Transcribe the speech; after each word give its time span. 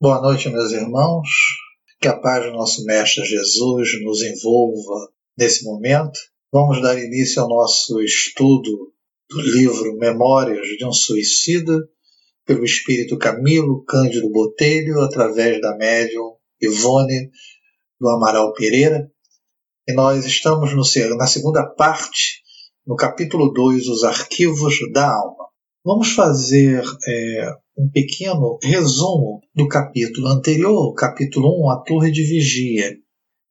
Boa 0.00 0.22
noite, 0.22 0.48
meus 0.48 0.70
irmãos. 0.70 1.26
Que 2.00 2.06
a 2.06 2.16
paz 2.16 2.44
do 2.44 2.52
nosso 2.52 2.84
Mestre 2.84 3.24
Jesus 3.24 4.00
nos 4.04 4.22
envolva 4.22 5.08
nesse 5.36 5.64
momento. 5.64 6.20
Vamos 6.52 6.80
dar 6.80 6.96
início 6.96 7.42
ao 7.42 7.48
nosso 7.48 8.00
estudo 8.00 8.92
do 9.28 9.40
livro 9.40 9.98
Memórias 9.98 10.64
de 10.78 10.86
um 10.86 10.92
Suicida, 10.92 11.76
pelo 12.46 12.64
espírito 12.64 13.18
Camilo 13.18 13.84
Cândido 13.84 14.30
Botelho, 14.30 15.00
através 15.00 15.60
da 15.60 15.76
médium 15.76 16.36
Ivone 16.62 17.32
do 18.00 18.08
Amaral 18.08 18.52
Pereira. 18.52 19.10
E 19.88 19.92
nós 19.92 20.24
estamos 20.24 20.70
no, 20.74 21.16
na 21.16 21.26
segunda 21.26 21.66
parte, 21.66 22.40
no 22.86 22.94
capítulo 22.94 23.52
2, 23.52 23.88
Os 23.88 24.04
Arquivos 24.04 24.76
da 24.92 25.12
Alma. 25.12 25.48
Vamos 25.84 26.12
fazer 26.12 26.84
é, 27.04 27.52
um 27.78 27.88
pequeno 27.88 28.58
resumo 28.60 29.40
do 29.54 29.68
capítulo 29.68 30.26
anterior, 30.26 30.92
capítulo 30.94 31.64
1, 31.66 31.70
A 31.70 31.76
Torre 31.84 32.10
de 32.10 32.24
Vigia. 32.24 32.96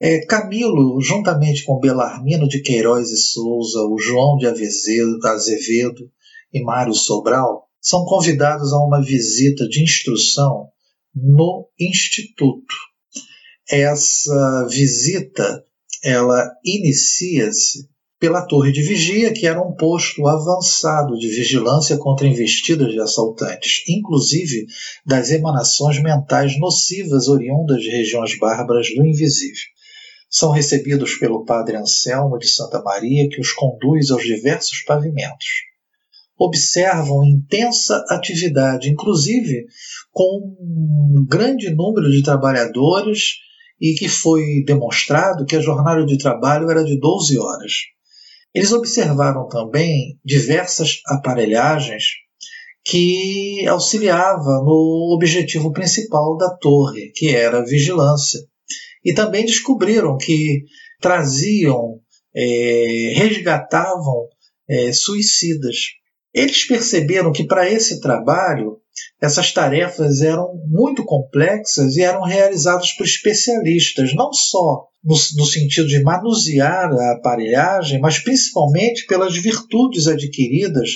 É, 0.02 0.20
Camilo, 0.26 1.02
juntamente 1.02 1.64
com 1.64 1.80
Belarmino 1.80 2.46
de 2.48 2.62
Queiroz 2.62 3.10
e 3.10 3.18
Souza, 3.18 3.80
o 3.84 3.98
João 3.98 4.36
de 4.36 4.46
Azevedo 4.46 6.12
e 6.54 6.62
Mário 6.62 6.94
Sobral, 6.94 7.68
são 7.82 8.04
convidados 8.04 8.74
a 8.74 8.78
uma 8.78 9.02
visita 9.02 9.66
de 9.68 9.82
instrução 9.82 10.68
no 11.16 11.70
Instituto. 11.80 12.76
Essa 13.70 14.68
visita 14.70 15.64
ela 16.04 16.52
inicia-se 16.66 17.88
pela 18.20 18.46
torre 18.46 18.72
de 18.72 18.82
vigia, 18.82 19.32
que 19.32 19.46
era 19.46 19.62
um 19.62 19.74
posto 19.76 20.28
avançado 20.28 21.18
de 21.18 21.28
vigilância 21.28 21.98
contra 21.98 22.28
investidas 22.28 22.92
de 22.92 23.00
assaltantes, 23.00 23.84
inclusive 23.88 24.66
das 25.06 25.30
emanações 25.32 26.02
mentais 26.02 26.60
nocivas 26.60 27.28
oriundas 27.28 27.82
de 27.82 27.90
regiões 27.90 28.38
bárbaras 28.40 28.88
do 28.96 29.06
invisível. 29.06 29.64
São 30.30 30.52
recebidos 30.52 31.16
pelo 31.16 31.46
padre 31.46 31.78
Anselmo 31.78 32.38
de 32.38 32.48
Santa 32.48 32.82
Maria, 32.82 33.30
que 33.30 33.40
os 33.40 33.54
conduz 33.54 34.10
aos 34.10 34.24
diversos 34.24 34.84
pavimentos. 34.84 35.48
Observam 36.38 37.24
intensa 37.24 38.04
atividade, 38.10 38.90
inclusive 38.90 39.66
com 40.12 40.56
um 40.60 41.26
grande 41.28 41.70
número 41.70 42.10
de 42.12 42.24
trabalhadores, 42.24 43.38
e 43.80 43.94
que 43.94 44.10
foi 44.10 44.64
demonstrado 44.66 45.46
que 45.46 45.56
a 45.56 45.62
jornada 45.62 46.04
de 46.04 46.18
trabalho 46.18 46.70
era 46.70 46.84
de 46.84 47.00
12 47.00 47.38
horas. 47.38 47.74
Eles 48.54 48.72
observaram 48.72 49.48
também 49.48 50.20
diversas 50.24 51.02
aparelhagens 51.06 52.04
que 52.84 53.68
auxiliava 53.68 54.62
no 54.64 55.14
objetivo 55.14 55.72
principal 55.74 56.38
da 56.38 56.50
torre, 56.56 57.12
que 57.14 57.30
era 57.30 57.60
a 57.60 57.66
vigilância. 57.66 58.40
E 59.04 59.14
também 59.14 59.46
descobriram 59.46 60.18
que 60.18 60.64
traziam, 61.02 62.00
é, 62.36 63.14
resgatavam 63.16 64.28
é, 64.70 64.94
suicidas. 64.94 65.76
Eles 66.34 66.66
perceberam 66.66 67.32
que 67.32 67.46
para 67.46 67.70
esse 67.70 68.00
trabalho 68.00 68.78
essas 69.22 69.52
tarefas 69.52 70.22
eram 70.22 70.54
muito 70.68 71.04
complexas 71.04 71.96
e 71.96 72.04
eram 72.04 72.22
realizadas 72.22 72.92
por 72.94 73.06
especialistas, 73.06 74.14
não 74.14 74.32
só 74.32 74.88
no, 75.04 75.16
no, 75.38 75.46
sentido 75.46 75.88
de 75.88 76.02
manusear 76.04 76.92
a 76.92 77.14
aparelhagem, 77.14 78.00
mas 78.00 78.20
principalmente 78.20 79.06
pelas 79.06 79.36
virtudes 79.38 80.08
adquiridas 80.08 80.90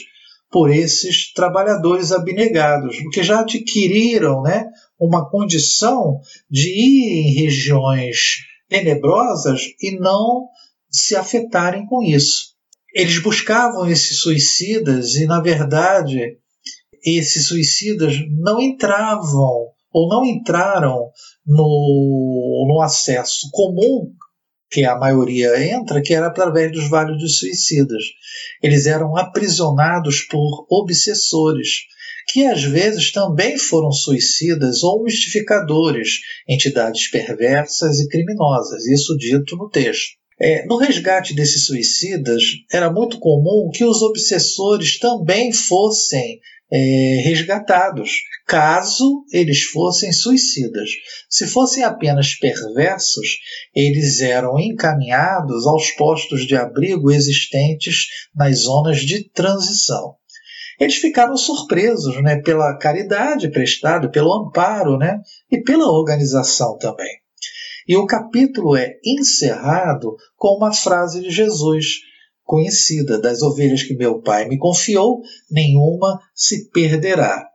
por 0.51 0.69
esses 0.69 1.31
trabalhadores 1.33 2.11
abnegados, 2.11 2.97
porque 3.01 3.23
já 3.23 3.39
adquiriram 3.39 4.41
né, 4.41 4.65
uma 4.99 5.29
condição 5.29 6.19
de 6.49 6.67
ir 6.67 7.21
em 7.21 7.33
regiões 7.41 8.17
tenebrosas 8.67 9.61
e 9.81 9.97
não 9.97 10.47
se 10.89 11.15
afetarem 11.15 11.85
com 11.85 12.03
isso. 12.03 12.51
Eles 12.93 13.19
buscavam 13.19 13.89
esses 13.89 14.19
suicidas 14.19 15.15
e, 15.15 15.25
na 15.25 15.41
verdade, 15.41 16.37
esses 17.05 17.47
suicidas 17.47 18.15
não 18.39 18.61
entravam 18.61 19.67
ou 19.93 20.07
não 20.07 20.25
entraram 20.25 21.09
no, 21.45 22.65
no 22.67 22.81
acesso 22.81 23.49
comum 23.51 24.11
que 24.71 24.85
a 24.85 24.97
maioria 24.97 25.61
entra, 25.73 26.01
que 26.01 26.13
era 26.13 26.27
através 26.27 26.71
dos 26.71 26.89
vales 26.89 27.19
dos 27.19 27.39
suicidas. 27.39 28.03
Eles 28.63 28.85
eram 28.85 29.17
aprisionados 29.17 30.21
por 30.21 30.65
obsessores, 30.69 31.67
que 32.29 32.45
às 32.45 32.63
vezes 32.63 33.11
também 33.11 33.57
foram 33.57 33.91
suicidas 33.91 34.81
ou 34.81 35.03
mistificadores, 35.03 36.19
entidades 36.47 37.11
perversas 37.11 37.99
e 37.99 38.07
criminosas, 38.07 38.85
isso 38.85 39.17
dito 39.17 39.57
no 39.57 39.69
texto. 39.69 40.21
É, 40.39 40.65
no 40.65 40.77
resgate 40.77 41.35
desses 41.35 41.67
suicidas, 41.67 42.43
era 42.71 42.91
muito 42.91 43.19
comum 43.19 43.69
que 43.71 43.83
os 43.83 44.01
obsessores 44.01 44.97
também 44.97 45.51
fossem 45.51 46.39
é, 46.71 47.21
resgatados, 47.23 48.21
caso 48.47 49.25
eles 49.31 49.63
fossem 49.63 50.11
suicidas. 50.13 50.89
Se 51.29 51.45
fossem 51.45 51.83
apenas 51.83 52.35
perversos, 52.35 53.37
eles 53.75 54.21
eram 54.21 54.57
encaminhados 54.57 55.67
aos 55.67 55.91
postos 55.91 56.47
de 56.47 56.55
abrigo 56.55 57.11
existentes 57.11 58.07
nas 58.33 58.59
zonas 58.59 59.01
de 59.01 59.29
transição. 59.29 60.15
Eles 60.79 60.95
ficaram 60.95 61.37
surpresos 61.37 62.21
né, 62.23 62.41
pela 62.41 62.75
caridade 62.77 63.51
prestada, 63.51 64.09
pelo 64.09 64.33
amparo 64.33 64.97
né, 64.97 65.19
e 65.51 65.61
pela 65.61 65.91
organização 65.91 66.77
também. 66.77 67.21
E 67.87 67.95
o 67.97 68.05
capítulo 68.05 68.75
é 68.75 68.93
encerrado 69.05 70.15
com 70.37 70.55
uma 70.55 70.73
frase 70.73 71.21
de 71.21 71.29
Jesus 71.29 71.97
conhecida: 72.51 73.17
Das 73.17 73.41
ovelhas 73.41 73.81
que 73.81 73.95
meu 73.95 74.21
pai 74.21 74.45
me 74.45 74.57
confiou, 74.57 75.21
nenhuma 75.49 76.19
se 76.35 76.69
perderá. 76.69 77.47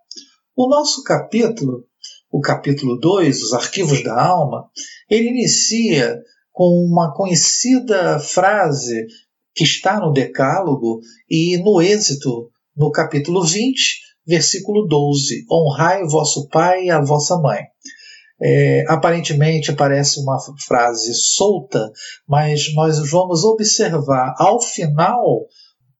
O 0.56 0.66
nosso 0.66 1.02
capítulo, 1.02 1.84
o 2.32 2.40
capítulo 2.40 2.98
2, 2.98 3.42
Os 3.42 3.52
Arquivos 3.52 4.02
da 4.02 4.18
Alma, 4.18 4.70
ele 5.10 5.28
inicia 5.28 6.18
com 6.50 6.64
uma 6.90 7.12
conhecida 7.14 8.18
frase 8.18 9.06
que 9.54 9.64
está 9.64 10.00
no 10.00 10.14
Decálogo 10.14 11.00
e 11.28 11.58
no 11.58 11.82
êxito, 11.82 12.50
no 12.74 12.90
capítulo 12.90 13.44
20, 13.44 14.00
versículo 14.26 14.86
12: 14.86 15.44
Honrai 15.52 16.04
vosso 16.04 16.48
pai 16.48 16.84
e 16.84 16.90
a 16.90 17.02
vossa 17.02 17.36
mãe. 17.36 17.60
É, 18.40 18.84
aparentemente 18.88 19.72
parece 19.72 20.20
uma 20.20 20.36
frase 20.66 21.14
solta, 21.14 21.90
mas 22.28 22.74
nós 22.74 22.98
vamos 23.10 23.44
observar 23.44 24.34
ao 24.38 24.60
final 24.60 25.46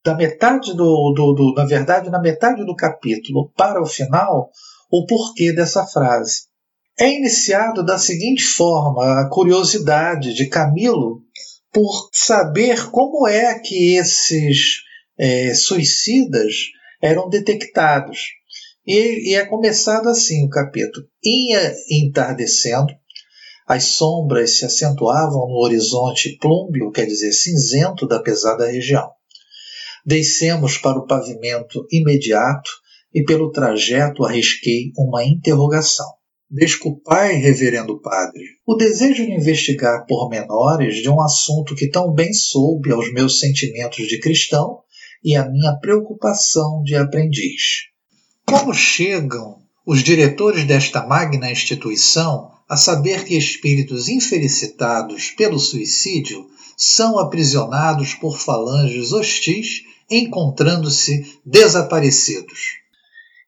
da 0.05 0.15
metade 0.15 0.75
do, 0.75 1.13
do, 1.13 1.33
do, 1.33 1.55
na 1.55 1.65
verdade, 1.65 2.11
na 2.11 2.21
metade 2.21 2.65
do 2.65 2.77
capítulo 2.77 3.51
para 3.57 3.83
o 3.83 3.87
final, 3.87 4.51
o 4.91 5.05
porquê 5.07 5.53
dessa 5.53 5.85
frase. 5.87 6.43
É 6.99 7.11
iniciado 7.11 7.85
da 7.85 7.99
seguinte 7.99 8.45
forma 8.45 9.21
a 9.21 9.29
curiosidade 9.29 10.33
de 10.33 10.47
Camilo 10.47 11.23
por 11.73 12.09
saber 12.13 12.91
como 12.91 13.27
é 13.27 13.59
que 13.59 13.97
esses 13.97 14.83
é, 15.19 15.53
suicidas 15.55 16.55
eram 17.03 17.29
detectados. 17.29 18.29
E, 18.87 19.31
e 19.31 19.35
é 19.35 19.45
começado 19.45 20.09
assim 20.09 20.47
o 20.47 20.49
capítulo. 20.49 21.07
Ia 21.25 21.75
entardecendo, 21.91 22.95
as 23.67 23.83
sombras 23.85 24.59
se 24.59 24.65
acentuavam 24.65 25.49
no 25.49 25.57
horizonte 25.65 26.39
plúmbio, 26.41 26.93
quer 26.93 27.05
dizer, 27.05 27.33
cinzento 27.33 28.07
da 28.07 28.23
pesada 28.23 28.71
região. 28.71 29.11
Descemos 30.07 30.79
para 30.79 30.99
o 30.99 31.07
pavimento 31.07 31.85
imediato 31.91 32.71
e 33.13 33.25
pelo 33.25 33.51
trajeto 33.51 34.25
arrisquei 34.25 34.93
uma 34.97 35.25
interrogação. 35.25 36.07
Desculpai, 36.49 37.35
reverendo 37.39 38.01
padre, 38.01 38.45
o 38.65 38.77
desejo 38.77 39.27
de 39.27 39.33
investigar 39.33 40.07
pormenores 40.07 41.03
de 41.03 41.11
um 41.11 41.21
assunto 41.21 41.75
que 41.75 41.91
tão 41.91 42.13
bem 42.13 42.33
soube 42.33 42.93
aos 42.93 43.13
meus 43.13 43.41
sentimentos 43.41 44.07
de 44.07 44.21
cristão 44.21 44.79
e 45.25 45.35
a 45.35 45.51
minha 45.51 45.77
preocupação 45.81 46.85
de 46.85 46.95
aprendiz. 46.95 47.96
Como 48.49 48.73
chegam 48.73 49.59
os 49.85 50.05
diretores 50.05 50.65
desta 50.65 51.05
magna 51.05 51.51
instituição 51.51 52.53
a 52.69 52.77
saber 52.77 53.25
que 53.25 53.37
espíritos 53.37 54.09
infelicitados 54.09 55.33
pelo 55.33 55.59
suicídio 55.59 56.47
são 56.77 57.19
aprisionados 57.19 58.15
por 58.15 58.39
falanges 58.39 59.13
hostis, 59.13 59.83
encontrando-se 60.09 61.41
desaparecidos? 61.45 62.77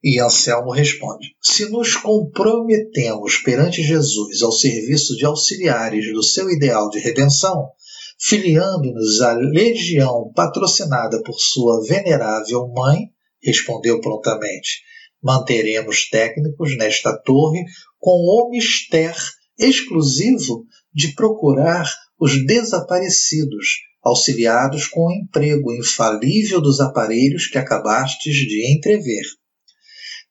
E 0.02 0.20
Anselmo 0.20 0.72
responde: 0.72 1.36
Se 1.40 1.68
nos 1.70 1.94
comprometemos 1.94 3.36
perante 3.36 3.84
Jesus 3.84 4.42
ao 4.42 4.50
serviço 4.50 5.16
de 5.16 5.24
auxiliares 5.24 6.12
do 6.12 6.24
seu 6.24 6.50
ideal 6.50 6.90
de 6.90 6.98
redenção, 6.98 7.70
filiando-nos 8.18 9.20
à 9.20 9.32
legião 9.32 10.32
patrocinada 10.34 11.22
por 11.22 11.38
sua 11.38 11.84
venerável 11.84 12.66
mãe, 12.74 13.10
respondeu 13.40 14.00
prontamente: 14.00 14.87
Manteremos 15.22 16.08
técnicos 16.08 16.76
nesta 16.76 17.16
torre 17.16 17.64
com 17.98 18.10
o 18.10 18.50
mistério 18.50 19.16
exclusivo 19.58 20.64
de 20.94 21.14
procurar 21.14 21.90
os 22.18 22.44
desaparecidos, 22.46 23.66
auxiliados 24.02 24.86
com 24.86 25.06
o 25.06 25.12
emprego 25.12 25.74
infalível 25.74 26.60
dos 26.60 26.80
aparelhos 26.80 27.46
que 27.46 27.58
acabastes 27.58 28.34
de 28.34 28.72
entrever. 28.74 29.24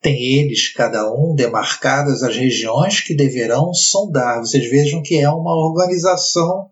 Tem 0.01 0.39
eles, 0.39 0.71
cada 0.71 1.11
um, 1.11 1.33
demarcadas 1.35 2.21
as 2.23 2.35
regiões 2.35 3.01
que 3.01 3.15
deverão 3.15 3.73
sondar. 3.73 4.39
Vocês 4.39 4.69
vejam 4.69 5.01
que 5.01 5.15
é 5.15 5.29
uma 5.29 5.53
organização 5.53 6.69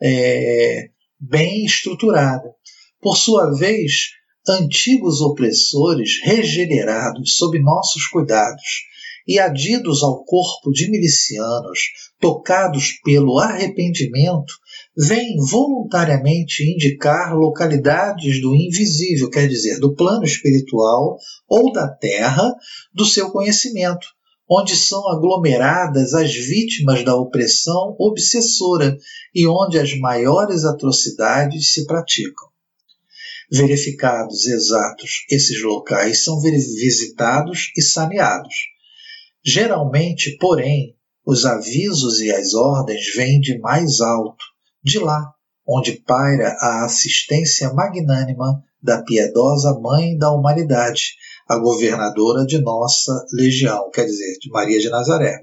é, 0.00 0.88
bem 1.18 1.64
estruturada. 1.64 2.54
Por 3.00 3.16
sua 3.16 3.50
vez, 3.56 4.10
antigos 4.48 5.20
opressores, 5.20 6.20
regenerados 6.22 7.36
sob 7.36 7.58
nossos 7.60 8.06
cuidados 8.06 8.86
e 9.26 9.40
adidos 9.40 10.02
ao 10.04 10.24
corpo 10.24 10.70
de 10.70 10.88
milicianos, 10.88 11.80
tocados 12.20 12.92
pelo 13.02 13.38
arrependimento, 13.38 14.54
vêm 14.96 15.36
voluntariamente 15.50 16.62
indicar 16.62 17.34
localidades 17.34 18.40
do 18.40 18.54
invisível, 18.54 19.28
quer 19.28 19.48
dizer, 19.48 19.80
do 19.80 19.94
plano 19.94 20.24
espiritual 20.24 21.18
ou 21.48 21.72
da 21.72 21.88
terra 21.88 22.54
do 22.94 23.04
seu 23.04 23.30
conhecimento, 23.30 24.06
onde 24.48 24.76
são 24.76 25.08
aglomeradas 25.08 26.14
as 26.14 26.32
vítimas 26.32 27.04
da 27.04 27.16
opressão 27.16 27.96
obsessora 27.98 28.96
e 29.34 29.44
onde 29.46 29.76
as 29.78 29.98
maiores 29.98 30.64
atrocidades 30.64 31.72
se 31.72 31.84
praticam. 31.84 32.46
Verificados 33.50 34.46
exatos 34.46 35.24
esses 35.30 35.62
locais 35.62 36.24
são 36.24 36.40
visitados 36.40 37.70
e 37.76 37.82
saneados. 37.82 38.54
Geralmente, 39.44 40.36
porém, 40.38 40.96
os 41.24 41.44
avisos 41.44 42.20
e 42.20 42.30
as 42.30 42.54
ordens 42.54 43.14
vêm 43.14 43.40
de 43.40 43.58
mais 43.58 44.00
alto, 44.00 44.44
de 44.82 44.98
lá, 44.98 45.32
onde 45.66 45.92
paira 45.92 46.56
a 46.60 46.84
assistência 46.84 47.72
magnânima 47.72 48.62
da 48.82 49.02
piedosa 49.02 49.78
Mãe 49.80 50.16
da 50.16 50.32
Humanidade, 50.32 51.14
a 51.48 51.56
governadora 51.58 52.44
de 52.44 52.58
nossa 52.58 53.12
legião, 53.32 53.90
quer 53.90 54.04
dizer, 54.04 54.38
de 54.40 54.50
Maria 54.50 54.78
de 54.78 54.88
Nazaré. 54.88 55.40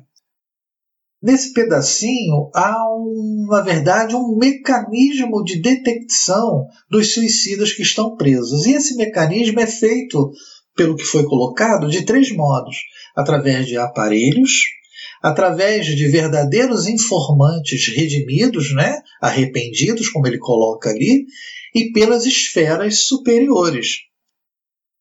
Nesse 1.23 1.53
pedacinho 1.53 2.49
há, 2.53 2.75
um, 2.97 3.47
na 3.49 3.61
verdade, 3.61 4.13
um 4.13 4.37
mecanismo 4.37 5.41
de 5.41 5.61
detecção 5.61 6.67
dos 6.91 7.13
suicidas 7.13 7.71
que 7.71 7.81
estão 7.81 8.17
presos. 8.17 8.65
E 8.65 8.73
esse 8.73 8.97
mecanismo 8.97 9.57
é 9.61 9.65
feito, 9.65 10.33
pelo 10.75 10.97
que 10.97 11.05
foi 11.05 11.23
colocado, 11.23 11.89
de 11.89 12.05
três 12.05 12.29
modos: 12.35 12.75
através 13.15 13.65
de 13.67 13.77
aparelhos, 13.77 14.51
através 15.21 15.85
de 15.85 16.07
verdadeiros 16.09 16.87
informantes 16.87 17.87
redimidos, 17.95 18.75
né, 18.75 18.97
arrependidos, 19.21 20.09
como 20.09 20.27
ele 20.27 20.37
coloca 20.37 20.89
ali, 20.89 21.25
e 21.73 21.93
pelas 21.93 22.25
esferas 22.25 23.05
superiores, 23.05 23.99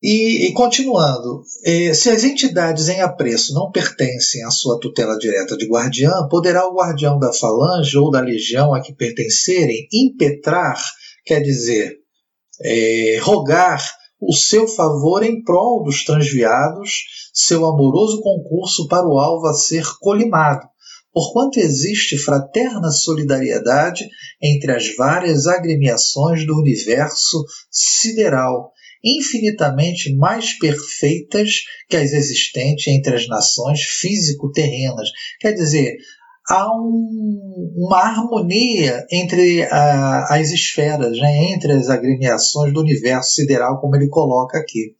e, 0.03 0.49
e 0.49 0.53
continuando, 0.53 1.45
eh, 1.65 1.95
se 1.95 2.11
as 2.11 2.25
entidades 2.25 2.89
em 2.89 3.01
apreço 3.01 3.55
não 3.55 3.71
pertencem 3.71 4.43
à 4.43 4.51
sua 4.51 4.81
tutela 4.81 5.17
direta 5.17 5.57
de 5.57 5.69
guardiã, 5.69 6.27
poderá 6.29 6.67
o 6.67 6.75
guardião 6.75 7.21
da 7.21 7.33
falange 7.33 7.97
ou 7.97 8.11
da 8.11 8.21
legião 8.21 8.75
a 8.75 8.81
que 8.81 8.93
pertencerem 8.93 9.87
impetrar, 9.93 10.77
quer 11.25 11.41
dizer, 11.41 11.99
eh, 12.65 13.21
rogar 13.23 13.81
o 14.21 14.35
seu 14.35 14.67
favor 14.67 15.23
em 15.23 15.43
prol 15.45 15.85
dos 15.85 16.05
transviados, 16.05 17.05
seu 17.33 17.65
amoroso 17.65 18.21
concurso 18.23 18.89
para 18.89 19.07
o 19.07 19.21
alvo 19.21 19.47
a 19.47 19.55
ser 19.55 19.85
colimado, 20.01 20.67
porquanto 21.13 21.61
existe 21.61 22.19
fraterna 22.19 22.91
solidariedade 22.91 24.09
entre 24.43 24.73
as 24.73 24.97
várias 24.97 25.47
agremiações 25.47 26.45
do 26.45 26.59
universo 26.59 27.45
sideral 27.71 28.72
infinitamente 29.03 30.15
mais 30.15 30.57
perfeitas 30.59 31.63
que 31.89 31.97
as 31.97 32.13
existentes 32.13 32.87
entre 32.87 33.17
as 33.17 33.27
nações 33.27 33.81
físico-terrenas. 33.83 35.09
Quer 35.41 35.53
dizer, 35.53 35.97
há 36.49 36.69
um, 36.73 37.73
uma 37.77 37.99
harmonia 37.99 39.05
entre 39.11 39.65
a, 39.65 40.37
as 40.37 40.51
esferas, 40.51 41.17
né, 41.19 41.53
entre 41.53 41.73
as 41.73 41.89
agremiações 41.89 42.73
do 42.73 42.81
universo 42.81 43.33
sideral, 43.33 43.81
como 43.81 43.97
ele 43.97 44.09
coloca 44.09 44.59
aqui. 44.59 44.95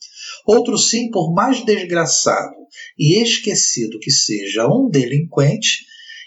Outro 0.47 0.77
sim, 0.79 1.11
por 1.11 1.33
mais 1.33 1.65
desgraçado 1.65 2.55
e 2.99 3.23
esquecido 3.23 3.99
que 4.01 4.11
seja 4.11 4.67
um 4.67 4.89
delinquente, 4.89 5.85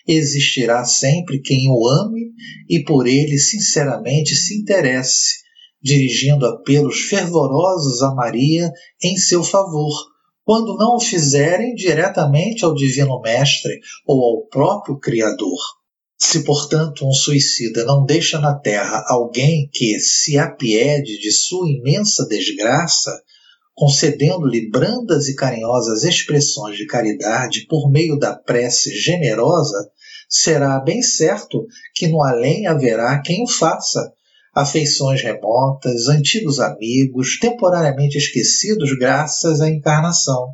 existirá 0.08 0.86
sempre 0.86 1.42
quem 1.42 1.68
o 1.70 1.88
ame 1.88 2.32
e 2.70 2.84
por 2.84 3.08
ele 3.08 3.38
sinceramente 3.38 4.36
se 4.36 4.60
interesse 4.62 5.45
dirigindo 5.86 6.48
apelos 6.48 7.02
fervorosos 7.02 8.02
a 8.02 8.12
Maria 8.16 8.72
em 9.04 9.16
seu 9.18 9.44
favor, 9.44 9.94
quando 10.44 10.76
não 10.78 10.96
o 10.96 11.00
fizerem 11.00 11.76
diretamente 11.76 12.66
ao 12.66 12.74
Divino 12.74 13.22
Mestre 13.22 13.80
ou 14.04 14.24
ao 14.24 14.48
próprio 14.48 14.98
Criador. 14.98 15.60
Se, 16.18 16.44
portanto, 16.44 17.08
um 17.08 17.12
suicida 17.12 17.86
não 17.86 18.04
deixa 18.04 18.40
na 18.40 18.58
terra 18.58 19.06
alguém 19.08 19.70
que 19.72 20.00
se 20.00 20.40
apiede 20.40 21.20
de 21.20 21.32
sua 21.32 21.70
imensa 21.70 22.26
desgraça, 22.28 23.12
concedendo-lhe 23.76 24.68
brandas 24.72 25.28
e 25.28 25.36
carinhosas 25.36 26.04
expressões 26.04 26.78
de 26.78 26.88
caridade 26.88 27.68
por 27.68 27.92
meio 27.92 28.18
da 28.18 28.36
prece 28.36 28.90
generosa, 28.98 29.88
será 30.28 30.80
bem 30.80 31.04
certo 31.04 31.68
que 31.94 32.08
no 32.08 32.24
além 32.24 32.66
haverá 32.66 33.22
quem 33.22 33.44
o 33.44 33.48
faça, 33.48 34.15
afeições 34.56 35.22
remotas, 35.22 36.08
antigos 36.08 36.62
amigos, 36.62 37.38
temporariamente 37.40 38.18
esquecidos 38.18 38.98
graças 38.98 39.60
à 39.60 39.70
encarnação, 39.70 40.48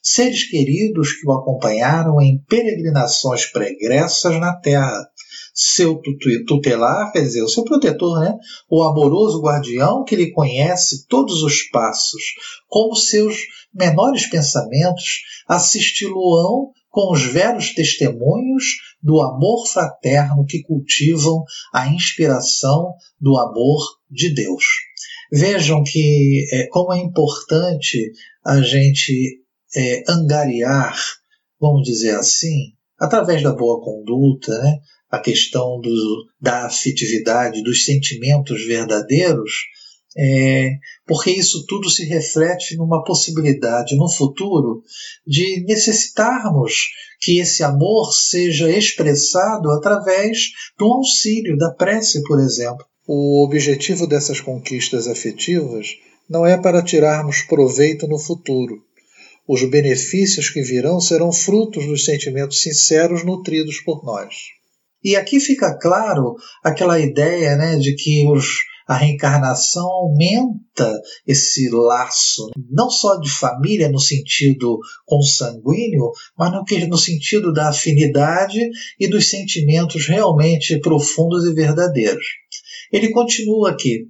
seres 0.00 0.48
queridos 0.48 1.12
que 1.12 1.26
o 1.26 1.32
acompanharam 1.32 2.22
em 2.22 2.38
peregrinações 2.48 3.46
pregressas 3.46 4.38
na 4.38 4.54
terra, 4.54 5.04
seu 5.52 6.00
tutelar, 6.46 7.10
quer 7.10 7.22
dizer, 7.22 7.42
o 7.42 7.48
seu 7.48 7.64
protetor, 7.64 8.20
né? 8.20 8.32
o 8.70 8.80
amoroso 8.84 9.42
guardião 9.42 10.04
que 10.04 10.14
lhe 10.14 10.30
conhece 10.30 11.04
todos 11.08 11.42
os 11.42 11.68
passos, 11.70 12.22
como 12.68 12.94
seus 12.94 13.38
menores 13.74 14.30
pensamentos, 14.30 15.22
assisti-lo-ão 15.48 16.70
com 16.90 17.12
os 17.12 17.22
velhos 17.22 17.74
testemunhos 17.74 18.64
do 19.02 19.20
amor 19.20 19.66
fraterno 19.66 20.44
que 20.46 20.62
cultivam 20.62 21.44
a 21.72 21.88
inspiração 21.88 22.94
do 23.20 23.38
amor 23.38 23.78
de 24.10 24.34
Deus. 24.34 24.64
Vejam 25.30 25.82
que 25.84 26.46
é, 26.52 26.66
como 26.68 26.92
é 26.92 26.98
importante 26.98 28.12
a 28.44 28.60
gente 28.62 29.42
é, 29.76 30.02
angariar, 30.08 30.98
vamos 31.60 31.82
dizer 31.82 32.16
assim, 32.16 32.72
através 32.98 33.42
da 33.42 33.52
boa 33.52 33.80
conduta, 33.82 34.58
né, 34.58 34.78
a 35.10 35.18
questão 35.18 35.80
do, 35.80 36.26
da 36.40 36.66
afetividade, 36.66 37.62
dos 37.62 37.84
sentimentos 37.84 38.66
verdadeiros, 38.66 39.52
é, 40.20 40.78
porque 41.06 41.30
isso 41.30 41.64
tudo 41.66 41.88
se 41.88 42.04
reflete 42.04 42.76
numa 42.76 43.04
possibilidade 43.04 43.96
no 43.96 44.10
futuro 44.10 44.82
de 45.24 45.64
necessitarmos 45.64 46.88
que 47.20 47.38
esse 47.38 47.62
amor 47.62 48.12
seja 48.12 48.68
expressado 48.68 49.70
através 49.70 50.38
do 50.76 50.86
auxílio, 50.86 51.56
da 51.56 51.70
prece, 51.70 52.20
por 52.24 52.40
exemplo. 52.40 52.84
O 53.06 53.44
objetivo 53.44 54.06
dessas 54.08 54.40
conquistas 54.40 55.06
afetivas 55.06 55.96
não 56.28 56.44
é 56.44 56.58
para 56.58 56.82
tirarmos 56.82 57.42
proveito 57.42 58.08
no 58.08 58.18
futuro. 58.18 58.82
Os 59.46 59.62
benefícios 59.70 60.50
que 60.50 60.60
virão 60.62 61.00
serão 61.00 61.32
frutos 61.32 61.86
dos 61.86 62.04
sentimentos 62.04 62.60
sinceros 62.60 63.24
nutridos 63.24 63.80
por 63.80 64.04
nós. 64.04 64.34
E 65.02 65.14
aqui 65.14 65.38
fica 65.38 65.78
claro 65.78 66.34
aquela 66.62 66.98
ideia 66.98 67.56
né, 67.56 67.76
de 67.76 67.94
que 67.94 68.26
os 68.26 68.58
a 68.88 68.96
reencarnação 68.96 69.86
aumenta 69.86 70.90
esse 71.26 71.68
laço, 71.70 72.48
não 72.70 72.88
só 72.88 73.16
de 73.16 73.30
família 73.30 73.90
no 73.90 74.00
sentido 74.00 74.78
consanguíneo, 75.04 76.10
mas 76.36 76.50
no, 76.52 76.64
que, 76.64 76.86
no 76.86 76.96
sentido 76.96 77.52
da 77.52 77.68
afinidade 77.68 78.58
e 78.98 79.06
dos 79.06 79.28
sentimentos 79.28 80.06
realmente 80.06 80.80
profundos 80.80 81.44
e 81.44 81.52
verdadeiros. 81.52 82.24
Ele 82.90 83.10
continua 83.10 83.70
aqui. 83.70 84.06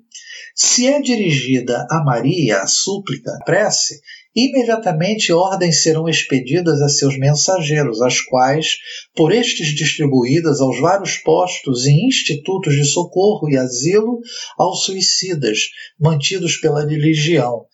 Se 0.54 0.86
é 0.86 1.00
dirigida 1.00 1.84
a 1.90 2.04
Maria 2.04 2.62
a 2.62 2.66
súplica, 2.68 3.32
a 3.32 3.44
prece, 3.44 4.00
imediatamente 4.46 5.32
ordens 5.32 5.82
serão 5.82 6.08
expedidas 6.08 6.80
a 6.80 6.88
seus 6.88 7.18
mensageiros, 7.18 8.00
as 8.00 8.20
quais, 8.20 8.76
por 9.16 9.32
estes 9.32 9.74
distribuídas 9.74 10.60
aos 10.60 10.78
vários 10.78 11.16
postos 11.18 11.84
e 11.86 12.06
institutos 12.06 12.74
de 12.74 12.84
socorro 12.84 13.48
e 13.50 13.56
asilo 13.56 14.20
aos 14.56 14.84
suicidas, 14.84 15.58
mantidos 15.98 16.56
pela 16.56 16.86
religião, 16.86 17.66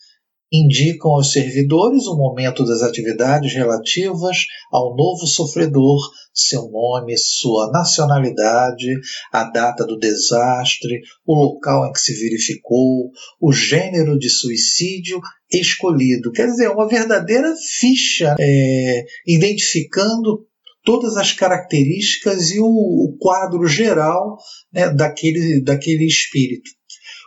indicam 0.51 1.11
aos 1.11 1.31
servidores 1.31 2.07
o 2.07 2.15
momento 2.15 2.63
das 2.65 2.81
atividades 2.81 3.53
relativas 3.53 4.45
ao 4.71 4.95
novo 4.95 5.27
sofredor, 5.27 5.99
seu 6.33 6.69
nome, 6.69 7.17
sua 7.17 7.71
nacionalidade, 7.71 8.87
a 9.31 9.43
data 9.45 9.85
do 9.85 9.97
desastre, 9.97 10.99
o 11.25 11.33
local 11.33 11.87
em 11.87 11.91
que 11.91 11.99
se 11.99 12.13
verificou, 12.13 13.11
o 13.39 13.51
gênero 13.51 14.17
de 14.17 14.29
suicídio 14.29 15.19
escolhido. 15.51 16.31
Quer 16.31 16.47
dizer, 16.47 16.69
uma 16.69 16.87
verdadeira 16.87 17.53
ficha 17.79 18.35
é, 18.39 19.05
identificando 19.27 20.45
todas 20.85 21.17
as 21.17 21.33
características 21.33 22.51
e 22.51 22.59
o, 22.59 22.65
o 22.65 23.17
quadro 23.19 23.67
geral 23.67 24.37
né, 24.71 24.89
daquele, 24.93 25.61
daquele 25.61 26.05
espírito. 26.05 26.69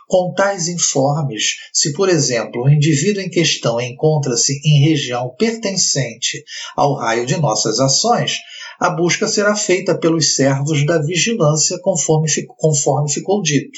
Com 0.07 0.33
tais 0.33 0.67
informes, 0.67 1.43
se, 1.71 1.93
por 1.93 2.09
exemplo, 2.09 2.63
o 2.63 2.69
indivíduo 2.69 3.21
em 3.21 3.29
questão 3.29 3.79
encontra-se 3.79 4.59
em 4.65 4.89
região 4.89 5.35
pertencente 5.37 6.43
ao 6.75 6.95
raio 6.95 7.27
de 7.27 7.37
nossas 7.37 7.79
ações, 7.79 8.37
a 8.79 8.89
busca 8.89 9.27
será 9.27 9.55
feita 9.55 9.95
pelos 9.95 10.35
servos 10.35 10.83
da 10.83 10.99
vigilância, 10.99 11.77
conforme, 11.83 12.27
conforme 12.57 13.11
ficou 13.11 13.41
dito. 13.43 13.77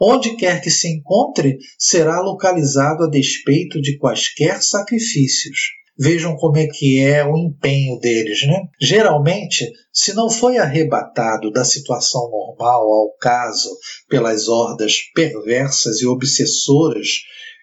Onde 0.00 0.36
quer 0.36 0.60
que 0.60 0.70
se 0.70 0.88
encontre, 0.88 1.58
será 1.78 2.20
localizado 2.20 3.04
a 3.04 3.10
despeito 3.10 3.80
de 3.80 3.96
quaisquer 3.98 4.62
sacrifícios. 4.62 5.58
Vejam 5.98 6.36
como 6.36 6.58
é 6.58 6.66
que 6.66 7.00
é 7.00 7.24
o 7.24 7.38
empenho 7.38 7.98
deles, 7.98 8.46
né? 8.46 8.60
Geralmente, 8.78 9.64
se 9.90 10.12
não 10.12 10.28
foi 10.28 10.58
arrebatado 10.58 11.50
da 11.50 11.64
situação 11.64 12.30
normal 12.30 12.82
ao 12.82 13.16
caso 13.18 13.70
pelas 14.06 14.46
hordas 14.46 14.96
perversas 15.14 16.02
e 16.02 16.06
obsessoras 16.06 17.08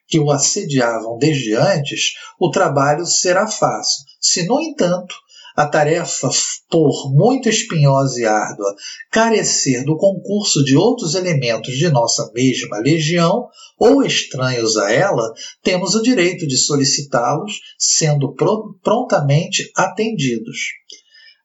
que 0.08 0.20
o 0.20 0.32
assediavam 0.32 1.18
desde 1.20 1.54
antes, 1.54 2.14
o 2.40 2.50
trabalho 2.50 3.06
será 3.06 3.46
fácil. 3.46 4.04
Se, 4.20 4.48
no 4.48 4.60
entanto, 4.60 5.14
a 5.56 5.68
tarefa, 5.68 6.30
por 6.70 7.14
muito 7.14 7.48
espinhosa 7.48 8.20
e 8.20 8.26
árdua, 8.26 8.74
carecer 9.12 9.84
do 9.86 9.96
concurso 9.98 10.64
de 10.64 10.76
outros 10.76 11.14
elementos 11.14 11.76
de 11.76 11.90
nossa 11.90 12.32
mesma 12.34 12.80
legião 12.80 13.48
ou 13.80 14.04
estranhos 14.04 14.78
a 14.78 14.92
ela, 14.92 15.32
temos 15.62 15.94
o 15.96 16.02
direito 16.02 16.48
de 16.48 16.58
solicitá-los, 16.58 17.60
sendo 17.78 18.34
prontamente 18.82 19.70
atendidos. 19.76 20.58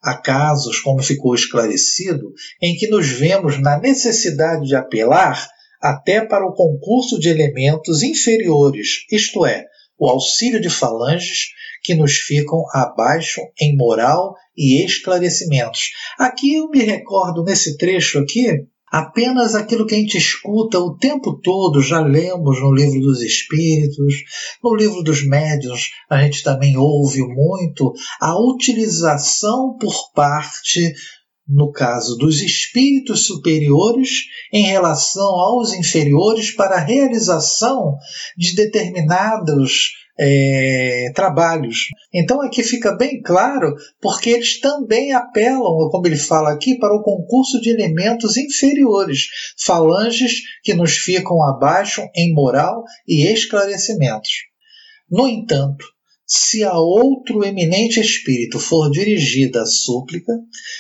Há 0.02 0.16
casos, 0.16 0.80
como 0.80 1.02
ficou 1.02 1.34
esclarecido, 1.34 2.32
em 2.62 2.76
que 2.76 2.88
nos 2.88 3.08
vemos 3.08 3.60
na 3.60 3.78
necessidade 3.78 4.66
de 4.66 4.76
apelar 4.76 5.48
até 5.82 6.24
para 6.24 6.46
o 6.46 6.54
concurso 6.54 7.18
de 7.18 7.28
elementos 7.28 8.02
inferiores, 8.02 9.04
isto 9.10 9.44
é, 9.44 9.64
o 9.98 10.08
auxílio 10.08 10.60
de 10.60 10.70
falanges 10.70 11.48
que 11.82 11.94
nos 11.94 12.16
ficam 12.16 12.64
abaixo 12.72 13.40
em 13.60 13.76
moral 13.76 14.34
e 14.56 14.84
esclarecimentos. 14.84 15.90
Aqui 16.18 16.54
eu 16.54 16.68
me 16.68 16.82
recordo 16.82 17.44
nesse 17.44 17.76
trecho 17.76 18.18
aqui 18.18 18.66
apenas 18.90 19.54
aquilo 19.54 19.86
que 19.86 19.94
a 19.94 19.98
gente 19.98 20.16
escuta 20.16 20.78
o 20.78 20.96
tempo 20.96 21.38
todo, 21.40 21.80
já 21.80 22.00
lemos 22.00 22.60
no 22.60 22.72
livro 22.72 23.00
dos 23.00 23.20
Espíritos, 23.20 24.14
no 24.62 24.74
livro 24.74 25.02
dos 25.02 25.26
Médiuns, 25.26 25.90
a 26.08 26.22
gente 26.22 26.42
também 26.42 26.76
ouve 26.76 27.20
muito 27.20 27.92
a 28.20 28.38
utilização 28.38 29.76
por 29.78 30.12
parte 30.14 30.94
no 31.48 31.72
caso 31.72 32.16
dos 32.16 32.42
espíritos 32.42 33.26
superiores 33.26 34.10
em 34.52 34.64
relação 34.64 35.24
aos 35.24 35.72
inferiores 35.72 36.50
para 36.50 36.76
a 36.76 36.84
realização 36.84 37.96
de 38.36 38.54
determinados 38.54 39.92
é, 40.20 41.12
trabalhos. 41.14 41.86
Então 42.12 42.42
aqui 42.42 42.62
fica 42.62 42.96
bem 42.96 43.22
claro, 43.22 43.74
porque 44.00 44.30
eles 44.30 44.60
também 44.60 45.12
apelam, 45.12 45.88
como 45.90 46.06
ele 46.06 46.16
fala 46.16 46.50
aqui, 46.50 46.76
para 46.76 46.94
o 46.94 47.02
concurso 47.02 47.60
de 47.60 47.70
elementos 47.70 48.36
inferiores, 48.36 49.28
falanges 49.64 50.42
que 50.62 50.74
nos 50.74 50.96
ficam 50.96 51.42
abaixo 51.42 52.02
em 52.16 52.34
moral 52.34 52.82
e 53.06 53.26
esclarecimentos. 53.26 54.30
No 55.08 55.26
entanto, 55.26 55.86
se 56.30 56.62
a 56.62 56.74
outro 56.74 57.42
eminente 57.42 58.00
espírito 58.00 58.58
for 58.60 58.90
dirigida 58.90 59.62
a 59.62 59.66
súplica, 59.66 60.34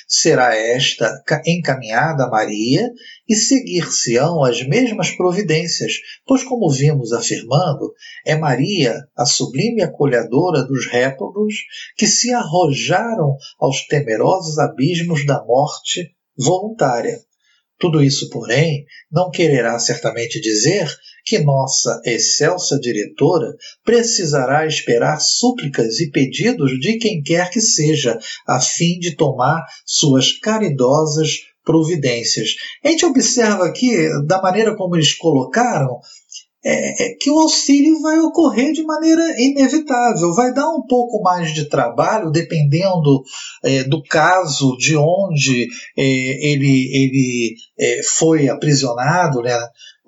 será 0.06 0.54
esta 0.54 1.22
encaminhada 1.46 2.24
a 2.24 2.30
Maria 2.30 2.92
e 3.26 3.34
seguir-se-ão 3.34 4.44
as 4.44 4.62
mesmas 4.62 5.10
providências, 5.12 5.94
pois, 6.26 6.44
como 6.44 6.70
vimos 6.70 7.14
afirmando, 7.14 7.94
é 8.26 8.36
Maria 8.36 8.94
a 9.16 9.24
sublime 9.24 9.80
acolhedora 9.80 10.62
dos 10.64 10.86
réprobos 10.86 11.54
que 11.96 12.06
se 12.06 12.30
arrojaram 12.30 13.34
aos 13.58 13.86
temerosos 13.86 14.58
abismos 14.58 15.24
da 15.24 15.42
morte 15.46 16.10
voluntária. 16.36 17.18
Tudo 17.78 18.02
isso, 18.02 18.28
porém, 18.28 18.84
não 19.10 19.30
quererá 19.30 19.78
certamente 19.78 20.40
dizer 20.42 20.88
que 21.28 21.38
nossa 21.40 22.00
excelsa 22.06 22.80
diretora 22.80 23.54
precisará 23.84 24.66
esperar 24.66 25.20
súplicas 25.20 26.00
e 26.00 26.10
pedidos 26.10 26.80
de 26.80 26.96
quem 26.96 27.22
quer 27.22 27.50
que 27.50 27.60
seja, 27.60 28.18
a 28.46 28.58
fim 28.58 28.98
de 28.98 29.14
tomar 29.14 29.62
suas 29.84 30.32
caridosas 30.38 31.40
providências. 31.62 32.54
A 32.82 32.88
gente 32.88 33.04
observa 33.04 33.66
aqui, 33.66 34.08
da 34.26 34.40
maneira 34.40 34.74
como 34.74 34.96
eles 34.96 35.12
colocaram, 35.12 36.00
é, 36.64 37.04
é, 37.04 37.14
que 37.14 37.30
o 37.30 37.38
auxílio 37.38 38.00
vai 38.00 38.18
ocorrer 38.18 38.72
de 38.72 38.82
maneira 38.82 39.40
inevitável. 39.40 40.34
Vai 40.34 40.52
dar 40.52 40.68
um 40.68 40.82
pouco 40.86 41.22
mais 41.22 41.54
de 41.54 41.68
trabalho, 41.68 42.30
dependendo 42.30 43.22
é, 43.64 43.84
do 43.84 44.02
caso, 44.02 44.76
de 44.76 44.96
onde 44.96 45.68
é, 45.96 46.02
ele, 46.02 46.90
ele 46.92 47.54
é, 47.78 48.02
foi 48.02 48.48
aprisionado, 48.48 49.40
né? 49.40 49.56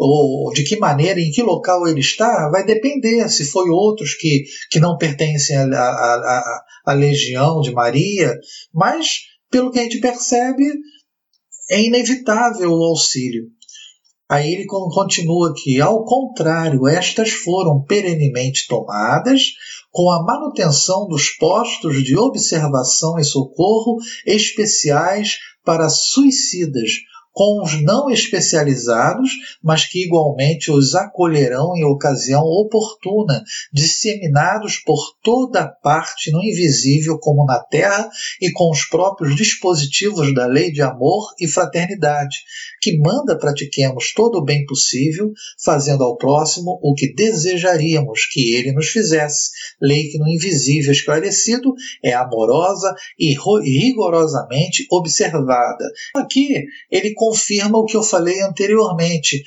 ou 0.03 0.51
de 0.55 0.65
que 0.65 0.79
maneira, 0.79 1.21
em 1.21 1.31
que 1.31 1.43
local 1.43 1.87
ele 1.87 2.01
está, 2.01 2.49
vai 2.49 2.65
depender 2.65 3.29
se 3.29 3.45
foi 3.45 3.69
outros 3.69 4.15
que, 4.15 4.45
que 4.71 4.81
não 4.81 4.97
pertencem 4.97 5.59
à 5.59 6.93
legião 6.95 7.61
de 7.61 7.71
Maria, 7.71 8.35
mas, 8.73 9.19
pelo 9.51 9.71
que 9.71 9.79
a 9.79 9.83
gente 9.83 10.01
percebe, 10.01 10.65
é 11.71 11.83
inevitável 11.83 12.73
o 12.73 12.83
auxílio. 12.83 13.45
Aí 14.31 14.55
ele 14.55 14.65
continua 14.65 15.51
aqui: 15.51 15.81
ao 15.81 16.05
contrário, 16.05 16.87
estas 16.87 17.31
foram 17.31 17.83
perenemente 17.83 18.69
tomadas 18.69 19.43
com 19.91 20.09
a 20.09 20.23
manutenção 20.23 21.09
dos 21.09 21.31
postos 21.31 22.05
de 22.05 22.17
observação 22.17 23.19
e 23.19 23.25
socorro 23.25 23.97
especiais 24.25 25.39
para 25.65 25.89
suicidas, 25.89 26.93
com 27.33 27.63
os 27.63 27.81
não 27.83 28.11
especializados, 28.11 29.31
mas 29.63 29.85
que 29.85 30.05
igualmente 30.05 30.71
os 30.71 30.95
acolherão 30.95 31.77
em 31.77 31.85
ocasião 31.85 32.43
oportuna, 32.43 33.43
disseminados 33.73 34.79
por 34.79 34.99
toda 35.23 35.69
parte 35.69 36.31
no 36.33 36.43
invisível 36.43 37.19
como 37.19 37.45
na 37.45 37.61
terra 37.61 38.09
e 38.41 38.51
com 38.53 38.71
os 38.71 38.85
próprios 38.85 39.37
dispositivos 39.37 40.35
da 40.35 40.47
lei 40.47 40.71
de 40.73 40.83
amor 40.83 41.33
e 41.41 41.47
fraternidade, 41.47 42.39
que 42.81 42.99
manda 42.99 43.39
pratiquemos 43.39 44.13
todo 44.13 44.39
o 44.39 44.45
bem 44.45 44.65
possível, 44.67 45.33
fazendo 45.63 46.03
ao 46.03 46.17
próximo 46.17 46.79
o 46.83 46.95
que 46.95 47.15
desejaríamos 47.15 48.27
que 48.27 48.55
ele 48.55 48.73
nos 48.73 48.89
fizesse, 48.89 49.51
lei 49.81 50.09
que 50.09 50.19
no 50.19 50.29
invisível 50.29 50.93
esclarecido 50.93 51.73
é 52.03 52.13
amorosa 52.13 52.95
e 53.19 53.35
rigorosamente 53.63 54.87
observada. 54.91 55.85
Aqui 56.17 56.65
ele 56.91 57.15
confirma 57.21 57.79
o 57.79 57.85
que 57.85 57.95
eu 57.95 58.03
falei 58.03 58.41
anteriormente. 58.41 59.43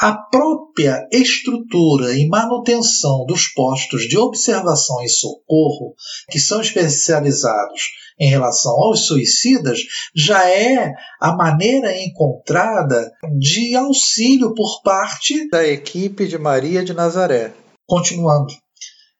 A 0.00 0.12
própria 0.12 1.08
estrutura 1.10 2.12
e 2.12 2.28
manutenção 2.28 3.24
dos 3.24 3.48
postos 3.48 4.02
de 4.02 4.18
observação 4.18 5.02
e 5.02 5.08
socorro, 5.08 5.94
que 6.30 6.38
são 6.38 6.60
especializados 6.60 7.80
em 8.20 8.28
relação 8.28 8.72
aos 8.72 9.06
suicidas, 9.06 9.78
já 10.14 10.46
é 10.46 10.92
a 11.18 11.34
maneira 11.34 11.98
encontrada 11.98 13.10
de 13.38 13.74
auxílio 13.74 14.54
por 14.54 14.82
parte 14.82 15.48
da 15.48 15.66
equipe 15.66 16.28
de 16.28 16.36
Maria 16.36 16.84
de 16.84 16.92
Nazaré. 16.92 17.54
Continuando. 17.86 18.52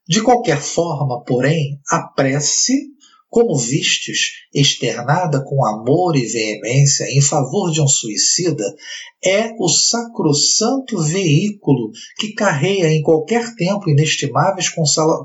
De 0.06 0.22
qualquer 0.22 0.60
forma, 0.60 1.24
porém, 1.24 1.80
a 1.90 2.02
prece 2.08 2.74
como 3.28 3.58
vistes, 3.58 4.46
externada 4.54 5.42
com 5.44 5.64
amor 5.64 6.16
e 6.16 6.24
veemência 6.26 7.04
em 7.10 7.20
favor 7.20 7.70
de 7.70 7.80
um 7.80 7.88
suicida, 7.88 8.64
é 9.26 9.52
o 9.58 9.68
sacrossanto 9.68 11.02
veículo 11.02 11.90
que 12.16 12.32
carrega 12.32 12.92
em 12.92 13.02
qualquer 13.02 13.56
tempo 13.56 13.90
inestimáveis 13.90 14.68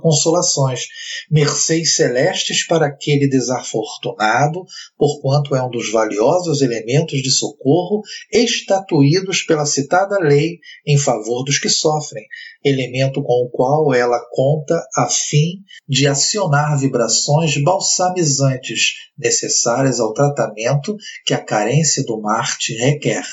consolações, 0.02 0.88
mercês 1.30 1.96
celestes 1.96 2.66
para 2.66 2.88
aquele 2.88 3.30
desafortunado, 3.30 4.64
porquanto 4.98 5.56
é 5.56 5.62
um 5.62 5.70
dos 5.70 5.92
valiosos 5.92 6.64
elementos 6.64 7.22
de 7.22 7.30
socorro 7.30 8.02
estatuídos 8.34 9.44
pela 9.44 9.68
citada 9.68 10.18
lei 10.20 10.58
em 10.84 10.98
favor 10.98 11.44
dos 11.44 11.60
que 11.60 11.70
sofrem, 11.70 12.26
elemento 12.66 13.22
com 13.22 13.46
o 13.46 13.52
qual 13.52 13.94
ela 13.94 14.20
conta 14.32 14.84
a 14.96 15.08
fim 15.10 15.60
de 15.88 16.08
acionar 16.08 16.76
vibrações 16.80 17.62
balsamizantes 17.62 18.94
necessárias 19.16 20.00
ao 20.00 20.12
tratamento 20.12 20.96
que 21.24 21.36
a 21.36 21.44
carência 21.44 22.04
do 22.04 22.20
Marte 22.20 22.74
requer 22.74 23.24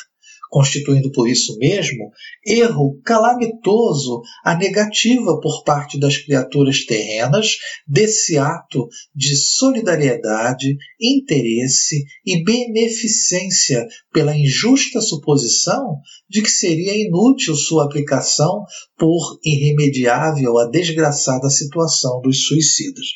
constituindo 0.50 1.10
por 1.12 1.28
isso 1.28 1.56
mesmo 1.58 2.10
erro 2.46 3.00
calamitoso 3.04 4.22
a 4.44 4.54
negativa 4.54 5.40
por 5.40 5.62
parte 5.64 5.98
das 5.98 6.16
criaturas 6.16 6.84
terrenas 6.84 7.56
desse 7.86 8.38
ato 8.38 8.88
de 9.14 9.36
solidariedade, 9.36 10.76
interesse 11.00 12.04
e 12.24 12.42
beneficência 12.42 13.86
pela 14.12 14.36
injusta 14.36 15.00
suposição 15.00 16.00
de 16.28 16.42
que 16.42 16.50
seria 16.50 16.96
inútil 16.96 17.54
sua 17.54 17.84
aplicação 17.84 18.64
por 18.98 19.38
irremediável 19.44 20.58
à 20.58 20.68
desgraçada 20.68 21.48
situação 21.50 22.20
dos 22.20 22.46
suicidas. 22.46 23.06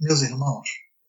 Meus 0.00 0.22
irmãos, 0.22 0.68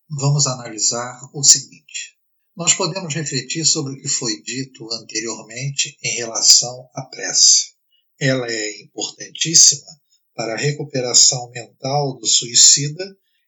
vamos 0.10 0.46
analisar 0.48 1.20
o 1.34 1.44
seguinte. 1.44 2.21
Nós 2.62 2.75
podemos 2.75 3.15
refletir 3.15 3.65
sobre 3.65 3.94
o 3.94 4.00
que 4.00 4.08
foi 4.08 4.39
dito 4.44 4.88
anteriormente 4.94 5.98
em 6.03 6.18
relação 6.18 6.88
à 6.94 7.01
prece. 7.01 7.72
Ela 8.20 8.46
é 8.48 8.82
importantíssima 8.84 9.88
para 10.36 10.53
a 10.53 10.58
recuperação 10.58 11.50
mental 11.50 12.20
do 12.20 12.27
suicida 12.27 13.03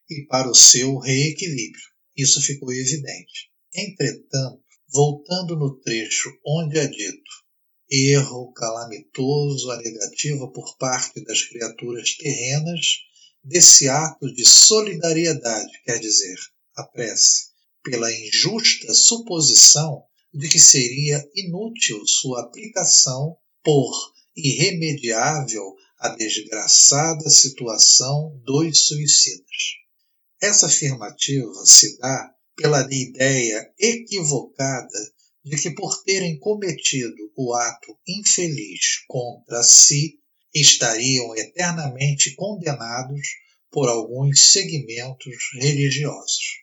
e 0.10 0.26
para 0.26 0.50
o 0.50 0.56
seu 0.56 0.98
reequilíbrio. 0.98 1.84
Isso 2.18 2.42
ficou 2.42 2.74
evidente. 2.74 3.52
Entretanto, 3.76 4.64
voltando 4.92 5.56
no 5.56 5.80
trecho 5.82 6.32
onde 6.44 6.80
é 6.80 6.88
dito 6.88 7.32
erro 7.92 8.52
calamitoso 8.54 9.70
a 9.70 9.78
negativa 9.78 10.52
por 10.52 10.76
parte 10.78 11.24
das 11.24 11.44
criaturas 11.44 12.18
terrenas 12.18 12.98
desse 13.44 13.88
ato 13.88 14.34
de 14.34 14.44
solidariedade, 14.44 15.72
quer 15.86 16.00
dizer, 16.00 16.40
a 16.76 16.84
prece, 16.84 17.53
pela 17.84 18.12
injusta 18.12 18.94
suposição 18.94 20.04
de 20.34 20.48
que 20.48 20.60
seria 20.60 21.24
inútil 21.36 22.02
sua 22.08 22.42
aplicação 22.42 23.38
por 23.62 24.14
irremediável 24.36 25.76
à 26.00 26.10
desgraçada 26.10 27.30
situação 27.30 28.40
dos 28.44 28.88
suicidas. 28.88 29.78
Essa 30.42 30.66
afirmativa 30.68 31.66
se 31.66 31.98
dá 31.98 32.34
pela 32.56 32.88
ideia 32.92 33.72
equivocada 33.78 35.14
de 35.44 35.58
que, 35.62 35.72
por 35.72 36.04
terem 36.04 36.40
cometido 36.40 37.32
o 37.36 37.54
ato 37.54 37.98
infeliz 38.08 39.04
contra 39.08 39.62
si, 39.62 40.20
estariam 40.54 41.36
eternamente 41.36 42.34
condenados 42.36 43.28
por 43.70 43.90
alguns 43.90 44.52
segmentos 44.52 45.36
religiosos 45.56 46.63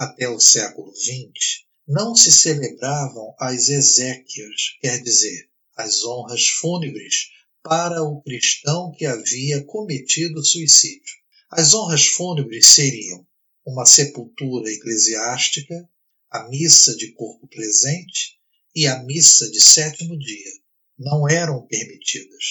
até 0.00 0.28
o 0.30 0.40
século 0.40 0.90
XX, 0.94 1.66
não 1.86 2.14
se 2.14 2.32
celebravam 2.32 3.34
as 3.38 3.68
exéquias, 3.68 4.78
quer 4.80 5.02
dizer, 5.02 5.50
as 5.76 6.02
honras 6.02 6.48
fúnebres 6.48 7.28
para 7.62 8.02
o 8.02 8.22
cristão 8.22 8.90
que 8.92 9.04
havia 9.04 9.62
cometido 9.62 10.42
suicídio. 10.42 11.20
As 11.50 11.74
honras 11.74 12.06
fúnebres 12.06 12.68
seriam 12.68 13.26
uma 13.62 13.84
sepultura 13.84 14.72
eclesiástica, 14.72 15.86
a 16.30 16.48
missa 16.48 16.96
de 16.96 17.12
corpo 17.12 17.46
presente 17.48 18.38
e 18.74 18.86
a 18.86 19.02
missa 19.02 19.50
de 19.50 19.60
sétimo 19.60 20.18
dia. 20.18 20.52
Não 20.98 21.28
eram 21.28 21.66
permitidas. 21.66 22.44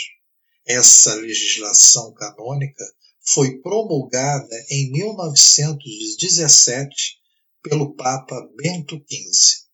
Essa 0.68 1.16
legislação 1.16 2.14
canônica 2.14 2.86
foi 3.22 3.60
promulgada 3.60 4.56
em 4.70 4.92
1917 4.92 7.19
pelo 7.62 7.94
Papa 7.96 8.36
Bento 8.56 8.96
XV 8.96 9.70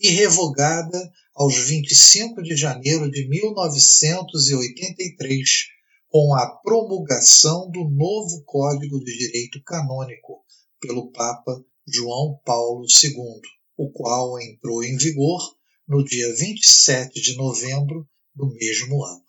e 0.00 0.10
revogada 0.10 1.10
aos 1.34 1.56
25 1.56 2.42
de 2.42 2.56
janeiro 2.56 3.10
de 3.10 3.26
1983 3.28 5.66
com 6.08 6.34
a 6.34 6.46
promulgação 6.62 7.70
do 7.70 7.88
novo 7.88 8.42
Código 8.44 8.98
de 9.00 9.16
Direito 9.16 9.62
Canônico 9.62 10.44
pelo 10.80 11.10
Papa 11.10 11.64
João 11.86 12.38
Paulo 12.44 12.84
II, 12.84 13.40
o 13.76 13.90
qual 13.90 14.40
entrou 14.40 14.82
em 14.82 14.96
vigor 14.96 15.40
no 15.86 16.02
dia 16.04 16.34
27 16.34 17.20
de 17.20 17.36
novembro 17.36 18.08
do 18.34 18.52
mesmo 18.54 19.04
ano. 19.04 19.22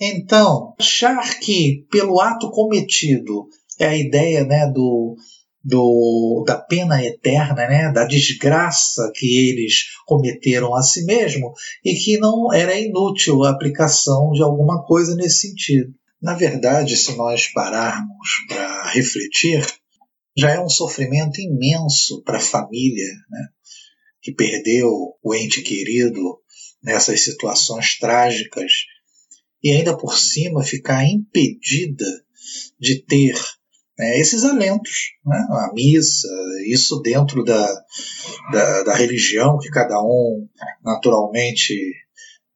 Então, 0.00 0.74
achar 0.78 1.40
que 1.40 1.84
pelo 1.90 2.20
ato 2.20 2.48
cometido 2.50 3.48
é 3.78 3.86
a 3.86 3.96
ideia 3.96 4.44
né, 4.44 4.70
do, 4.70 5.16
do, 5.62 6.42
da 6.46 6.56
pena 6.56 7.04
eterna, 7.04 7.68
né, 7.68 7.92
da 7.92 8.04
desgraça 8.04 9.10
que 9.14 9.48
eles 9.48 9.90
cometeram 10.06 10.74
a 10.74 10.82
si 10.82 11.04
mesmo 11.04 11.52
e 11.84 11.94
que 11.94 12.18
não 12.18 12.52
era 12.52 12.78
inútil 12.78 13.44
a 13.44 13.50
aplicação 13.50 14.32
de 14.32 14.42
alguma 14.42 14.82
coisa 14.84 15.14
nesse 15.14 15.48
sentido. 15.48 15.94
Na 16.20 16.34
verdade, 16.34 16.96
se 16.96 17.14
nós 17.16 17.46
pararmos 17.48 18.28
para 18.48 18.90
refletir, 18.90 19.66
já 20.36 20.50
é 20.50 20.60
um 20.60 20.68
sofrimento 20.68 21.40
imenso 21.40 22.22
para 22.22 22.38
a 22.38 22.42
família 22.42 23.08
né, 23.30 23.48
que 24.22 24.32
perdeu 24.32 24.90
o 25.22 25.34
ente 25.34 25.62
querido 25.62 26.38
nessas 26.82 27.22
situações 27.22 27.98
trágicas 27.98 28.72
e 29.62 29.70
ainda 29.70 29.96
por 29.96 30.16
cima 30.16 30.62
ficar 30.62 31.04
impedida 31.04 32.06
de 32.78 33.02
ter 33.02 33.34
né, 34.00 34.18
esses 34.18 34.44
alentos, 34.44 35.12
né, 35.26 35.36
a 35.50 35.74
missa, 35.74 36.26
isso 36.66 37.02
dentro 37.02 37.44
da, 37.44 37.70
da, 38.50 38.82
da, 38.84 38.94
religião 38.94 39.58
que 39.58 39.68
cada 39.68 40.00
um 40.02 40.48
naturalmente 40.82 41.74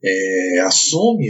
é, 0.02 0.60
assume, 0.60 1.28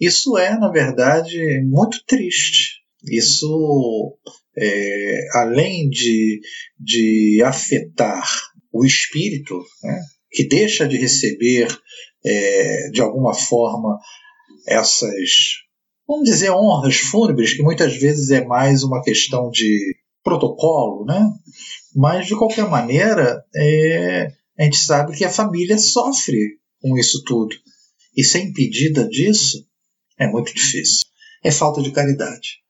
isso 0.00 0.38
é, 0.38 0.58
na 0.58 0.70
verdade, 0.70 1.60
muito 1.62 2.02
triste. 2.06 2.82
Isso, 3.06 4.16
é, 4.56 5.28
além 5.34 5.90
de, 5.90 6.40
de 6.80 7.42
afetar 7.44 8.26
o 8.72 8.82
espírito, 8.82 9.62
né, 9.82 10.00
que 10.30 10.48
deixa 10.48 10.88
de 10.88 10.96
receber, 10.96 11.68
é, 12.24 12.88
de 12.90 13.02
alguma 13.02 13.34
forma, 13.34 13.98
essas 14.66 15.63
vamos 16.06 16.24
dizer, 16.24 16.50
honras 16.50 16.96
fúnebres, 16.96 17.54
que 17.54 17.62
muitas 17.62 17.96
vezes 17.96 18.30
é 18.30 18.44
mais 18.44 18.82
uma 18.82 19.02
questão 19.02 19.50
de 19.50 19.96
protocolo, 20.22 21.04
né? 21.04 21.30
Mas, 21.94 22.26
de 22.26 22.36
qualquer 22.36 22.68
maneira, 22.68 23.44
é, 23.54 24.32
a 24.58 24.64
gente 24.64 24.78
sabe 24.78 25.16
que 25.16 25.24
a 25.24 25.30
família 25.30 25.78
sofre 25.78 26.58
com 26.80 26.96
isso 26.96 27.22
tudo. 27.24 27.54
E 28.16 28.24
ser 28.24 28.40
impedida 28.40 29.06
disso 29.08 29.66
é 30.18 30.26
muito 30.26 30.54
difícil. 30.54 31.04
É 31.42 31.50
falta 31.50 31.82
de 31.82 31.90
caridade. 31.90 32.60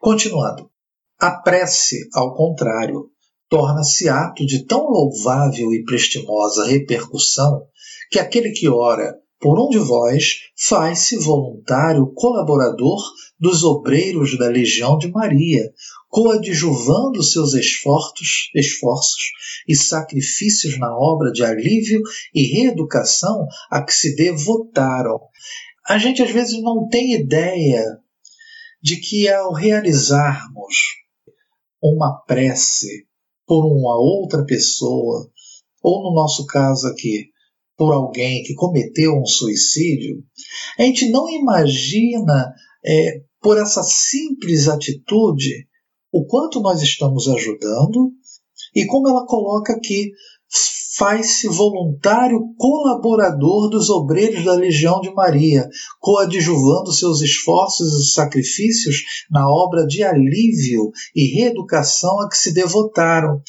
Continuando. 0.00 0.70
A 1.18 1.30
prece, 1.30 2.08
ao 2.12 2.34
contrário, 2.34 3.08
torna-se 3.48 4.08
ato 4.08 4.44
de 4.44 4.64
tão 4.64 4.84
louvável 4.88 5.72
e 5.72 5.84
prestimosa 5.84 6.66
repercussão 6.66 7.66
que 8.10 8.18
aquele 8.18 8.50
que 8.50 8.68
ora 8.68 9.14
por 9.42 9.58
um 9.58 9.68
de 9.68 9.78
vós 9.78 10.36
faz-se 10.56 11.16
voluntário 11.16 12.12
colaborador 12.14 13.02
dos 13.40 13.64
obreiros 13.64 14.38
da 14.38 14.46
Legião 14.46 14.96
de 14.96 15.10
Maria, 15.10 15.68
coadjuvando 16.08 17.20
seus 17.24 17.52
esforços, 17.52 18.50
esforços 18.54 19.32
e 19.68 19.74
sacrifícios 19.74 20.78
na 20.78 20.96
obra 20.96 21.32
de 21.32 21.44
alívio 21.44 22.00
e 22.32 22.54
reeducação 22.54 23.44
a 23.68 23.82
que 23.82 23.92
se 23.92 24.14
devotaram. 24.14 25.18
A 25.88 25.98
gente 25.98 26.22
às 26.22 26.30
vezes 26.30 26.62
não 26.62 26.88
tem 26.88 27.14
ideia 27.14 27.82
de 28.80 29.00
que 29.00 29.28
ao 29.28 29.52
realizarmos 29.52 30.76
uma 31.82 32.22
prece 32.28 33.08
por 33.44 33.66
uma 33.66 33.98
outra 33.98 34.44
pessoa, 34.44 35.28
ou 35.82 36.04
no 36.04 36.14
nosso 36.14 36.46
caso 36.46 36.86
aqui, 36.86 37.31
por 37.76 37.92
alguém 37.92 38.42
que 38.42 38.54
cometeu 38.54 39.18
um 39.18 39.26
suicídio, 39.26 40.22
a 40.78 40.82
gente 40.82 41.10
não 41.10 41.28
imagina, 41.28 42.52
é, 42.84 43.22
por 43.40 43.58
essa 43.58 43.82
simples 43.82 44.68
atitude, 44.68 45.66
o 46.12 46.24
quanto 46.26 46.60
nós 46.60 46.82
estamos 46.82 47.28
ajudando 47.28 48.12
e 48.74 48.86
como 48.86 49.08
ela 49.08 49.26
coloca 49.26 49.72
aqui, 49.72 50.10
faz-se 50.96 51.48
voluntário 51.48 52.54
colaborador 52.56 53.70
dos 53.70 53.88
obreiros 53.88 54.44
da 54.44 54.54
Legião 54.54 55.00
de 55.00 55.12
Maria, 55.12 55.68
coadjuvando 55.98 56.92
seus 56.92 57.20
esforços 57.20 57.92
e 57.92 58.12
sacrifícios 58.12 58.96
na 59.30 59.48
obra 59.48 59.86
de 59.86 60.02
alívio 60.02 60.90
e 61.14 61.34
reeducação 61.34 62.20
a 62.20 62.28
que 62.28 62.36
se 62.36 62.52
devotaram. 62.52 63.40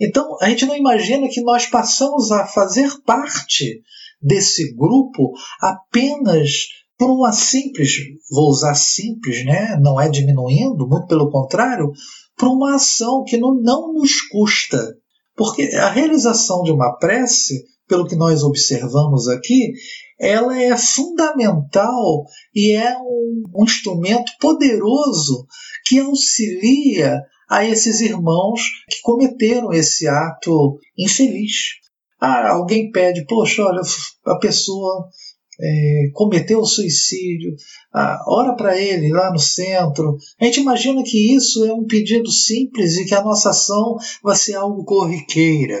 Então, 0.00 0.36
a 0.40 0.48
gente 0.48 0.66
não 0.66 0.76
imagina 0.76 1.28
que 1.28 1.42
nós 1.42 1.66
passamos 1.66 2.30
a 2.30 2.46
fazer 2.46 2.90
parte 3.04 3.82
desse 4.20 4.72
grupo 4.74 5.32
apenas 5.60 6.68
por 6.96 7.10
uma 7.10 7.32
simples, 7.32 7.96
vou 8.30 8.48
usar 8.48 8.74
simples, 8.74 9.44
né? 9.44 9.76
não 9.80 10.00
é 10.00 10.08
diminuindo, 10.08 10.86
muito 10.86 11.08
pelo 11.08 11.32
contrário, 11.32 11.90
por 12.38 12.46
uma 12.46 12.76
ação 12.76 13.24
que 13.24 13.36
não, 13.36 13.60
não 13.60 13.92
nos 13.92 14.20
custa. 14.28 14.96
Porque 15.36 15.62
a 15.74 15.90
realização 15.90 16.62
de 16.62 16.70
uma 16.70 16.96
prece, 16.98 17.64
pelo 17.88 18.06
que 18.06 18.16
nós 18.16 18.42
observamos 18.42 19.28
aqui, 19.28 19.72
ela 20.18 20.60
é 20.60 20.76
fundamental 20.76 22.24
e 22.54 22.72
é 22.72 22.96
um, 22.98 23.42
um 23.54 23.64
instrumento 23.64 24.30
poderoso 24.40 25.46
que 25.84 25.98
auxilia 25.98 27.20
a 27.50 27.64
esses 27.64 28.00
irmãos 28.00 28.62
que 28.88 29.00
cometeram 29.02 29.72
esse 29.72 30.06
ato 30.06 30.78
infeliz. 30.96 31.82
Ah, 32.20 32.50
alguém 32.50 32.90
pede, 32.90 33.26
poxa, 33.26 33.64
olha, 33.64 33.82
a 34.26 34.38
pessoa 34.38 35.08
é, 35.62 36.10
cometeu 36.12 36.64
suicídio, 36.64 37.54
ah, 37.94 38.18
ora 38.26 38.56
para 38.56 38.76
ele 38.76 39.10
lá 39.10 39.30
no 39.30 39.38
centro. 39.38 40.16
A 40.40 40.44
gente 40.44 40.60
imagina 40.60 41.02
que 41.04 41.34
isso 41.34 41.64
é 41.64 41.72
um 41.72 41.86
pedido 41.86 42.30
simples 42.30 42.96
e 42.96 43.04
que 43.04 43.14
a 43.14 43.22
nossa 43.22 43.50
ação 43.50 43.96
vai 44.22 44.34
ser 44.34 44.54
algo 44.54 44.84
corriqueira. 44.84 45.80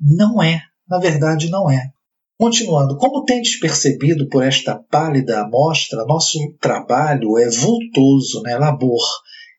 Não 0.00 0.42
é, 0.42 0.60
na 0.88 0.98
verdade 0.98 1.48
não 1.48 1.70
é. 1.70 1.92
Continuando, 2.36 2.96
como 2.96 3.24
tendes 3.24 3.60
percebido 3.60 4.28
por 4.28 4.42
esta 4.42 4.74
pálida 4.74 5.42
amostra, 5.42 6.04
nosso 6.04 6.38
trabalho 6.60 7.38
é 7.38 7.48
vultoso, 7.48 8.42
né, 8.42 8.58
labor, 8.58 9.00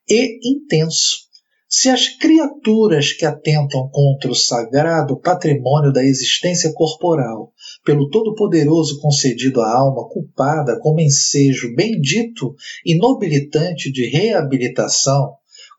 e 0.10 0.38
intenso. 0.44 1.24
Se 1.70 1.90
as 1.90 2.10
criaturas 2.10 3.14
que 3.14 3.26
atentam 3.26 3.90
contra 3.90 4.30
o 4.30 4.36
sagrado 4.36 5.18
patrimônio 5.18 5.94
da 5.94 6.04
existência 6.04 6.74
corporal, 6.74 7.53
pelo 7.84 8.10
Todo-Poderoso 8.10 9.00
concedido 9.00 9.62
à 9.62 9.72
alma 9.72 10.08
culpada 10.08 10.80
como 10.80 11.02
ensejo 11.02 11.76
bendito 11.76 12.56
e 12.86 12.98
nobilitante 12.98 13.92
de 13.92 14.10
reabilitação, 14.10 15.34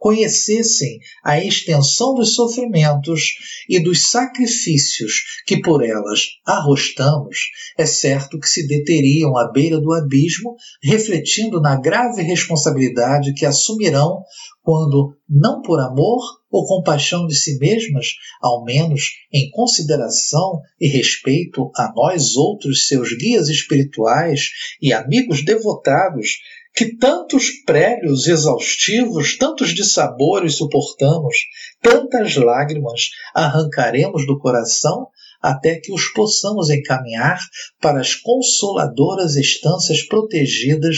conhecessem 0.05 0.99
a 1.25 1.43
extensão 1.43 2.13
dos 2.13 2.35
sofrimentos 2.35 3.23
e 3.67 3.83
dos 3.83 4.11
sacrifícios 4.11 5.23
que 5.47 5.63
por 5.63 5.83
elas 5.83 6.27
arrostamos, 6.45 7.39
é 7.79 7.87
certo 7.87 8.39
que 8.39 8.47
se 8.47 8.69
deteriam 8.69 9.35
à 9.39 9.51
beira 9.51 9.81
do 9.81 9.95
abismo, 9.95 10.57
refletindo 10.83 11.59
na 11.59 11.81
grave 11.81 12.21
responsabilidade 12.21 13.33
que 13.33 13.47
assumirão 13.47 14.23
quando, 14.63 15.17
não 15.27 15.63
por 15.63 15.81
amor 15.81 16.21
ou 16.51 16.67
compaixão 16.67 17.27
de 17.27 17.35
si 17.35 17.59
mesmas, 17.59 18.09
ao 18.43 18.63
menos 18.63 19.05
em 19.33 19.49
consideração 19.51 20.61
e 20.79 20.87
respeito 20.87 21.71
a 21.75 21.91
nós 21.97 22.37
outros, 22.37 22.87
seus 22.87 23.17
guias 23.17 23.49
espirituais 23.49 24.51
e 24.83 24.93
amigos 24.93 25.43
devotados, 25.43 26.29
que 26.75 26.97
tantos 26.97 27.51
prélios 27.65 28.27
exaustivos, 28.27 29.39
tantos 29.39 29.73
dissabores 29.73 30.57
suportamos, 30.57 31.37
tantas 31.81 32.35
lágrimas 32.35 33.11
arrancaremos 33.33 34.27
do 34.27 34.39
coração, 34.39 35.09
até 35.41 35.77
que 35.79 35.93
os 35.93 36.13
possamos 36.13 36.71
encaminhar 36.71 37.39
para 37.81 38.01
as 38.01 38.15
consoladoras 38.15 39.37
estâncias 39.37 40.03
protegidas 40.07 40.97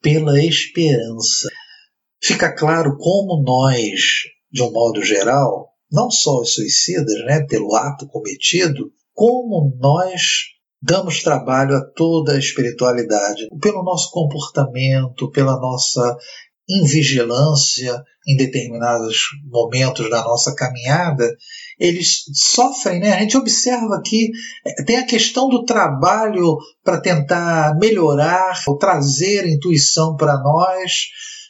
pela 0.00 0.40
esperança. 0.40 1.48
Fica 2.22 2.54
claro 2.54 2.96
como 2.96 3.42
nós, 3.42 4.00
de 4.52 4.62
um 4.62 4.70
modo 4.70 5.02
geral, 5.02 5.70
não 5.90 6.10
só 6.10 6.40
os 6.40 6.54
suicidas, 6.54 7.24
né, 7.24 7.44
pelo 7.46 7.74
ato 7.74 8.06
cometido, 8.06 8.92
como 9.12 9.76
nós 9.80 10.55
damos 10.82 11.22
trabalho 11.22 11.76
a 11.76 11.84
toda 11.94 12.32
a 12.32 12.38
espiritualidade, 12.38 13.48
pelo 13.60 13.82
nosso 13.82 14.10
comportamento, 14.10 15.30
pela 15.30 15.58
nossa 15.58 16.16
invigilância 16.68 18.02
em 18.26 18.36
determinados 18.36 19.18
momentos 19.44 20.10
da 20.10 20.22
nossa 20.22 20.52
caminhada, 20.54 21.24
eles 21.78 22.24
sofrem, 22.34 22.98
né? 22.98 23.12
A 23.12 23.20
gente 23.20 23.36
observa 23.36 24.02
que 24.04 24.30
é, 24.66 24.82
tem 24.82 24.96
a 24.96 25.06
questão 25.06 25.48
do 25.48 25.64
trabalho 25.64 26.56
para 26.82 27.00
tentar 27.00 27.76
melhorar, 27.78 28.60
ou 28.66 28.76
trazer 28.76 29.46
intuição 29.46 30.16
para 30.16 30.42
nós, 30.42 31.06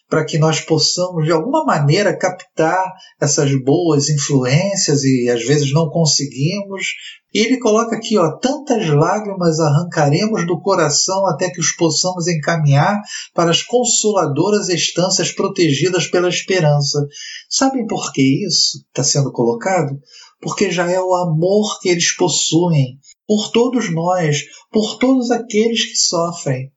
para 0.08 0.24
que 0.24 0.38
nós 0.38 0.60
possamos 0.60 1.24
de 1.24 1.32
alguma 1.32 1.64
maneira 1.64 2.16
captar 2.16 2.92
essas 3.20 3.50
boas 3.62 4.08
influências 4.08 5.02
e 5.02 5.28
às 5.28 5.44
vezes 5.44 5.72
não 5.72 5.88
conseguimos. 5.88 6.86
E 7.34 7.40
ele 7.40 7.58
coloca 7.58 7.96
aqui, 7.96 8.16
ó, 8.16 8.38
tantas 8.38 8.88
lágrimas 8.88 9.58
arrancaremos 9.58 10.46
do 10.46 10.60
coração 10.60 11.26
até 11.26 11.50
que 11.50 11.60
os 11.60 11.72
possamos 11.72 12.28
encaminhar 12.28 12.98
para 13.34 13.50
as 13.50 13.62
consoladoras 13.62 14.68
estâncias 14.68 15.32
protegidas 15.32 16.06
pela 16.06 16.28
esperança. 16.28 17.04
Sabem 17.50 17.86
por 17.86 18.12
que 18.12 18.46
isso 18.46 18.78
está 18.88 19.02
sendo 19.02 19.32
colocado? 19.32 19.98
Porque 20.40 20.70
já 20.70 20.90
é 20.90 21.00
o 21.00 21.14
amor 21.14 21.80
que 21.80 21.88
eles 21.88 22.14
possuem 22.14 22.98
por 23.26 23.50
todos 23.50 23.92
nós, 23.92 24.42
por 24.70 24.98
todos 24.98 25.30
aqueles 25.30 25.84
que 25.84 25.96
sofrem 25.96 26.70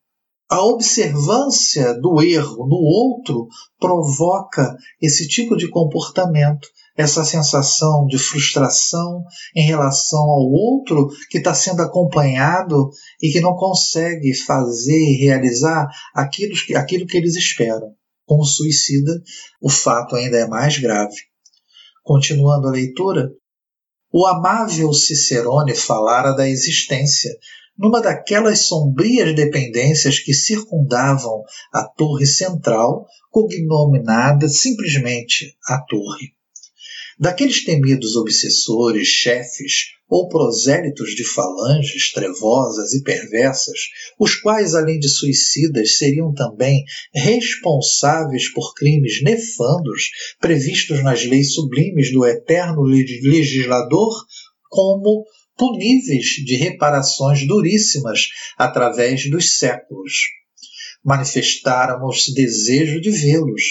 a 0.49 0.65
observância 0.65 1.93
do 1.93 2.21
erro 2.23 2.65
no 2.67 2.77
outro 2.77 3.47
provoca 3.79 4.75
esse 4.99 5.27
tipo 5.27 5.55
de 5.55 5.69
comportamento, 5.69 6.67
essa 6.97 7.23
sensação 7.23 8.07
de 8.07 8.17
frustração 8.17 9.23
em 9.55 9.61
relação 9.61 10.19
ao 10.19 10.51
outro 10.51 11.07
que 11.29 11.37
está 11.37 11.53
sendo 11.53 11.83
acompanhado 11.83 12.89
e 13.21 13.31
que 13.31 13.39
não 13.39 13.55
consegue 13.55 14.33
fazer 14.33 14.97
e 14.97 15.23
realizar 15.23 15.87
aquilo 16.15 16.53
aquilo 16.75 17.05
que 17.05 17.17
eles 17.17 17.35
esperam. 17.35 17.93
Com 18.25 18.39
o 18.39 18.45
suicida, 18.45 19.11
o 19.61 19.69
fato 19.69 20.15
ainda 20.15 20.37
é 20.37 20.47
mais 20.47 20.79
grave. 20.79 21.15
Continuando 22.03 22.67
a 22.67 22.71
leitura, 22.71 23.29
o 24.11 24.25
amável 24.25 24.91
Cicerone 24.93 25.75
falara 25.75 26.31
da 26.31 26.49
existência 26.49 27.31
numa 27.79 28.01
daquelas 28.01 28.67
sombrias 28.67 29.33
dependências 29.33 30.19
que 30.19 30.33
circundavam 30.33 31.41
a 31.71 31.87
torre 31.87 32.25
central, 32.25 33.05
cognominada 33.31 34.49
simplesmente 34.49 35.55
a 35.65 35.79
torre. 35.79 36.33
Daqueles 37.17 37.63
temidos 37.63 38.15
obsessores, 38.15 39.07
chefes 39.07 39.91
ou 40.09 40.27
prosélitos 40.27 41.11
de 41.11 41.23
falanges 41.23 42.11
trevosas 42.11 42.93
e 42.93 43.03
perversas, 43.03 43.79
os 44.19 44.35
quais, 44.35 44.73
além 44.73 44.99
de 44.99 45.07
suicidas, 45.07 45.97
seriam 45.97 46.33
também 46.33 46.83
responsáveis 47.13 48.51
por 48.51 48.73
crimes 48.73 49.21
nefandos 49.21 50.09
previstos 50.39 51.03
nas 51.03 51.23
leis 51.25 51.53
sublimes 51.53 52.11
do 52.11 52.25
eterno 52.25 52.81
legislador, 52.83 54.25
como 54.69 55.25
puníveis 55.59 56.25
de 56.45 56.55
reparações 56.55 57.45
duríssimas 57.45 58.29
através 58.57 59.29
dos 59.29 59.57
séculos. 59.57 60.13
Manifestáramos 61.03 62.33
desejo 62.33 63.01
de 63.01 63.11
vê-los. 63.11 63.63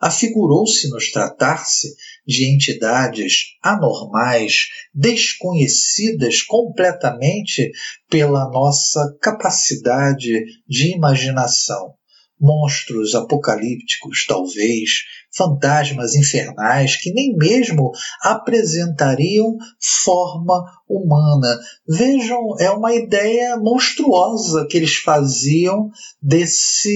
Afigurou-se-nos 0.00 1.12
tratar-se 1.12 1.94
de 2.26 2.46
entidades 2.46 3.56
anormais, 3.62 4.68
desconhecidas 4.94 6.40
completamente 6.42 7.70
pela 8.08 8.50
nossa 8.50 9.14
capacidade 9.20 10.44
de 10.66 10.94
imaginação 10.94 11.95
monstros 12.40 13.14
apocalípticos, 13.14 14.26
talvez, 14.26 14.90
fantasmas 15.34 16.14
infernais 16.14 16.96
que 16.96 17.12
nem 17.12 17.36
mesmo 17.36 17.90
apresentariam 18.22 19.56
forma 20.04 20.64
humana. 20.88 21.58
Vejam, 21.88 22.56
é 22.58 22.70
uma 22.70 22.94
ideia 22.94 23.56
monstruosa 23.56 24.66
que 24.68 24.76
eles 24.76 24.96
faziam 24.96 25.90
desses 26.22 26.86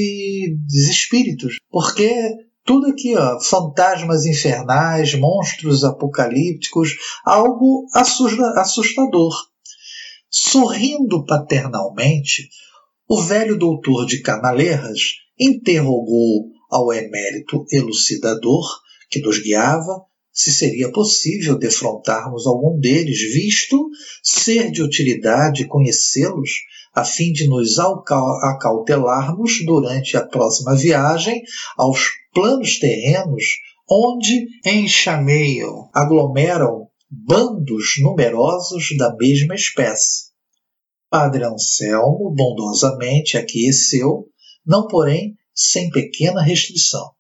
espíritos, 0.88 1.56
porque 1.70 2.12
tudo 2.64 2.88
aqui, 2.88 3.16
ó, 3.16 3.40
fantasmas 3.40 4.26
infernais, 4.26 5.14
monstros 5.14 5.82
apocalípticos, 5.82 6.90
algo 7.24 7.86
assustador. 7.92 9.34
Sorrindo 10.32 11.24
paternalmente, 11.26 12.48
o 13.12 13.20
velho 13.20 13.58
doutor 13.58 14.06
de 14.06 14.22
Canalerras 14.22 15.00
interrogou 15.36 16.44
ao 16.70 16.92
emérito 16.92 17.66
elucidador 17.72 18.64
que 19.10 19.20
nos 19.20 19.42
guiava 19.42 20.00
se 20.32 20.52
seria 20.52 20.92
possível 20.92 21.58
defrontarmos 21.58 22.46
algum 22.46 22.78
deles, 22.78 23.18
visto 23.34 23.76
ser 24.22 24.70
de 24.70 24.80
utilidade 24.80 25.66
conhecê-los, 25.66 26.50
a 26.94 27.04
fim 27.04 27.32
de 27.32 27.48
nos 27.48 27.80
acautelarmos 27.80 29.54
durante 29.66 30.16
a 30.16 30.24
próxima 30.24 30.76
viagem 30.76 31.42
aos 31.76 32.10
planos 32.32 32.78
terrenos, 32.78 33.42
onde 33.90 34.46
enxameiam, 34.64 35.90
aglomeram 35.92 36.86
bandos 37.10 37.94
numerosos 38.00 38.96
da 38.96 39.12
mesma 39.16 39.56
espécie. 39.56 40.29
Padre 41.10 41.44
Anselmo 41.44 42.32
bondosamente 42.32 43.36
aqueceu, 43.36 44.28
não 44.64 44.86
porém 44.86 45.36
sem 45.52 45.90
pequena 45.90 46.40
restrição. 46.40 47.10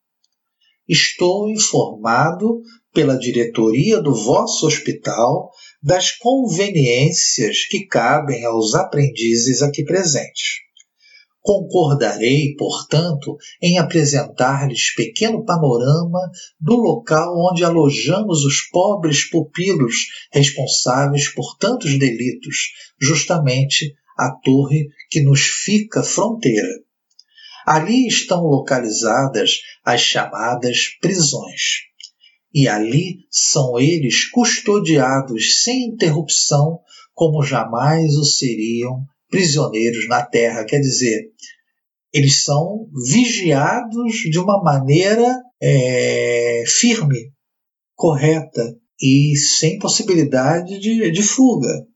Estou 0.88 1.50
informado 1.50 2.62
pela 2.92 3.18
diretoria 3.18 4.00
do 4.00 4.14
vosso 4.14 4.66
hospital 4.66 5.50
das 5.82 6.12
conveniências 6.12 7.64
que 7.68 7.86
cabem 7.86 8.44
aos 8.44 8.74
aprendizes 8.74 9.60
aqui 9.60 9.84
presentes. 9.84 10.69
Concordarei, 11.42 12.54
portanto, 12.56 13.36
em 13.62 13.78
apresentar-lhes 13.78 14.94
pequeno 14.94 15.44
panorama 15.44 16.20
do 16.60 16.76
local 16.76 17.34
onde 17.50 17.64
alojamos 17.64 18.44
os 18.44 18.60
pobres 18.70 19.28
pupilos 19.28 19.94
responsáveis 20.30 21.32
por 21.32 21.56
tantos 21.58 21.98
delitos, 21.98 22.56
justamente 23.00 23.94
a 24.18 24.30
torre 24.44 24.88
que 25.10 25.22
nos 25.22 25.40
fica 25.40 26.02
fronteira. 26.02 26.68
Ali 27.66 28.06
estão 28.06 28.42
localizadas 28.42 29.52
as 29.84 30.02
chamadas 30.02 30.88
prisões 31.00 31.90
e 32.52 32.68
ali 32.68 33.26
são 33.30 33.78
eles 33.78 34.28
custodiados 34.28 35.62
sem 35.62 35.84
interrupção, 35.84 36.80
como 37.14 37.42
jamais 37.42 38.14
o 38.16 38.24
seriam 38.24 39.06
prisioneiros 39.30 40.08
na 40.08 40.22
terra. 40.22 40.64
Quer 40.64 40.80
dizer, 40.80 41.30
eles 42.12 42.42
são 42.42 42.86
vigiados 43.08 44.12
de 44.30 44.38
uma 44.38 44.62
maneira 44.62 45.26
é, 45.62 46.64
firme, 46.66 47.32
correta 47.94 48.76
e 49.00 49.36
sem 49.36 49.78
possibilidade 49.78 50.78
de, 50.78 51.10
de 51.10 51.22
fuga. 51.22 51.86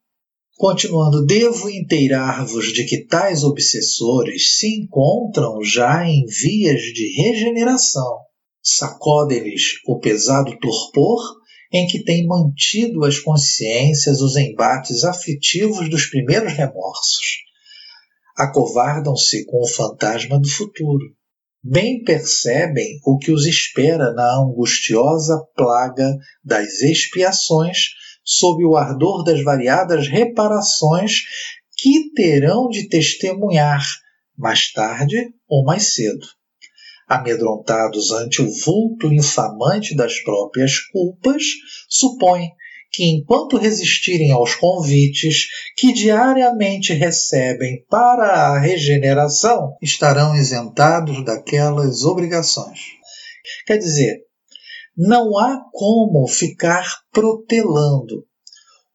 Continuando, 0.57 1.27
devo 1.27 1.68
inteirar-vos 1.68 2.73
de 2.73 2.85
que 2.85 3.05
tais 3.07 3.42
obsessores 3.42 4.57
se 4.57 4.68
encontram 4.68 5.62
já 5.62 6.07
em 6.07 6.25
vias 6.27 6.81
de 6.81 7.12
regeneração 7.20 8.25
sacode-lhes 8.64 9.75
o 9.87 9.99
pesado 9.99 10.59
torpor 10.59 11.20
em 11.75 11.89
que 11.89 12.05
têm 12.05 12.25
mantido 12.25 13.05
as 13.05 13.19
consciências 13.19 14.21
os 14.21 14.37
embates 14.37 15.03
aflitivos 15.03 15.91
dos 15.91 16.07
primeiros 16.07 16.53
remorsos. 16.53 17.43
Acovardam-se 18.37 19.45
com 19.45 19.61
o 19.61 19.67
fantasma 19.67 20.39
do 20.39 20.49
futuro. 20.49 21.05
Bem 21.61 22.05
percebem 22.05 23.01
o 23.05 23.19
que 23.19 23.33
os 23.33 23.45
espera 23.45 24.13
na 24.13 24.37
angustiosa 24.37 25.37
plaga 25.57 26.17
das 26.45 26.81
expiações, 26.81 27.89
sob 28.25 28.65
o 28.65 28.77
ardor 28.77 29.25
das 29.25 29.43
variadas 29.43 30.07
reparações 30.07 31.23
que 31.77 32.13
terão 32.15 32.69
de 32.69 32.89
testemunhar 32.89 33.85
mais 34.39 34.71
tarde 34.73 35.35
ou 35.49 35.65
mais 35.65 35.93
cedo 35.93 36.25
amedrontados 37.16 38.11
ante 38.12 38.42
o 38.42 38.50
vulto 38.64 39.12
infamante 39.12 39.94
das 39.94 40.20
próprias 40.20 40.79
culpas, 40.79 41.42
supõem 41.88 42.50
que, 42.94 43.05
enquanto 43.05 43.57
resistirem 43.57 44.31
aos 44.31 44.55
convites 44.55 45.48
que 45.77 45.92
diariamente 45.92 46.92
recebem 46.92 47.85
para 47.90 48.24
a 48.24 48.61
regeneração, 48.61 49.77
estarão 49.83 50.37
isentados 50.37 51.24
daquelas 51.24 52.05
obrigações. 52.05 52.79
Quer 53.66 53.79
dizer, 53.79 54.20
não 54.96 55.37
há 55.37 55.61
como 55.72 56.27
ficar 56.29 56.87
protelando. 57.12 58.24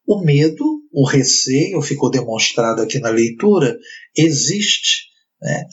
O 0.07 0.23
medo, 0.23 0.65
o 0.93 1.05
receio, 1.05 1.81
ficou 1.81 2.09
demonstrado 2.09 2.81
aqui 2.81 2.99
na 2.99 3.09
leitura, 3.09 3.77
existe. 4.15 5.09
Né? 5.41 5.65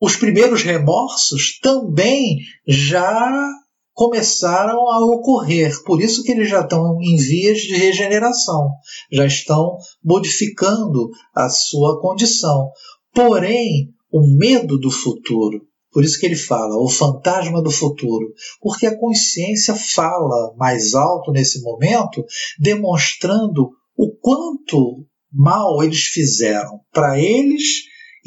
Os 0.00 0.16
primeiros 0.16 0.62
remorsos 0.62 1.58
também 1.60 2.38
já 2.66 3.50
começaram 3.92 4.88
a 4.88 5.04
ocorrer. 5.04 5.72
Por 5.82 6.00
isso 6.00 6.22
que 6.22 6.30
eles 6.30 6.48
já 6.48 6.60
estão 6.60 7.02
em 7.02 7.16
vias 7.16 7.58
de 7.58 7.74
regeneração, 7.74 8.70
já 9.10 9.26
estão 9.26 9.76
modificando 10.04 11.10
a 11.34 11.48
sua 11.48 12.00
condição. 12.00 12.70
Porém, 13.12 13.88
o 14.12 14.20
medo 14.38 14.78
do 14.78 14.90
futuro, 14.90 15.62
por 15.92 16.04
isso 16.04 16.18
que 16.20 16.26
ele 16.26 16.36
fala, 16.36 16.76
o 16.76 16.88
fantasma 16.88 17.60
do 17.60 17.72
futuro, 17.72 18.32
porque 18.60 18.86
a 18.86 18.96
consciência 18.96 19.74
fala 19.74 20.54
mais 20.56 20.94
alto 20.94 21.32
nesse 21.32 21.60
momento, 21.60 22.24
demonstrando 22.56 23.70
o 23.96 24.14
quanto 24.20 25.04
mal 25.32 25.82
eles 25.82 26.04
fizeram 26.04 26.80
para 26.92 27.18
eles 27.18 27.62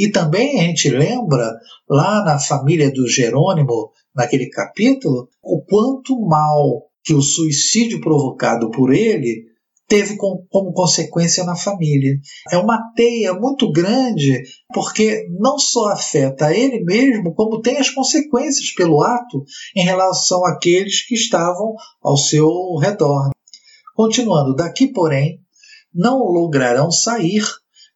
e 0.01 0.09
também 0.09 0.59
a 0.59 0.63
gente 0.63 0.89
lembra 0.89 1.53
lá 1.87 2.25
na 2.25 2.39
família 2.39 2.91
do 2.91 3.07
Jerônimo, 3.07 3.91
naquele 4.15 4.49
capítulo, 4.49 5.29
o 5.43 5.61
quanto 5.61 6.19
mal 6.19 6.87
que 7.03 7.13
o 7.13 7.21
suicídio 7.21 8.01
provocado 8.01 8.71
por 8.71 8.91
ele 8.91 9.43
teve 9.87 10.17
como 10.17 10.73
consequência 10.73 11.43
na 11.43 11.55
família. 11.55 12.17
É 12.51 12.57
uma 12.57 12.79
teia 12.95 13.35
muito 13.35 13.71
grande, 13.71 14.41
porque 14.73 15.27
não 15.39 15.59
só 15.59 15.89
afeta 15.89 16.51
ele 16.51 16.83
mesmo, 16.83 17.35
como 17.35 17.61
tem 17.61 17.77
as 17.77 17.91
consequências 17.91 18.73
pelo 18.73 19.03
ato 19.03 19.43
em 19.75 19.83
relação 19.83 20.43
àqueles 20.47 21.05
que 21.05 21.13
estavam 21.13 21.75
ao 22.01 22.17
seu 22.17 22.75
redor. 22.81 23.29
Continuando, 23.93 24.55
daqui, 24.55 24.87
porém, 24.87 25.39
não 25.93 26.23
lograrão 26.23 26.89
sair 26.89 27.43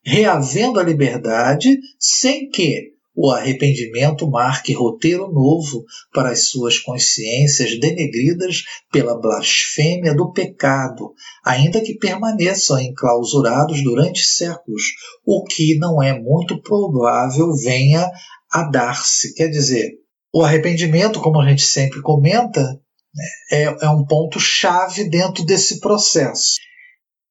reavendo 0.05 0.79
a 0.79 0.83
liberdade 0.83 1.77
sem 1.99 2.49
que 2.49 2.93
o 3.15 3.31
arrependimento 3.31 4.29
marque 4.29 4.73
roteiro 4.73 5.31
novo 5.31 5.85
para 6.13 6.31
as 6.31 6.49
suas 6.49 6.77
consciências 6.77 7.79
denegridas 7.79 8.63
pela 8.91 9.19
blasfêmia 9.19 10.13
do 10.13 10.33
pecado, 10.33 11.13
ainda 11.43 11.81
que 11.81 11.97
permaneçam 11.97 12.79
enclausurados 12.79 13.81
durante 13.81 14.19
séculos, 14.21 14.83
o 15.25 15.45
que 15.45 15.77
não 15.77 16.03
é 16.03 16.19
muito 16.19 16.61
provável 16.61 17.55
venha 17.55 18.05
a 18.51 18.63
dar-se. 18.63 19.33
Quer 19.33 19.47
dizer, 19.47 19.91
o 20.33 20.41
arrependimento, 20.41 21.21
como 21.21 21.39
a 21.39 21.47
gente 21.47 21.63
sempre 21.63 22.01
comenta, 22.01 22.61
né, 22.61 23.25
é, 23.49 23.85
é 23.85 23.89
um 23.89 24.05
ponto-chave 24.05 25.09
dentro 25.09 25.45
desse 25.45 25.79
processo. 25.79 26.55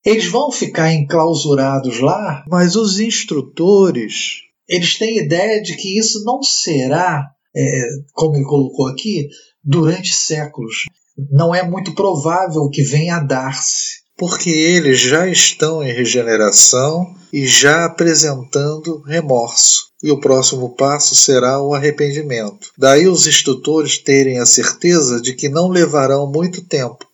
Eles 0.04 0.26
vão 0.26 0.52
ficar 0.52 0.92
enclausurados 0.92 2.00
lá, 2.00 2.44
mas 2.48 2.76
os 2.76 3.00
instrutores 3.00 4.44
eles 4.68 4.98
têm 4.98 5.18
ideia 5.18 5.62
de 5.62 5.76
que 5.76 5.98
isso 5.98 6.24
não 6.24 6.42
será, 6.42 7.30
é, 7.54 7.88
como 8.12 8.36
ele 8.36 8.44
colocou 8.44 8.88
aqui, 8.88 9.28
durante 9.62 10.14
séculos. 10.14 10.84
Não 11.30 11.54
é 11.54 11.62
muito 11.62 11.94
provável 11.94 12.68
que 12.70 12.82
venha 12.82 13.16
a 13.16 13.20
dar-se, 13.20 14.02
porque 14.16 14.50
eles 14.50 14.98
já 14.98 15.28
estão 15.28 15.82
em 15.82 15.92
regeneração 15.92 17.14
e 17.32 17.46
já 17.46 17.84
apresentando 17.84 19.02
remorso. 19.02 19.84
E 20.02 20.10
o 20.10 20.20
próximo 20.20 20.74
passo 20.74 21.14
será 21.14 21.62
o 21.62 21.72
arrependimento. 21.72 22.70
Daí 22.76 23.08
os 23.08 23.26
instrutores 23.26 23.98
terem 23.98 24.38
a 24.38 24.44
certeza 24.44 25.20
de 25.20 25.34
que 25.34 25.48
não 25.48 25.68
levarão 25.68 26.30
muito 26.30 26.62
tempo 26.62 27.06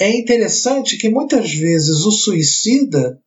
é 0.00 0.16
interessante 0.16 0.96
que 0.96 1.08
muitas 1.08 1.52
vezes 1.52 2.04
o 2.04 2.10
suicida 2.10 3.18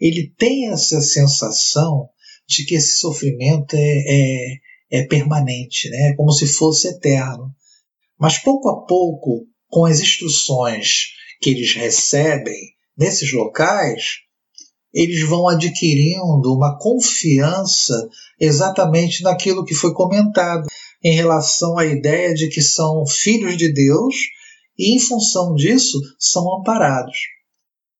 ele 0.00 0.32
tem 0.36 0.68
essa 0.68 1.00
sensação 1.00 2.08
de 2.48 2.64
que 2.64 2.74
esse 2.74 2.98
sofrimento 2.98 3.76
é, 3.76 3.78
é, 3.80 4.56
é 4.90 5.06
permanente, 5.06 5.88
né? 5.90 6.14
como 6.16 6.32
se 6.32 6.46
fosse 6.46 6.88
eterno. 6.88 7.54
Mas 8.18 8.38
pouco 8.38 8.68
a 8.68 8.84
pouco, 8.86 9.46
com 9.68 9.84
as 9.84 10.00
instruções 10.00 11.12
que 11.40 11.50
eles 11.50 11.74
recebem 11.74 12.74
nesses 12.96 13.32
locais, 13.32 14.20
eles 14.92 15.22
vão 15.22 15.48
adquirindo 15.48 16.52
uma 16.52 16.76
confiança 16.78 18.08
exatamente 18.38 19.22
naquilo 19.22 19.64
que 19.64 19.74
foi 19.74 19.94
comentado 19.94 20.66
em 21.02 21.12
relação 21.12 21.78
à 21.78 21.86
ideia 21.86 22.34
de 22.34 22.48
que 22.48 22.60
são 22.60 23.06
filhos 23.06 23.56
de 23.56 23.72
Deus 23.72 24.14
e, 24.78 24.94
em 24.94 24.98
função 24.98 25.54
disso, 25.54 25.98
são 26.18 26.58
amparados. 26.58 27.16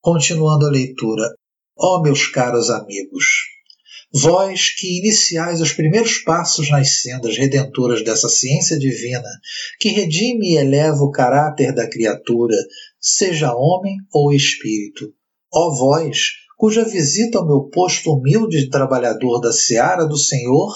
Continuando 0.00 0.66
a 0.66 0.70
leitura. 0.70 1.34
Ó 1.78 1.98
oh, 1.98 2.02
meus 2.02 2.26
caros 2.26 2.70
amigos, 2.70 3.24
Vós 4.12 4.70
que 4.76 4.98
iniciais 4.98 5.60
os 5.60 5.72
primeiros 5.72 6.18
passos 6.18 6.68
nas 6.68 7.00
sendas 7.00 7.36
redentoras 7.36 8.02
dessa 8.02 8.28
ciência 8.28 8.76
divina, 8.76 9.28
que 9.78 9.90
redime 9.90 10.50
e 10.50 10.56
eleva 10.56 10.98
o 11.04 11.12
caráter 11.12 11.72
da 11.72 11.88
criatura, 11.88 12.56
seja 13.00 13.54
homem 13.54 13.96
ou 14.12 14.32
espírito. 14.32 15.14
Ó 15.52 15.70
vós, 15.76 16.18
cuja 16.58 16.84
visita 16.84 17.38
ao 17.38 17.46
meu 17.46 17.68
posto 17.70 18.12
humilde 18.12 18.64
de 18.64 18.68
trabalhador 18.68 19.38
da 19.38 19.52
seara 19.52 20.04
do 20.04 20.18
Senhor, 20.18 20.74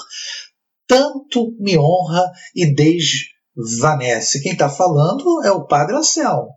tanto 0.87 1.57
me 1.59 1.77
honra 1.77 2.31
e 2.55 2.73
desvanece. 3.57 4.43
Quem 4.43 4.53
está 4.53 4.69
falando 4.69 5.43
é 5.45 5.51
o 5.51 5.67
Padre 5.67 5.97
Anselmo. 5.97 6.51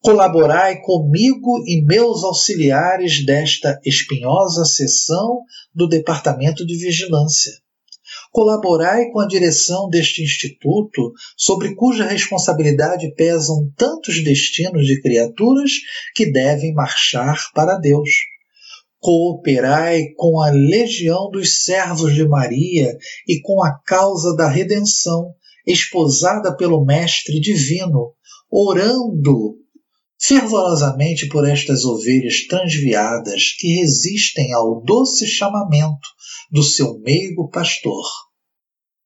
Colaborai 0.00 0.80
comigo 0.80 1.62
e 1.64 1.84
meus 1.84 2.24
auxiliares 2.24 3.24
desta 3.24 3.78
espinhosa 3.84 4.64
sessão 4.64 5.42
do 5.72 5.86
Departamento 5.86 6.66
de 6.66 6.76
Vigilância. 6.76 7.52
Colaborai 8.32 9.10
com 9.10 9.20
a 9.20 9.26
direção 9.26 9.88
deste 9.88 10.22
instituto, 10.22 11.12
sobre 11.36 11.74
cuja 11.74 12.04
responsabilidade 12.04 13.14
pesam 13.14 13.70
tantos 13.76 14.24
destinos 14.24 14.86
de 14.86 15.00
criaturas 15.00 15.70
que 16.14 16.32
devem 16.32 16.74
marchar 16.74 17.38
para 17.54 17.78
Deus. 17.78 18.10
Cooperai 18.98 20.08
com 20.16 20.40
a 20.40 20.50
legião 20.50 21.30
dos 21.30 21.62
servos 21.62 22.14
de 22.14 22.26
Maria 22.26 22.96
e 23.28 23.40
com 23.40 23.62
a 23.62 23.78
causa 23.84 24.34
da 24.34 24.48
redenção, 24.48 25.34
esposada 25.66 26.56
pelo 26.56 26.84
Mestre 26.84 27.40
Divino, 27.40 28.12
orando 28.50 29.56
fervorosamente 30.20 31.26
por 31.26 31.48
estas 31.48 31.84
ovelhas 31.84 32.46
transviadas 32.46 33.56
que 33.58 33.80
resistem 33.80 34.52
ao 34.52 34.80
doce 34.82 35.26
chamamento 35.26 36.08
do 36.50 36.62
seu 36.62 36.98
meigo 37.00 37.48
pastor. 37.50 38.04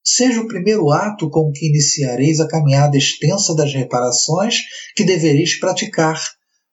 Seja 0.05 0.41
o 0.41 0.47
primeiro 0.47 0.91
ato 0.91 1.31
com 1.31 1.51
que 1.51 1.67
iniciareis 1.67 2.39
a 2.39 2.47
caminhada 2.47 2.97
extensa 2.99 3.55
das 3.57 3.73
reparações 3.73 4.57
que 4.95 5.05
devereis 5.05 5.59
praticar, 5.59 6.23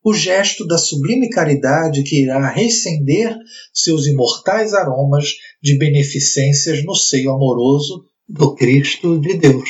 o 0.03 0.13
gesto 0.13 0.67
da 0.67 0.77
sublime 0.77 1.29
caridade 1.29 2.03
que 2.03 2.23
irá 2.23 2.49
recender 2.49 3.33
seus 3.73 4.05
imortais 4.05 4.73
aromas 4.73 5.29
de 5.61 5.77
beneficências 5.77 6.83
no 6.83 6.93
seio 6.93 7.31
amoroso 7.31 8.05
do 8.33 8.55
Cristo 8.55 9.19
de 9.21 9.37
Deus 9.37 9.69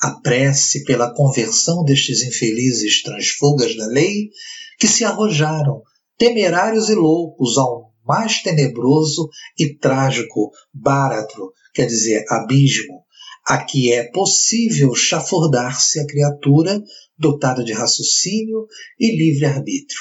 a 0.00 0.18
prece 0.20 0.82
pela 0.84 1.14
conversão 1.14 1.84
destes 1.84 2.22
infelizes 2.22 3.02
transfugas 3.02 3.76
da 3.76 3.86
lei 3.86 4.30
que 4.78 4.88
se 4.88 5.04
arrojaram, 5.04 5.82
temerários 6.16 6.88
e 6.88 6.94
loucos, 6.94 7.58
ao 7.58 7.92
mais 8.02 8.42
tenebroso 8.42 9.28
e 9.58 9.76
trágico 9.76 10.50
báratro, 10.72 11.52
quer 11.74 11.86
dizer, 11.86 12.24
abismo, 12.30 13.04
a 13.46 13.62
que 13.62 13.92
é 13.92 14.10
possível 14.10 14.94
chafurdar-se 14.94 16.00
a 16.00 16.06
criatura 16.06 16.82
dotada 17.18 17.62
de 17.62 17.74
raciocínio 17.74 18.66
e 18.98 19.14
livre-arbítrio. 19.16 20.00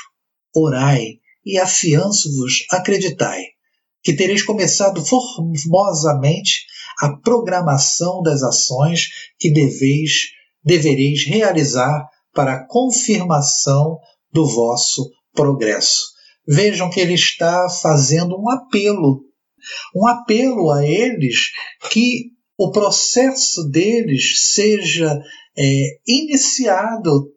Orai 0.55 1.19
e 1.45 1.57
afianço-vos, 1.57 2.65
acreditai, 2.71 3.43
que 4.01 4.13
tereis 4.13 4.43
começado 4.43 5.03
formosamente 5.05 6.71
a 6.99 7.15
programação 7.17 8.21
das 8.21 8.43
ações 8.43 9.09
que 9.39 9.51
deveis, 9.51 10.29
devereis 10.63 11.25
realizar 11.25 12.07
para 12.33 12.53
a 12.53 12.67
confirmação 12.67 13.99
do 14.31 14.47
vosso 14.47 15.09
progresso. 15.33 16.13
Vejam 16.47 16.89
que 16.89 16.99
ele 16.99 17.13
está 17.13 17.69
fazendo 17.69 18.37
um 18.39 18.49
apelo, 18.49 19.21
um 19.95 20.07
apelo 20.07 20.71
a 20.71 20.85
eles 20.85 21.51
que 21.89 22.31
o 22.57 22.71
processo 22.71 23.69
deles 23.69 24.51
seja 24.51 25.19
é, 25.57 25.83
iniciado 26.05 27.31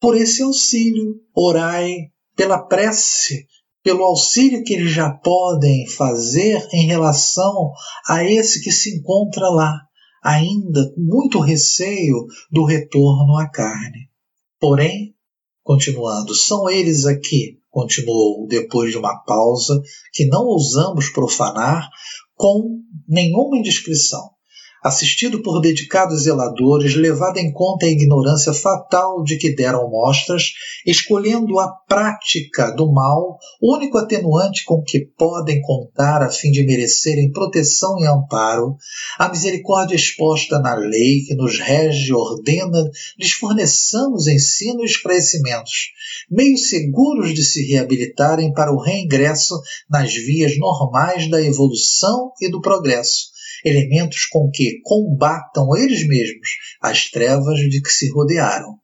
por 0.00 0.16
esse 0.16 0.42
auxílio. 0.42 1.14
Orai 1.34 1.94
pela 2.34 2.58
prece 2.58 3.46
pelo 3.86 4.02
auxílio 4.02 4.64
que 4.64 4.74
eles 4.74 4.90
já 4.90 5.08
podem 5.08 5.86
fazer 5.86 6.66
em 6.72 6.86
relação 6.86 7.70
a 8.08 8.24
esse 8.24 8.60
que 8.60 8.72
se 8.72 8.98
encontra 8.98 9.48
lá, 9.48 9.80
ainda 10.24 10.92
com 10.92 11.00
muito 11.00 11.38
receio 11.38 12.26
do 12.50 12.64
retorno 12.64 13.36
à 13.36 13.48
carne. 13.48 14.10
Porém, 14.58 15.14
continuando, 15.62 16.34
são 16.34 16.68
eles 16.68 17.06
aqui, 17.06 17.60
continuou 17.70 18.48
depois 18.48 18.90
de 18.90 18.98
uma 18.98 19.22
pausa 19.22 19.80
que 20.12 20.26
não 20.26 20.44
ousamos 20.46 21.08
profanar 21.10 21.88
com 22.34 22.80
nenhuma 23.06 23.56
indiscrição 23.56 24.35
assistido 24.86 25.42
por 25.42 25.60
dedicados 25.60 26.22
zeladores, 26.22 26.94
levado 26.94 27.38
em 27.38 27.52
conta 27.52 27.86
a 27.86 27.88
ignorância 27.88 28.52
fatal 28.52 29.24
de 29.24 29.36
que 29.36 29.52
deram 29.52 29.90
mostras, 29.90 30.52
escolhendo 30.86 31.58
a 31.58 31.68
prática 31.88 32.70
do 32.70 32.92
mal, 32.92 33.36
único 33.60 33.98
atenuante 33.98 34.64
com 34.64 34.80
que 34.84 35.00
podem 35.18 35.60
contar 35.60 36.22
a 36.22 36.30
fim 36.30 36.52
de 36.52 36.64
merecerem 36.64 37.32
proteção 37.32 37.98
e 37.98 38.06
amparo, 38.06 38.76
a 39.18 39.28
misericórdia 39.28 39.96
exposta 39.96 40.60
na 40.60 40.76
lei 40.76 41.22
que 41.26 41.34
nos 41.34 41.58
rege 41.58 42.10
e 42.10 42.14
ordena, 42.14 42.88
lhes 43.18 43.32
forneçamos 43.32 44.28
ensino 44.28 44.82
e 44.82 44.86
esclarecimentos, 44.86 45.90
meios 46.30 46.68
seguros 46.68 47.34
de 47.34 47.42
se 47.42 47.66
reabilitarem 47.66 48.52
para 48.52 48.72
o 48.72 48.80
reingresso 48.80 49.60
nas 49.90 50.14
vias 50.14 50.56
normais 50.56 51.28
da 51.28 51.42
evolução 51.42 52.30
e 52.40 52.48
do 52.48 52.60
progresso 52.60 53.34
elementos 53.64 54.26
com 54.26 54.50
que 54.50 54.80
combatam 54.82 55.76
eles 55.76 56.06
mesmos 56.06 56.48
as 56.80 57.10
trevas 57.10 57.58
de 57.58 57.80
que 57.80 57.90
se 57.90 58.10
rodearam. 58.12 58.78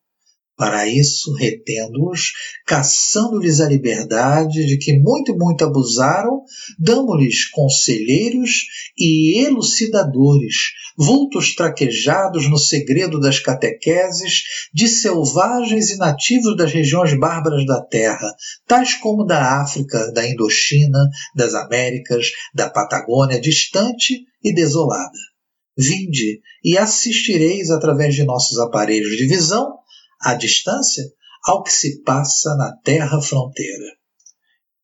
Para 0.62 0.86
isso, 0.86 1.34
retendo-os, 1.34 2.30
caçando-lhes 2.64 3.58
a 3.58 3.66
liberdade 3.66 4.64
de 4.64 4.78
que 4.78 4.96
muito 4.96 5.36
muito 5.36 5.64
abusaram, 5.64 6.40
damos-lhes 6.78 7.50
conselheiros 7.50 8.50
e 8.96 9.44
elucidadores, 9.44 10.54
vultos 10.96 11.56
traquejados 11.56 12.48
no 12.48 12.56
segredo 12.56 13.18
das 13.18 13.40
catequeses 13.40 14.44
de 14.72 14.86
selvagens 14.86 15.90
e 15.90 15.96
nativos 15.96 16.56
das 16.56 16.72
regiões 16.72 17.18
bárbaras 17.18 17.66
da 17.66 17.82
terra, 17.84 18.32
tais 18.64 18.94
como 18.94 19.24
da 19.24 19.60
África, 19.60 20.12
da 20.12 20.24
Indochina, 20.24 21.08
das 21.34 21.54
Américas, 21.54 22.26
da 22.54 22.70
Patagônia 22.70 23.40
distante 23.40 24.20
e 24.44 24.54
desolada. 24.54 25.10
Vinde 25.76 26.40
e 26.62 26.78
assistireis 26.78 27.68
através 27.70 28.14
de 28.14 28.22
nossos 28.22 28.60
aparelhos 28.60 29.16
de 29.16 29.26
visão 29.26 29.81
à 30.22 30.34
distância 30.34 31.04
ao 31.44 31.62
que 31.62 31.72
se 31.72 32.02
passa 32.02 32.54
na 32.56 32.72
terra 32.84 33.20
fronteira. 33.20 33.96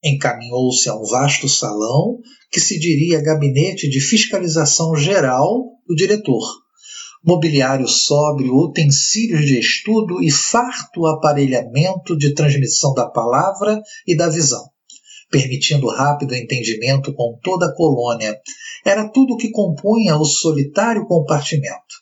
Encaminhou-se 0.03 0.88
a 0.88 0.94
um 0.94 1.05
vasto 1.05 1.48
salão 1.48 2.18
que 2.51 2.61
se 2.61 2.79
diria 2.79 3.22
gabinete 3.22 3.88
de 3.88 4.01
fiscalização 4.01 4.94
geral 4.96 5.64
do 5.87 5.94
diretor. 5.94 6.44
Mobiliário 7.24 7.88
sóbrio, 7.88 8.55
utensílios 8.55 9.44
de 9.44 9.59
estudo 9.59 10.22
e 10.22 10.31
farto 10.31 11.05
aparelhamento 11.07 12.16
de 12.16 12.33
transmissão 12.33 12.94
da 12.94 13.07
palavra 13.07 13.81
e 14.07 14.16
da 14.16 14.29
visão, 14.29 14.64
permitindo 15.31 15.88
rápido 15.88 16.35
entendimento 16.35 17.12
com 17.12 17.37
toda 17.42 17.66
a 17.66 17.74
colônia. 17.74 18.38
Era 18.85 19.09
tudo 19.11 19.35
o 19.35 19.37
que 19.37 19.51
compunha 19.51 20.16
o 20.16 20.24
solitário 20.24 21.07
compartimento. 21.07 21.96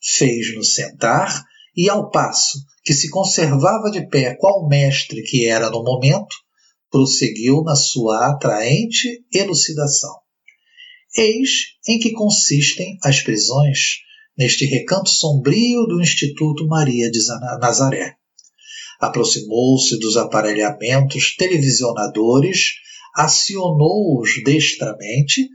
Fez-nos 0.00 0.74
sentar 0.74 1.47
e, 1.78 1.88
ao 1.88 2.10
passo 2.10 2.58
que 2.84 2.92
se 2.92 3.08
conservava 3.08 3.88
de 3.88 4.04
pé 4.08 4.34
qual 4.34 4.66
mestre 4.66 5.22
que 5.22 5.46
era 5.46 5.70
no 5.70 5.84
momento, 5.84 6.34
prosseguiu 6.90 7.62
na 7.62 7.76
sua 7.76 8.30
atraente 8.30 9.24
elucidação. 9.32 10.12
Eis 11.16 11.76
em 11.86 12.00
que 12.00 12.10
consistem 12.10 12.98
as 13.04 13.20
prisões 13.20 14.00
neste 14.36 14.64
recanto 14.66 15.08
sombrio 15.08 15.86
do 15.86 16.02
Instituto 16.02 16.66
Maria 16.66 17.08
de 17.12 17.20
Nazaré. 17.60 18.16
Aproximou-se 18.98 20.00
dos 20.00 20.16
aparelhamentos 20.16 21.36
televisionadores, 21.36 22.72
acionou-os 23.14 24.30
destramente 24.44 25.48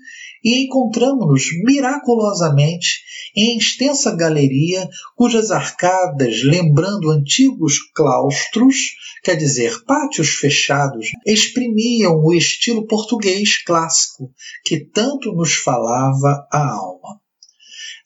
e 0.43 0.65
encontramos-nos 0.65 1.43
miraculosamente 1.63 3.01
em 3.35 3.57
extensa 3.57 4.15
galeria 4.15 4.87
cujas 5.15 5.51
arcadas, 5.51 6.43
lembrando 6.43 7.09
antigos 7.09 7.79
claustros, 7.93 8.75
quer 9.23 9.35
dizer, 9.35 9.83
pátios 9.85 10.29
fechados, 10.35 11.07
exprimiam 11.25 12.21
o 12.23 12.33
estilo 12.33 12.85
português 12.85 13.63
clássico 13.63 14.31
que 14.65 14.79
tanto 14.79 15.31
nos 15.33 15.53
falava 15.53 16.47
a 16.51 16.75
alma. 16.75 17.22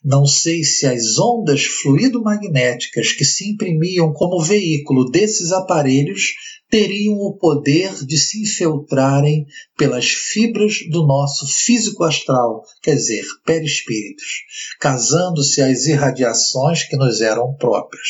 Não 0.04 0.24
sei 0.24 0.62
se 0.62 0.86
as 0.86 1.18
ondas 1.18 1.64
fluido-magnéticas 1.64 3.12
que 3.12 3.24
se 3.24 3.50
imprimiam 3.50 4.12
como 4.12 4.42
veículo 4.42 5.10
desses 5.10 5.50
aparelhos 5.50 6.34
teriam 6.70 7.14
o 7.14 7.36
poder 7.36 7.92
de 8.04 8.16
se 8.16 8.42
infiltrarem 8.42 9.46
pelas 9.76 10.06
fibras 10.06 10.74
do 10.90 11.06
nosso 11.06 11.46
físico 11.46 12.04
astral, 12.04 12.62
quer 12.82 12.94
dizer, 12.94 13.24
perispíritos, 13.44 14.44
casando-se 14.78 15.60
às 15.60 15.86
irradiações 15.86 16.84
que 16.84 16.96
nos 16.96 17.20
eram 17.20 17.54
próprias. 17.54 18.06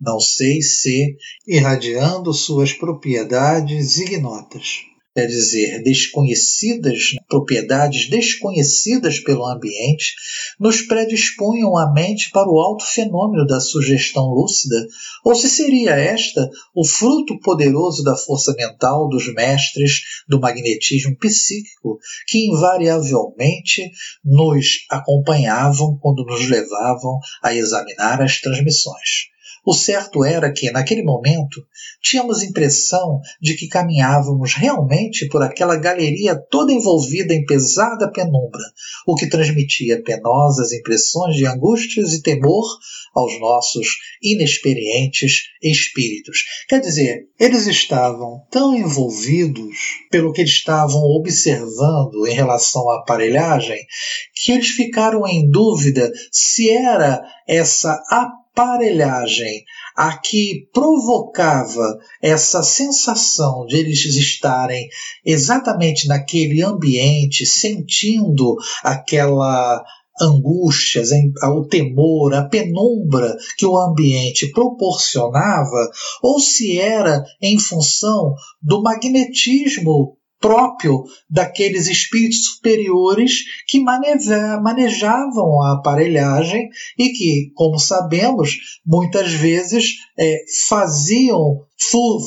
Não 0.00 0.18
sei 0.18 0.62
se 0.62 1.16
irradiando 1.46 2.32
suas 2.32 2.72
propriedades 2.72 3.98
ignotas 3.98 4.86
quer 5.16 5.28
dizer, 5.28 5.82
desconhecidas, 5.82 7.14
propriedades 7.26 8.10
desconhecidas 8.10 9.18
pelo 9.18 9.46
ambiente, 9.46 10.12
nos 10.60 10.82
predispunham 10.82 11.74
a 11.74 11.90
mente 11.90 12.28
para 12.30 12.46
o 12.46 12.60
alto 12.60 12.84
fenômeno 12.84 13.46
da 13.46 13.58
sugestão 13.58 14.26
lúcida, 14.26 14.76
ou 15.24 15.34
se 15.34 15.48
seria 15.48 15.92
esta 15.92 16.50
o 16.74 16.86
fruto 16.86 17.40
poderoso 17.40 18.04
da 18.04 18.14
força 18.14 18.52
mental 18.58 19.08
dos 19.08 19.32
mestres 19.32 20.02
do 20.28 20.38
magnetismo 20.38 21.16
psíquico, 21.16 21.98
que 22.28 22.48
invariavelmente 22.48 23.90
nos 24.22 24.84
acompanhavam 24.90 25.96
quando 25.98 26.26
nos 26.26 26.46
levavam 26.46 27.18
a 27.42 27.54
examinar 27.54 28.20
as 28.20 28.38
transmissões. 28.38 29.34
O 29.66 29.74
certo 29.74 30.24
era 30.24 30.52
que, 30.52 30.70
naquele 30.70 31.02
momento, 31.02 31.60
tínhamos 32.00 32.40
impressão 32.40 33.20
de 33.42 33.56
que 33.56 33.66
caminhávamos 33.66 34.54
realmente 34.54 35.26
por 35.26 35.42
aquela 35.42 35.74
galeria 35.74 36.36
toda 36.36 36.72
envolvida 36.72 37.34
em 37.34 37.44
pesada 37.44 38.08
penumbra, 38.12 38.62
o 39.04 39.16
que 39.16 39.28
transmitia 39.28 40.00
penosas 40.04 40.72
impressões 40.72 41.34
de 41.34 41.44
angústias 41.46 42.12
e 42.12 42.22
temor 42.22 42.64
aos 43.12 43.40
nossos 43.40 43.88
inexperientes 44.22 45.46
espíritos. 45.60 46.44
Quer 46.68 46.80
dizer, 46.80 47.26
eles 47.40 47.66
estavam 47.66 48.46
tão 48.48 48.72
envolvidos 48.72 49.76
pelo 50.12 50.32
que 50.32 50.42
eles 50.42 50.52
estavam 50.52 51.02
observando 51.02 52.24
em 52.28 52.34
relação 52.34 52.88
à 52.90 52.98
aparelhagem 52.98 53.84
que 54.32 54.52
eles 54.52 54.68
ficaram 54.68 55.26
em 55.26 55.50
dúvida 55.50 56.12
se 56.30 56.70
era 56.70 57.20
essa 57.48 57.94
aparelhagem 58.08 58.45
aparelhagem 58.56 59.64
a 59.94 60.16
que 60.16 60.66
provocava 60.72 61.98
essa 62.22 62.62
sensação 62.62 63.66
de 63.66 63.76
eles 63.76 64.02
estarem 64.16 64.88
exatamente 65.24 66.08
naquele 66.08 66.62
ambiente, 66.62 67.44
sentindo 67.44 68.56
aquela 68.82 69.84
angústia, 70.18 71.02
o 71.44 71.66
temor, 71.66 72.32
a 72.32 72.48
penumbra 72.48 73.36
que 73.58 73.66
o 73.66 73.76
ambiente 73.76 74.50
proporcionava, 74.50 75.90
ou 76.22 76.40
se 76.40 76.78
era 76.78 77.22
em 77.42 77.58
função 77.58 78.34
do 78.62 78.82
magnetismo 78.82 80.16
próprio 80.46 81.02
daqueles 81.28 81.88
espíritos 81.88 82.44
superiores 82.44 83.32
que 83.66 83.82
manejavam 83.82 85.60
a 85.60 85.72
aparelhagem 85.72 86.68
e 86.96 87.08
que, 87.08 87.50
como 87.52 87.80
sabemos, 87.80 88.56
muitas 88.86 89.32
vezes 89.32 89.96
é, 90.16 90.44
faziam 90.68 91.66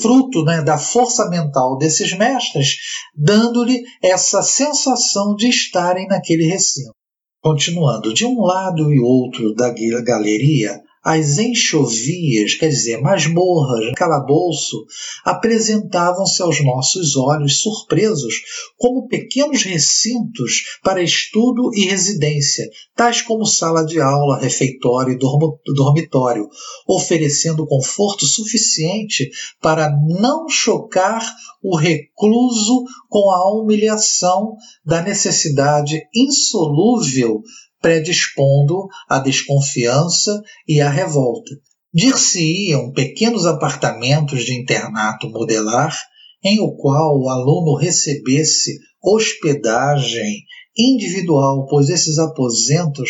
fruto 0.02 0.44
né, 0.44 0.62
da 0.62 0.78
força 0.78 1.30
mental 1.30 1.78
desses 1.78 2.12
mestres, 2.18 2.76
dando-lhe 3.16 3.84
essa 4.04 4.42
sensação 4.42 5.34
de 5.34 5.48
estarem 5.48 6.06
naquele 6.06 6.44
recinto. 6.44 6.94
Continuando, 7.42 8.14
de 8.14 8.26
um 8.26 8.42
lado 8.42 8.92
e 8.92 9.00
outro 9.00 9.56
da 9.56 9.74
galeria, 10.02 10.82
as 11.04 11.38
enxovias, 11.38 12.56
quer 12.56 12.70
dizer, 12.70 13.02
masmorras, 13.02 13.94
calabouço, 13.96 14.86
apresentavam-se 15.24 16.42
aos 16.42 16.64
nossos 16.64 17.16
olhos 17.16 17.62
surpresos 17.62 18.34
como 18.78 19.08
pequenos 19.08 19.64
recintos 19.64 20.80
para 20.84 21.02
estudo 21.02 21.74
e 21.74 21.86
residência, 21.86 22.70
tais 22.96 23.22
como 23.22 23.46
sala 23.46 23.86
de 23.86 24.02
aula, 24.02 24.40
refeitório 24.40 25.14
e 25.14 25.74
dormitório, 25.74 26.48
oferecendo 26.86 27.66
conforto 27.66 28.26
suficiente 28.26 29.30
para 29.62 29.90
não 29.90 30.50
chocar 30.50 31.24
o 31.64 31.78
recluso 31.78 32.84
com 33.08 33.32
a 33.32 33.52
humilhação 33.54 34.56
da 34.86 35.02
necessidade 35.02 36.02
insolúvel 36.14 37.42
predispondo 37.82 38.88
à 39.08 39.20
desconfiança 39.20 40.42
e 40.68 40.82
à 40.82 40.90
revolta. 40.90 41.52
Dir-se-iam 41.94 42.92
pequenos 42.92 43.46
apartamentos 43.46 44.44
de 44.46 44.54
internato 44.54 45.30
modelar 45.30 45.96
em 46.44 46.60
o 46.60 46.76
qual 46.76 47.20
o 47.20 47.30
aluno 47.30 47.76
recebesse 47.76 48.80
hospedagem 49.02 50.44
individual, 50.78 51.66
pois 51.68 51.90
esses 51.90 52.20
aposentos 52.20 53.10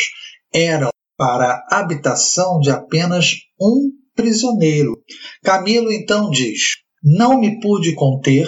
eram 0.54 0.90
para 1.18 1.66
a 1.70 1.80
habitação 1.80 2.60
de 2.60 2.72
apenas 2.72 3.36
um 3.60 3.92
prisioneiro. 4.16 5.04
Camilo 5.44 5.92
então 5.92 6.30
diz: 6.30 6.78
Não 7.04 7.40
me 7.40 7.60
pude 7.60 7.94
conter 7.94 8.48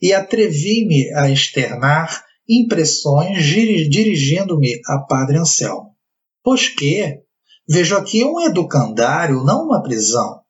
e 0.00 0.12
atrevi-me 0.12 1.12
a 1.14 1.30
externar 1.30 2.22
impressões 2.48 3.44
dirigindo-me 3.44 4.80
a 4.86 4.98
Padre 4.98 5.38
Anselmo. 5.38 5.94
Pois 6.42 6.68
que 6.68 7.20
vejo 7.68 7.96
aqui 7.96 8.24
um 8.24 8.40
educandário, 8.40 9.42
não 9.44 9.64
uma 9.64 9.82
prisão, 9.82 10.41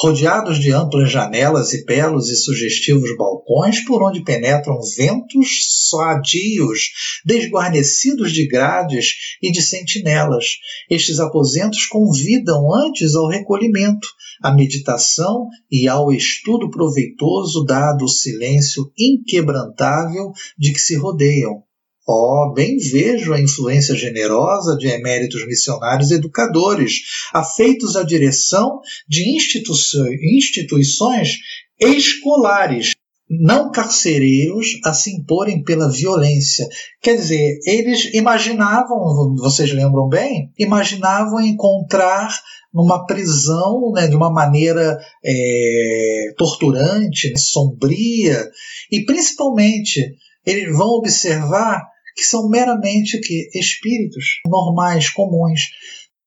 rodeados 0.00 0.60
de 0.60 0.70
amplas 0.70 1.10
janelas 1.10 1.72
e 1.72 1.84
belos 1.84 2.30
e 2.30 2.36
sugestivos 2.36 3.16
balcões 3.16 3.84
por 3.84 4.00
onde 4.02 4.22
penetram 4.22 4.78
ventos 4.96 5.88
sadios, 5.90 6.90
desguarnecidos 7.24 8.32
de 8.32 8.46
grades 8.46 9.14
e 9.42 9.50
de 9.50 9.60
sentinelas. 9.60 10.44
Estes 10.88 11.18
aposentos 11.18 11.86
convidam 11.86 12.72
antes 12.72 13.16
ao 13.16 13.26
recolhimento, 13.26 14.06
à 14.40 14.54
meditação 14.54 15.48
e 15.70 15.88
ao 15.88 16.12
estudo 16.12 16.70
proveitoso 16.70 17.64
dado 17.64 18.04
o 18.04 18.08
silêncio 18.08 18.92
inquebrantável 18.96 20.30
de 20.56 20.72
que 20.72 20.78
se 20.78 20.96
rodeiam. 20.96 21.67
Oh, 22.10 22.54
bem 22.54 22.78
vejo 22.78 23.34
a 23.34 23.40
influência 23.40 23.94
generosa 23.94 24.78
de 24.78 24.86
eméritos 24.86 25.46
missionários 25.46 26.10
educadores, 26.10 27.02
afeitos 27.34 27.96
à 27.96 28.02
direção 28.02 28.80
de 29.06 29.28
instituições 29.28 31.32
escolares, 31.78 32.92
não 33.28 33.70
carcereiros 33.70 34.80
a 34.86 34.94
se 34.94 35.14
imporem 35.14 35.62
pela 35.62 35.92
violência. 35.92 36.66
Quer 37.02 37.16
dizer, 37.16 37.58
eles 37.66 38.14
imaginavam, 38.14 39.34
vocês 39.36 39.70
lembram 39.70 40.08
bem, 40.08 40.50
imaginavam 40.58 41.42
encontrar 41.42 42.34
numa 42.72 43.04
prisão 43.04 43.92
né, 43.92 44.06
de 44.06 44.16
uma 44.16 44.32
maneira 44.32 44.98
é, 45.22 46.32
torturante, 46.38 47.28
né, 47.28 47.36
sombria, 47.36 48.48
e 48.90 49.04
principalmente 49.04 50.14
eles 50.46 50.74
vão 50.74 50.88
observar 50.88 51.86
que 52.18 52.24
são 52.24 52.48
meramente 52.48 53.20
que 53.20 53.48
espíritos 53.54 54.40
normais, 54.44 55.08
comuns. 55.08 55.60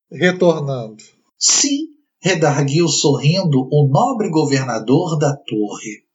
Retornando. 0.10 1.04
Sim, 1.38 1.88
redarguiu 2.22 2.88
sorrindo 2.88 3.68
o 3.70 3.90
nobre 3.90 4.30
governador 4.30 5.20
da 5.20 5.36
torre. 5.36 6.06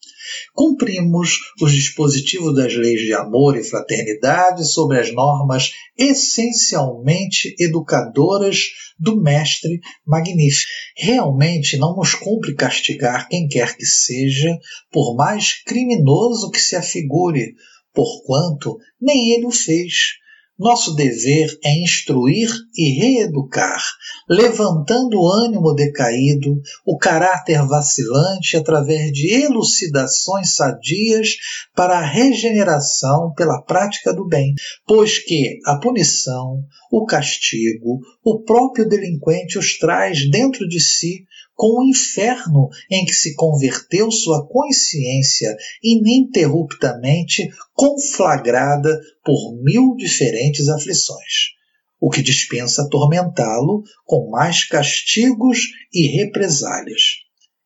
Cumprimos 0.55 1.39
os 1.61 1.73
dispositivos 1.73 2.55
das 2.55 2.75
leis 2.75 3.03
de 3.03 3.13
amor 3.13 3.55
e 3.55 3.63
fraternidade 3.63 4.67
sobre 4.67 4.99
as 4.99 5.13
normas 5.13 5.71
essencialmente 5.97 7.55
educadoras 7.61 8.61
do 8.99 9.21
Mestre 9.21 9.79
Magnífico. 10.07 10.71
Realmente 10.97 11.77
não 11.77 11.95
nos 11.95 12.15
cumpre 12.15 12.55
castigar 12.55 13.29
quem 13.29 13.47
quer 13.47 13.77
que 13.77 13.85
seja, 13.85 14.59
por 14.91 15.15
mais 15.15 15.63
criminoso 15.65 16.51
que 16.51 16.61
se 16.61 16.75
afigure, 16.75 17.55
porquanto 17.97 18.77
nem 19.01 19.33
ele 19.33 19.47
o 19.47 19.51
fez. 19.51 20.19
Nosso 20.59 20.95
dever 20.95 21.51
é 21.63 21.83
instruir 21.83 22.49
e 22.75 22.91
reeducar, 22.99 23.79
levantando 24.27 25.21
o 25.21 25.29
ânimo 25.31 25.75
decaído, 25.75 26.63
o 26.87 26.97
caráter 26.97 27.61
vacilante 27.67 28.57
através 28.57 29.13
de 29.13 29.35
elucidações 29.45 30.55
sadias 30.55 31.29
para 31.75 31.99
a 31.99 32.07
regeneração 32.07 33.35
pela 33.35 33.61
prática 33.61 34.15
do 34.15 34.27
bem, 34.27 34.55
pois 34.87 35.19
que 35.19 35.59
a 35.67 35.79
punição, 35.79 36.63
o 36.91 37.05
castigo, 37.05 38.01
o 38.25 38.43
próprio 38.43 38.89
delinquente 38.89 39.59
os 39.59 39.77
traz 39.77 40.31
dentro 40.31 40.67
de 40.67 40.81
si 40.81 41.27
com 41.57 41.81
o 41.81 41.89
inferno 41.89 42.69
em 42.91 43.05
que 43.05 43.15
se 43.15 43.35
converteu 43.35 44.11
sua 44.11 44.47
consciência 44.47 45.57
ininterruptamente 45.83 47.49
conflagrada 47.73 49.01
por 49.25 49.57
mil 49.63 49.97
diferentes 49.97 50.69
aflições. 50.69 51.57
o 51.99 52.11
que 52.11 52.21
dispensa 52.21 52.83
atormentá-lo 52.83 53.83
com 54.05 54.29
mais 54.31 54.65
castigos 54.65 55.59
e 55.91 56.09
represálias. 56.09 57.01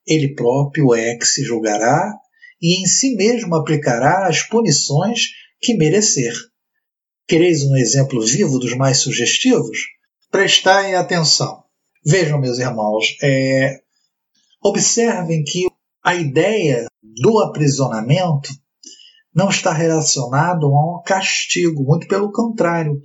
Ele 0.06 0.34
próprio 0.34 0.94
é 0.94 1.16
que 1.16 1.26
se 1.26 1.42
julgará 1.42 2.14
e 2.62 2.80
em 2.80 2.86
si 2.86 3.16
mesmo 3.16 3.56
aplicará 3.56 4.28
as 4.28 4.40
punições 4.42 5.22
que 5.60 5.74
merecer. 5.74 6.32
Quereis 7.26 7.64
um 7.64 7.76
exemplo 7.76 8.24
vivo 8.24 8.60
dos 8.60 8.72
mais 8.76 8.98
sugestivos? 8.98 9.78
Prestai 10.30 10.94
atenção. 10.94 11.64
Vejam, 12.04 12.40
meus 12.40 12.58
irmãos, 12.58 13.16
é... 13.22 13.78
observem 14.62 15.44
que 15.44 15.66
a 16.02 16.14
ideia 16.14 16.86
do 17.02 17.38
aprisionamento 17.40 18.50
não 19.34 19.50
está 19.50 19.72
relacionado 19.72 20.66
a 20.66 20.98
um 20.98 21.02
castigo, 21.02 21.84
muito 21.84 22.08
pelo 22.08 22.32
contrário. 22.32 23.00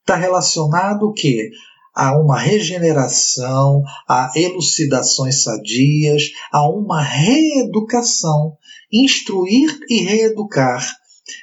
Está 0.00 0.16
relacionado 0.16 1.02
o 1.04 1.12
quê? 1.12 1.50
a 1.94 2.16
uma 2.16 2.38
regeneração, 2.38 3.82
a 4.08 4.30
elucidações 4.36 5.42
sadias, 5.42 6.30
a 6.52 6.68
uma 6.68 7.02
reeducação, 7.02 8.56
instruir 8.92 9.78
e 9.88 10.00
reeducar, 10.02 10.86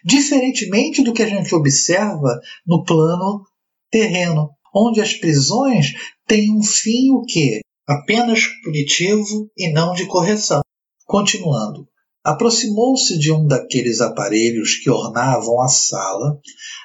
diferentemente 0.03 1.03
do 1.03 1.13
que 1.13 1.21
a 1.21 1.27
gente 1.27 1.53
observa 1.53 2.39
no 2.65 2.83
plano 2.83 3.43
terreno, 3.91 4.49
onde 4.73 5.01
as 5.01 5.13
prisões 5.13 5.93
têm 6.27 6.55
um 6.55 6.63
fim 6.63 7.11
o 7.11 7.23
quê? 7.25 7.61
Apenas 7.87 8.41
punitivo 8.63 9.49
e 9.57 9.71
não 9.71 9.93
de 9.93 10.05
correção. 10.05 10.61
Continuando, 11.05 11.87
aproximou-se 12.27 13.17
de 13.17 13.31
um 13.31 13.47
daqueles 13.47 14.01
aparelhos 14.01 14.75
que 14.75 14.89
ornavam 14.89 15.61
a 15.61 15.69
sala, 15.69 16.37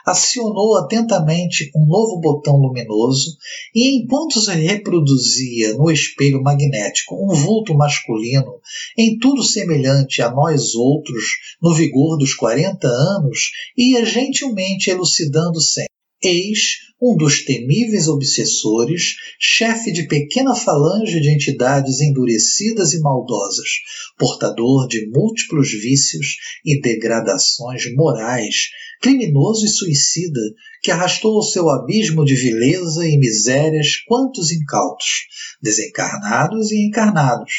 acionou 0.06 0.76
atentamente 0.76 1.68
um 1.74 1.84
novo 1.84 2.20
botão 2.20 2.56
luminoso 2.58 3.36
e, 3.74 3.96
enquanto 3.96 4.40
se 4.40 4.52
reproduzia 4.52 5.74
no 5.74 5.90
espelho 5.90 6.40
magnético 6.40 7.16
um 7.16 7.34
vulto 7.34 7.74
masculino, 7.74 8.60
em 8.96 9.18
tudo 9.18 9.42
semelhante 9.42 10.22
a 10.22 10.30
nós 10.30 10.76
outros, 10.76 11.24
no 11.60 11.74
vigor 11.74 12.16
dos 12.16 12.34
40 12.34 12.86
anos, 12.86 13.50
ia 13.76 14.04
gentilmente 14.04 14.90
elucidando 14.90 15.60
sempre. 15.60 15.91
Eis 16.24 16.92
um 17.00 17.16
dos 17.16 17.44
temíveis 17.44 18.06
obsessores, 18.06 19.16
chefe 19.40 19.90
de 19.90 20.06
pequena 20.06 20.54
falange 20.54 21.20
de 21.20 21.28
entidades 21.30 22.00
endurecidas 22.00 22.92
e 22.92 23.00
maldosas, 23.00 23.68
portador 24.16 24.86
de 24.86 25.04
múltiplos 25.08 25.72
vícios 25.72 26.36
e 26.64 26.80
degradações 26.80 27.92
morais, 27.96 28.68
criminoso 29.00 29.66
e 29.66 29.68
suicida, 29.68 30.40
que 30.80 30.92
arrastou 30.92 31.34
ao 31.34 31.42
seu 31.42 31.68
abismo 31.68 32.24
de 32.24 32.36
vileza 32.36 33.04
e 33.04 33.18
misérias 33.18 33.96
quantos 34.06 34.52
incautos, 34.52 35.26
desencarnados 35.60 36.70
e 36.70 36.86
encarnados, 36.86 37.52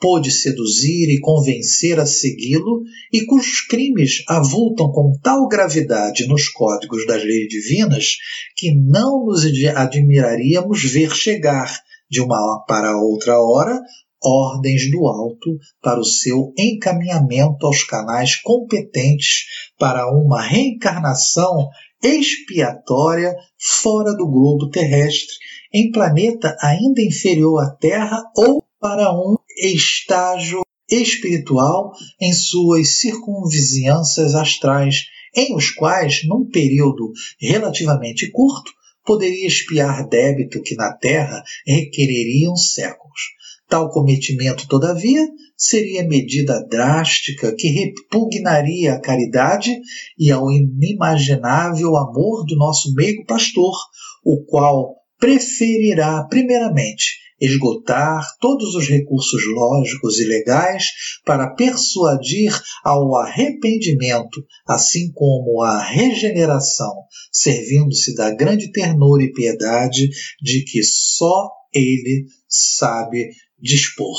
pôde 0.00 0.30
seduzir 0.30 1.08
e 1.10 1.20
convencer 1.20 1.98
a 1.98 2.06
segui-lo 2.06 2.82
e 3.12 3.24
cujos 3.24 3.66
crimes 3.66 4.22
avultam 4.28 4.90
com 4.92 5.12
tal 5.22 5.48
gravidade 5.48 6.26
nos 6.26 6.48
códigos 6.48 7.06
das 7.06 7.22
leis 7.24 7.48
divinas 7.48 8.16
que 8.56 8.74
não 8.74 9.26
nos 9.26 9.44
admiraríamos 9.74 10.84
ver 10.84 11.14
chegar, 11.14 11.72
de 12.10 12.20
uma 12.22 12.64
para 12.66 12.96
outra 12.96 13.38
hora, 13.38 13.78
ordens 14.22 14.90
do 14.90 15.06
alto 15.06 15.58
para 15.82 16.00
o 16.00 16.04
seu 16.04 16.52
encaminhamento 16.56 17.66
aos 17.66 17.84
canais 17.84 18.36
competentes 18.36 19.44
para 19.78 20.10
uma 20.10 20.42
reencarnação 20.42 21.68
expiatória 22.02 23.34
fora 23.58 24.14
do 24.14 24.26
globo 24.26 24.70
terrestre, 24.70 25.34
em 25.72 25.90
planeta 25.90 26.56
ainda 26.60 27.02
inferior 27.02 27.62
à 27.62 27.70
Terra 27.70 28.22
ou 28.36 28.64
para 28.88 29.12
um 29.12 29.36
estágio 29.58 30.62
espiritual 30.90 31.92
em 32.18 32.32
suas 32.32 33.00
circunvizinhanças 33.00 34.34
astrais, 34.34 35.02
em 35.36 35.54
os 35.54 35.70
quais, 35.70 36.26
num 36.26 36.48
período 36.48 37.12
relativamente 37.38 38.30
curto, 38.30 38.72
poderia 39.04 39.46
espiar 39.46 40.08
débito 40.08 40.62
que 40.62 40.74
na 40.74 40.90
Terra 40.94 41.42
requereriam 41.66 42.56
séculos. 42.56 43.20
Tal 43.68 43.90
cometimento, 43.90 44.66
todavia, 44.66 45.22
seria 45.54 46.08
medida 46.08 46.66
drástica 46.66 47.54
que 47.54 47.68
repugnaria 47.68 48.94
à 48.94 49.00
caridade 49.00 49.78
e 50.18 50.30
ao 50.30 50.50
inimaginável 50.50 51.94
amor 51.94 52.46
do 52.46 52.56
nosso 52.56 52.94
meigo 52.94 53.26
pastor, 53.26 53.76
o 54.24 54.42
qual 54.46 54.94
preferirá, 55.18 56.24
primeiramente, 56.24 57.27
esgotar 57.40 58.24
todos 58.40 58.74
os 58.74 58.88
recursos 58.88 59.42
lógicos 59.46 60.18
e 60.18 60.24
legais 60.24 60.86
para 61.24 61.54
persuadir 61.54 62.52
ao 62.84 63.16
arrependimento, 63.16 64.44
assim 64.66 65.12
como 65.12 65.62
à 65.62 65.82
regeneração, 65.82 66.92
servindo-se 67.32 68.14
da 68.14 68.30
grande 68.30 68.70
ternura 68.72 69.22
e 69.22 69.32
piedade 69.32 70.08
de 70.40 70.64
que 70.64 70.82
só 70.82 71.50
ele 71.72 72.26
sabe 72.48 73.30
dispor. 73.58 74.16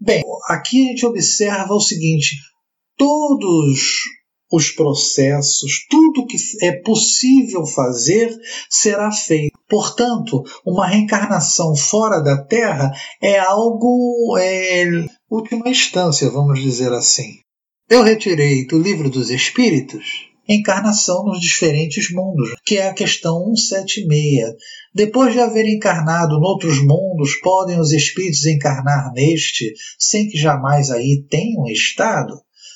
Bem, 0.00 0.22
aqui 0.48 0.84
a 0.84 0.90
gente 0.90 1.06
observa 1.06 1.74
o 1.74 1.80
seguinte: 1.80 2.36
todos 2.96 4.02
os 4.52 4.70
processos, 4.70 5.86
tudo 5.88 6.26
que 6.26 6.36
é 6.62 6.72
possível 6.82 7.66
fazer 7.66 8.34
será 8.70 9.10
feito. 9.10 9.53
Portanto, 9.74 10.44
uma 10.64 10.86
reencarnação 10.86 11.74
fora 11.74 12.20
da 12.20 12.40
Terra 12.44 12.92
é 13.20 13.40
algo, 13.40 14.38
é, 14.38 14.84
última 15.28 15.68
instância, 15.68 16.30
vamos 16.30 16.62
dizer 16.62 16.92
assim. 16.92 17.40
Eu 17.90 18.04
retirei 18.04 18.68
do 18.68 18.78
Livro 18.78 19.10
dos 19.10 19.30
Espíritos 19.30 20.30
encarnação 20.48 21.24
nos 21.24 21.40
diferentes 21.40 22.08
mundos, 22.12 22.54
que 22.64 22.76
é 22.76 22.86
a 22.86 22.94
questão 22.94 23.52
176. 23.56 24.54
Depois 24.94 25.32
de 25.32 25.40
haver 25.40 25.66
encarnado 25.66 26.38
noutros 26.38 26.78
mundos, 26.80 27.34
podem 27.42 27.80
os 27.80 27.90
espíritos 27.90 28.46
encarnar 28.46 29.12
neste 29.12 29.74
sem 29.98 30.28
que 30.28 30.38
jamais 30.38 30.88
aí 30.88 31.24
tenham 31.28 31.66
estado? 31.66 32.32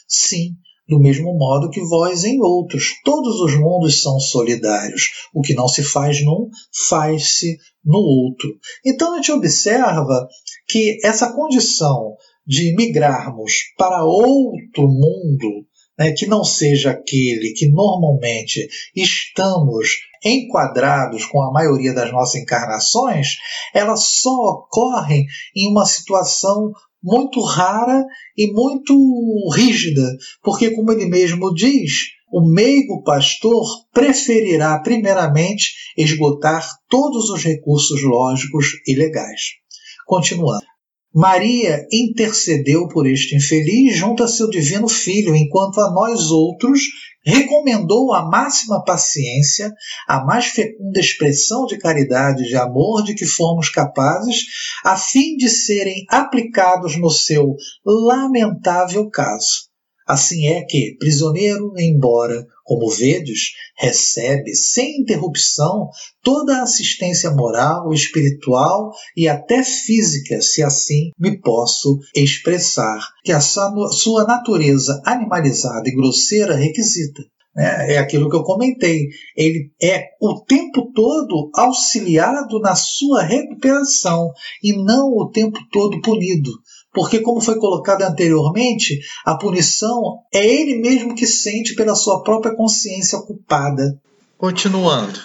Sim, 0.08 0.56
do 0.88 0.98
mesmo 0.98 1.36
modo 1.36 1.70
que 1.70 1.80
vós 1.82 2.24
em 2.24 2.40
outros. 2.40 2.94
Todos 3.04 3.40
os 3.40 3.54
mundos 3.54 4.00
são 4.00 4.18
solidários. 4.18 5.10
O 5.34 5.42
que 5.42 5.54
não 5.54 5.68
se 5.68 5.82
faz 5.82 6.24
num, 6.24 6.48
faz-se 6.88 7.58
no 7.84 7.98
outro. 7.98 8.48
Então 8.84 9.12
a 9.12 9.16
gente 9.16 9.32
observa 9.32 10.26
que 10.66 10.98
essa 11.04 11.32
condição 11.32 12.16
de 12.46 12.74
migrarmos 12.74 13.52
para 13.76 14.04
outro 14.04 14.88
mundo, 14.88 15.66
né, 15.98 16.12
que 16.12 16.26
não 16.26 16.42
seja 16.42 16.92
aquele 16.92 17.52
que 17.54 17.68
normalmente 17.68 18.66
estamos 18.96 19.88
enquadrados 20.24 21.26
com 21.26 21.42
a 21.42 21.52
maioria 21.52 21.92
das 21.94 22.10
nossas 22.10 22.40
encarnações, 22.40 23.36
elas 23.74 24.04
só 24.04 24.30
ocorrem 24.30 25.26
em 25.54 25.70
uma 25.70 25.84
situação 25.84 26.72
muito 27.02 27.40
rara 27.40 28.04
e 28.36 28.52
muito 28.52 28.94
rígida, 29.54 30.06
porque, 30.42 30.70
como 30.70 30.92
ele 30.92 31.06
mesmo 31.06 31.52
diz, 31.54 31.92
o 32.30 32.46
meigo 32.46 33.02
pastor 33.02 33.64
preferirá, 33.92 34.78
primeiramente, 34.80 35.72
esgotar 35.96 36.66
todos 36.88 37.30
os 37.30 37.42
recursos 37.42 38.02
lógicos 38.02 38.66
e 38.86 38.94
legais. 38.94 39.40
Continuando. 40.06 40.66
Maria 41.14 41.86
intercedeu 41.90 42.86
por 42.88 43.06
este 43.06 43.34
infeliz 43.34 43.96
junto 43.96 44.22
a 44.22 44.28
seu 44.28 44.48
divino 44.50 44.88
filho, 44.88 45.34
enquanto 45.34 45.80
a 45.80 45.90
nós 45.90 46.30
outros 46.30 46.82
recomendou 47.28 48.14
a 48.14 48.24
máxima 48.24 48.82
paciência, 48.82 49.70
a 50.08 50.24
mais 50.24 50.46
fecunda 50.46 50.98
expressão 50.98 51.66
de 51.66 51.76
caridade 51.76 52.42
e 52.42 52.48
de 52.48 52.56
amor 52.56 53.04
de 53.04 53.14
que 53.14 53.26
formos 53.26 53.68
capazes, 53.68 54.38
a 54.84 54.96
fim 54.96 55.36
de 55.36 55.48
serem 55.48 56.04
aplicados 56.08 56.96
no 56.98 57.10
seu 57.10 57.54
lamentável 57.84 59.10
caso. 59.10 59.68
Assim 60.06 60.46
é 60.46 60.64
que, 60.64 60.96
prisioneiro, 60.98 61.74
embora, 61.76 62.46
como 62.68 62.90
vedes, 62.90 63.52
recebe 63.78 64.54
sem 64.54 65.00
interrupção 65.00 65.88
toda 66.22 66.58
a 66.58 66.62
assistência 66.64 67.30
moral, 67.30 67.90
espiritual 67.94 68.92
e 69.16 69.26
até 69.26 69.64
física, 69.64 70.42
se 70.42 70.62
assim 70.62 71.10
me 71.18 71.40
posso 71.40 71.98
expressar, 72.14 73.00
que 73.24 73.32
a 73.32 73.40
sua 73.40 74.24
natureza 74.26 75.00
animalizada 75.06 75.88
e 75.88 75.94
grosseira 75.94 76.54
requisita. 76.54 77.22
É, 77.56 77.94
é 77.94 77.98
aquilo 77.98 78.30
que 78.30 78.36
eu 78.36 78.44
comentei. 78.44 79.08
Ele 79.36 79.72
é 79.82 80.10
o 80.20 80.40
tempo 80.44 80.92
todo 80.94 81.50
auxiliado 81.54 82.60
na 82.60 82.76
sua 82.76 83.22
recuperação 83.22 84.30
e 84.62 84.76
não 84.76 85.08
o 85.08 85.30
tempo 85.30 85.58
todo 85.72 86.00
punido. 86.00 86.50
Porque, 86.92 87.20
como 87.20 87.40
foi 87.40 87.58
colocado 87.58 88.02
anteriormente, 88.02 88.98
a 89.24 89.36
punição 89.36 90.18
é 90.32 90.44
ele 90.44 90.78
mesmo 90.78 91.14
que 91.14 91.26
sente 91.26 91.74
pela 91.74 91.94
sua 91.94 92.22
própria 92.22 92.54
consciência 92.54 93.18
culpada. 93.20 94.00
Continuando. 94.36 95.18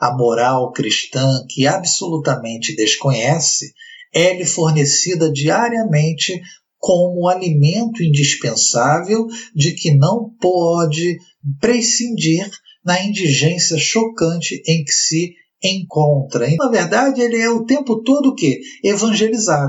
A 0.00 0.16
moral 0.16 0.72
cristã, 0.72 1.44
que 1.48 1.66
absolutamente 1.66 2.76
desconhece, 2.76 3.72
é-lhe 4.14 4.46
fornecida 4.46 5.30
diariamente 5.30 6.40
como 6.78 7.28
alimento 7.28 8.02
indispensável 8.02 9.26
de 9.54 9.72
que 9.72 9.96
não 9.96 10.30
pode 10.40 11.18
prescindir 11.60 12.48
na 12.84 13.02
indigência 13.02 13.76
chocante 13.76 14.62
em 14.66 14.84
que 14.84 14.92
se 14.92 15.34
encontra. 15.62 16.46
Na 16.58 16.68
verdade, 16.68 17.20
ele 17.20 17.40
é 17.40 17.50
o 17.50 17.64
tempo 17.64 18.02
todo 18.02 18.28
o 18.28 18.34
que? 18.34 18.60
Evangelizado. 18.84 19.68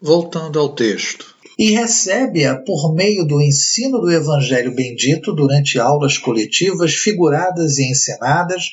Voltando 0.00 0.58
ao 0.58 0.74
texto. 0.74 1.34
E 1.58 1.70
recebe-a 1.70 2.54
por 2.54 2.94
meio 2.94 3.24
do 3.24 3.40
ensino 3.40 3.98
do 3.98 4.10
Evangelho 4.10 4.74
bendito 4.74 5.32
durante 5.32 5.78
aulas 5.78 6.18
coletivas 6.18 6.94
figuradas 6.94 7.78
e 7.78 7.90
ensinadas, 7.90 8.64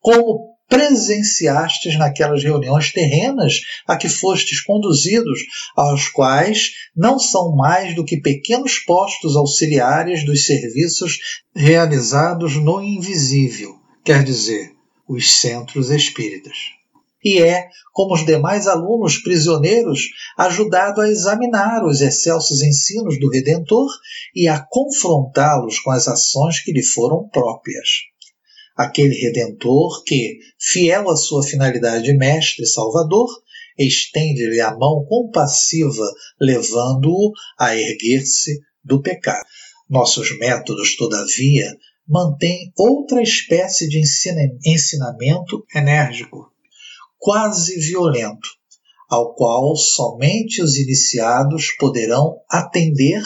como 0.00 0.56
presenciastes 0.66 1.98
naquelas 1.98 2.42
reuniões 2.42 2.92
terrenas 2.92 3.60
a 3.86 3.94
que 3.94 4.08
fostes 4.08 4.62
conduzidos, 4.62 5.40
aos 5.76 6.08
quais 6.08 6.70
não 6.96 7.18
são 7.18 7.54
mais 7.54 7.94
do 7.94 8.04
que 8.04 8.16
pequenos 8.16 8.78
postos 8.78 9.36
auxiliares 9.36 10.24
dos 10.24 10.46
serviços 10.46 11.18
realizados 11.54 12.56
no 12.56 12.80
invisível, 12.80 13.74
quer 14.02 14.24
dizer, 14.24 14.70
os 15.06 15.30
centros 15.30 15.90
espíritas 15.90 16.79
e 17.22 17.38
é, 17.42 17.68
como 17.92 18.14
os 18.14 18.24
demais 18.24 18.66
alunos 18.66 19.18
prisioneiros, 19.18 20.08
ajudado 20.36 21.00
a 21.00 21.08
examinar 21.08 21.84
os 21.84 22.00
excelsos 22.00 22.62
ensinos 22.62 23.18
do 23.18 23.28
Redentor 23.28 23.88
e 24.34 24.48
a 24.48 24.60
confrontá-los 24.60 25.78
com 25.80 25.90
as 25.90 26.08
ações 26.08 26.60
que 26.60 26.72
lhe 26.72 26.82
foram 26.82 27.28
próprias. 27.28 27.88
Aquele 28.76 29.14
Redentor 29.14 30.02
que, 30.04 30.38
fiel 30.58 31.10
à 31.10 31.16
sua 31.16 31.42
finalidade 31.42 32.04
de 32.04 32.14
mestre 32.14 32.64
e 32.64 32.68
salvador, 32.68 33.28
estende-lhe 33.78 34.60
a 34.60 34.74
mão 34.76 35.04
compassiva, 35.06 36.06
levando-o 36.40 37.32
a 37.58 37.76
erguer-se 37.76 38.60
do 38.84 39.02
pecado. 39.02 39.46
Nossos 39.88 40.38
métodos, 40.38 40.96
todavia, 40.96 41.76
mantêm 42.08 42.72
outra 42.76 43.22
espécie 43.22 43.88
de 43.88 44.00
ensinamento 44.00 45.64
enérgico, 45.74 46.50
quase 47.20 47.78
violento, 47.78 48.48
ao 49.08 49.34
qual 49.34 49.76
somente 49.76 50.62
os 50.62 50.76
iniciados 50.76 51.66
poderão 51.78 52.38
atender, 52.50 53.22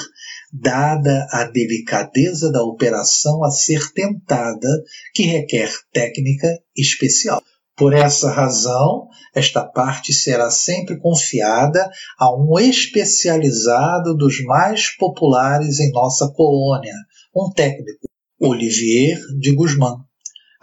dada 0.52 1.26
a 1.30 1.44
delicadeza 1.44 2.50
da 2.50 2.62
operação 2.62 3.44
a 3.44 3.50
ser 3.50 3.92
tentada, 3.92 4.68
que 5.14 5.22
requer 5.22 5.70
técnica 5.92 6.48
especial. 6.76 7.40
Por 7.76 7.92
essa 7.92 8.30
razão, 8.30 9.08
esta 9.34 9.64
parte 9.64 10.12
será 10.12 10.50
sempre 10.50 10.98
confiada 10.98 11.90
a 12.18 12.34
um 12.34 12.58
especializado 12.58 14.16
dos 14.16 14.42
mais 14.44 14.96
populares 14.96 15.80
em 15.80 15.90
nossa 15.90 16.32
colônia, 16.34 16.94
um 17.34 17.50
técnico, 17.50 18.08
Olivier 18.40 19.18
de 19.38 19.52
Guzmán, 19.54 20.04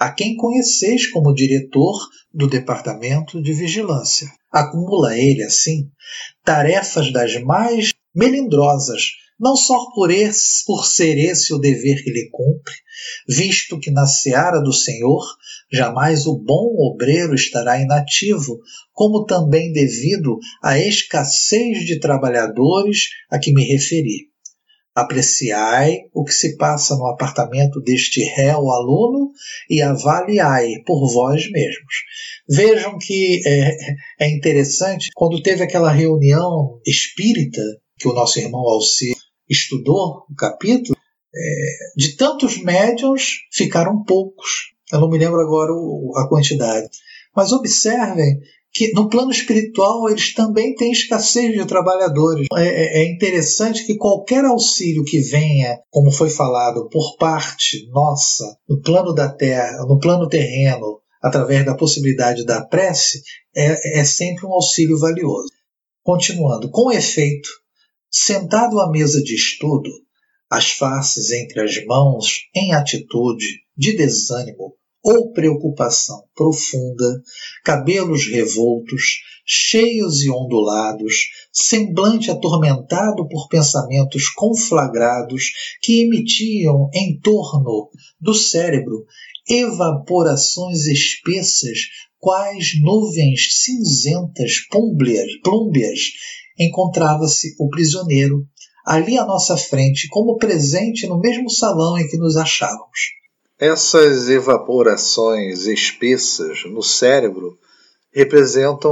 a 0.02 0.12
quem 0.12 0.36
conheceis 0.36 1.06
como 1.12 1.32
diretor 1.32 1.96
do 2.34 2.48
Departamento 2.48 3.40
de 3.40 3.54
Vigilância. 3.54 4.28
Acumula 4.52 5.16
ele, 5.16 5.44
assim, 5.44 5.92
tarefas 6.44 7.14
das 7.14 7.40
mais 7.44 7.92
melindrosas, 8.16 9.12
não 9.40 9.56
só 9.56 9.92
por, 9.94 10.10
esse, 10.10 10.66
por 10.66 10.88
ser 10.88 11.20
esse 11.20 11.54
o 11.54 11.60
dever 11.60 12.04
que 12.04 12.10
lhe 12.10 12.28
cumpre, 12.32 12.74
visto 13.30 13.80
que 13.80 13.92
na 13.92 14.08
seara 14.08 14.60
do 14.60 14.74
Senhor 14.74 15.24
jamais 15.72 16.26
o 16.26 16.36
bom 16.36 16.76
obreiro 16.80 17.36
estará 17.36 17.80
inativo, 17.80 18.60
como 18.92 19.24
também 19.26 19.72
devido 19.72 20.40
à 20.64 20.80
escassez 20.80 21.86
de 21.86 22.00
trabalhadores 22.00 23.02
a 23.30 23.38
que 23.38 23.54
me 23.54 23.64
referi. 23.64 24.31
Apreciai 24.94 26.00
o 26.14 26.24
que 26.24 26.34
se 26.34 26.58
passa 26.58 26.96
no 26.96 27.08
apartamento 27.08 27.82
deste 27.82 28.22
réu 28.24 28.70
aluno 28.70 29.32
e 29.70 29.82
avaliai 29.82 30.68
por 30.86 31.12
vós 31.12 31.50
mesmos. 31.50 31.94
Vejam 32.50 32.98
que 32.98 33.42
é, 33.46 33.78
é 34.20 34.30
interessante, 34.30 35.10
quando 35.16 35.42
teve 35.42 35.64
aquela 35.64 35.92
reunião 35.92 36.80
espírita, 36.86 37.62
que 37.98 38.08
o 38.08 38.14
nosso 38.14 38.40
irmão 38.40 38.62
Alci 38.62 39.16
estudou 39.50 40.26
o 40.30 40.36
capítulo, 40.36 40.98
é, 41.34 41.40
de 41.96 42.18
tantos 42.18 42.62
médiums 42.62 43.38
ficaram 43.52 44.04
poucos. 44.04 44.74
Eu 44.92 45.00
não 45.00 45.10
me 45.10 45.18
lembro 45.18 45.40
agora 45.40 45.72
o, 45.72 46.12
a 46.18 46.28
quantidade. 46.28 46.90
Mas 47.34 47.54
observem 47.54 48.42
que 48.74 48.94
no 48.94 49.10
plano 49.10 49.32
espiritual 49.32 50.10
eles 50.10 50.34
também 50.34 50.74
têm 50.76 50.92
escassez 50.92 51.54
de 51.54 51.66
trabalhadores. 51.66 52.48
É, 52.56 52.64
é, 52.64 53.02
é, 53.02 53.12
interessante 53.12 53.86
que 53.86 53.98
qualquer 53.98 54.46
auxílio 54.46 55.04
que 55.04 55.20
venha, 55.20 55.78
como 55.90 56.12
foi 56.12 56.30
falado, 56.30 56.88
por 56.90 57.18
parte 57.18 57.88
nossa, 57.90 58.58
no 58.68 58.82
plano 58.82 59.14
da 59.14 59.30
terra, 59.30 59.86
no 59.86 60.00
plano 60.00 60.28
terreno, 60.28 61.02
através 61.22 61.66
da 61.66 61.76
possibilidade 61.76 62.46
da 62.46 62.66
prece, 62.66 63.22
é, 63.56 64.00
é 64.00 64.04
sempre 64.06 64.46
um 64.46 64.54
auxílio 64.54 64.98
valioso. 64.98 65.50
Continuando, 66.02 66.72
com 66.72 66.92
efeito, 66.92 67.50
sentado 68.10 68.80
à 68.80 68.90
mesa 68.90 69.22
de 69.22 69.36
estudo, 69.36 69.90
as 70.50 70.72
faces 70.72 71.32
entre 71.32 71.62
as 71.62 71.86
mãos 71.86 72.50
em 72.56 72.74
atitude 72.74 73.46
de 73.78 73.96
desânimo 73.96 74.76
ou 75.04 75.32
preocupação 75.32 76.24
profunda, 76.36 77.22
cabelos 77.64 78.28
revoltos, 78.28 79.22
cheios 79.46 80.22
e 80.22 80.30
ondulados, 80.30 81.16
semblante 81.52 82.30
atormentado 82.30 83.28
por 83.28 83.48
pensamentos 83.50 84.30
conflagrados 84.30 85.52
que 85.82 86.04
emitiam 86.04 86.90
em 86.94 87.20
torno 87.20 87.90
do 88.20 88.34
cérebro 88.34 89.06
evaporações 89.50 90.86
espessas, 90.86 91.80
quais 92.20 92.80
nuvens 92.80 93.64
cinzentas 93.64 94.68
plúmbias, 94.70 96.02
encontrava-se 96.58 97.56
o 97.60 97.68
prisioneiro, 97.70 98.46
ali 98.86 99.18
à 99.18 99.26
nossa 99.26 99.58
frente, 99.58 100.08
como 100.10 100.38
presente 100.38 101.08
no 101.08 101.20
mesmo 101.20 101.50
salão 101.50 101.98
em 101.98 102.08
que 102.08 102.18
nos 102.18 102.38
achávamos. 102.38 103.21
Essas 103.62 104.28
evaporações 104.28 105.68
espessas 105.68 106.64
no 106.66 106.82
cérebro 106.82 107.60
representam 108.12 108.92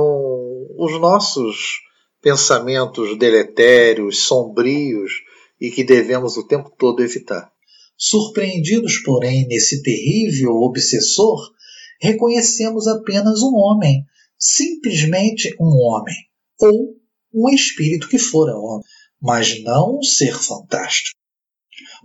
os 0.77 0.91
nossos 1.01 1.79
pensamentos 2.21 3.17
deletérios, 3.17 4.27
sombrios 4.27 5.11
e 5.59 5.71
que 5.71 5.83
devemos 5.83 6.37
o 6.37 6.45
tempo 6.45 6.71
todo 6.77 7.03
evitar. 7.03 7.51
Surpreendidos, 7.97 8.99
porém, 8.99 9.47
nesse 9.47 9.81
terrível 9.81 10.51
obsessor, 10.57 11.51
reconhecemos 11.99 12.85
apenas 12.85 13.41
um 13.41 13.55
homem, 13.55 14.05
simplesmente 14.37 15.51
um 15.59 15.79
homem, 15.81 16.15
ou 16.59 16.95
um 17.33 17.49
espírito 17.49 18.07
que 18.07 18.19
fora 18.19 18.55
homem, 18.55 18.85
mas 19.19 19.63
não 19.63 19.97
um 19.97 20.03
ser 20.03 20.37
fantástico 20.37 21.18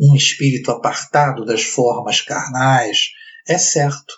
um 0.01 0.14
espírito 0.14 0.70
apartado 0.70 1.45
das 1.45 1.62
formas 1.62 2.20
carnais, 2.20 3.11
é 3.49 3.59
certo, 3.59 4.14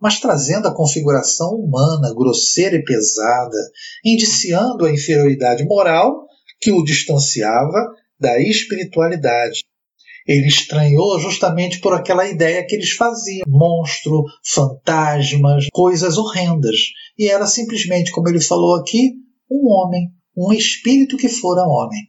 mas 0.00 0.20
trazendo 0.20 0.68
a 0.68 0.74
configuração 0.74 1.50
humana 1.50 2.14
grosseira 2.14 2.76
e 2.76 2.84
pesada, 2.84 3.56
indiciando 4.04 4.84
a 4.84 4.92
inferioridade 4.92 5.64
moral 5.64 6.26
que 6.60 6.70
o 6.70 6.82
distanciava 6.84 7.78
da 8.18 8.40
espiritualidade. 8.40 9.64
Ele 10.26 10.46
estranhou 10.46 11.18
justamente 11.18 11.80
por 11.80 11.94
aquela 11.94 12.28
ideia 12.28 12.64
que 12.66 12.74
eles 12.74 12.90
faziam: 12.90 13.44
monstro, 13.48 14.24
fantasmas, 14.44 15.66
coisas 15.72 16.18
horrendas. 16.18 16.76
E 17.18 17.28
era 17.28 17.46
simplesmente, 17.46 18.12
como 18.12 18.28
ele 18.28 18.40
falou 18.40 18.76
aqui, 18.76 19.14
um 19.50 19.70
homem, 19.70 20.08
um 20.36 20.52
espírito 20.52 21.16
que 21.16 21.28
fora 21.28 21.62
homem 21.62 22.00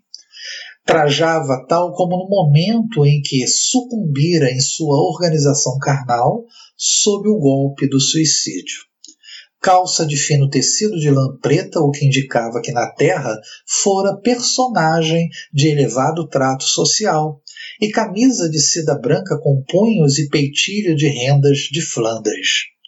trajava 0.89 1.67
tal 1.67 1.93
como 1.93 2.17
no 2.17 2.27
momento 2.27 3.05
em 3.05 3.21
que 3.21 3.45
sucumbira 3.45 4.49
em 4.49 4.59
sua 4.59 4.97
organização 4.97 5.77
carnal 5.77 6.43
sob 6.75 7.29
o 7.29 7.37
golpe 7.37 7.87
do 7.87 7.99
suicídio. 7.99 8.79
Calça 9.61 10.03
de 10.03 10.17
fino 10.17 10.49
tecido 10.49 10.97
de 10.97 11.11
lã 11.11 11.37
preta, 11.39 11.79
o 11.79 11.91
que 11.91 12.07
indicava 12.07 12.59
que 12.59 12.71
na 12.71 12.91
Terra 12.91 13.39
fora 13.67 14.17
personagem 14.17 15.29
de 15.53 15.67
elevado 15.67 16.27
trato 16.27 16.63
social, 16.63 17.39
e 17.79 17.89
camisa 17.89 18.49
de 18.49 18.59
seda 18.59 18.97
branca 18.97 19.37
com 19.37 19.63
punhos 19.69 20.17
e 20.17 20.27
peitilho 20.27 20.95
de 20.95 21.07
rendas 21.07 21.67
de 21.71 21.81
Flandres. 21.83 22.78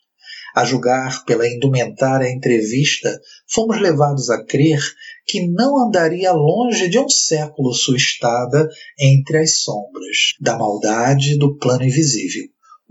A 0.53 0.65
julgar 0.65 1.23
pela 1.25 1.47
indumentária 1.47 2.29
entrevista, 2.29 3.17
fomos 3.49 3.79
levados 3.79 4.29
a 4.29 4.43
crer 4.43 4.79
que 5.25 5.47
não 5.47 5.87
andaria 5.87 6.31
longe 6.33 6.89
de 6.89 6.99
um 6.99 7.07
século 7.07 7.73
sua 7.73 7.95
estada 7.95 8.67
entre 8.99 9.37
as 9.37 9.61
sombras 9.61 10.33
da 10.39 10.57
maldade 10.57 11.37
do 11.37 11.57
plano 11.57 11.83
invisível. 11.83 12.43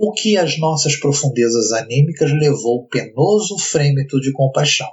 o 0.02 0.12
que 0.12 0.38
às 0.38 0.58
nossas 0.58 0.96
profundezas 0.96 1.72
anímicas 1.72 2.32
levou 2.32 2.86
penoso 2.86 3.58
frêmito 3.58 4.18
de 4.18 4.32
compaixão. 4.32 4.88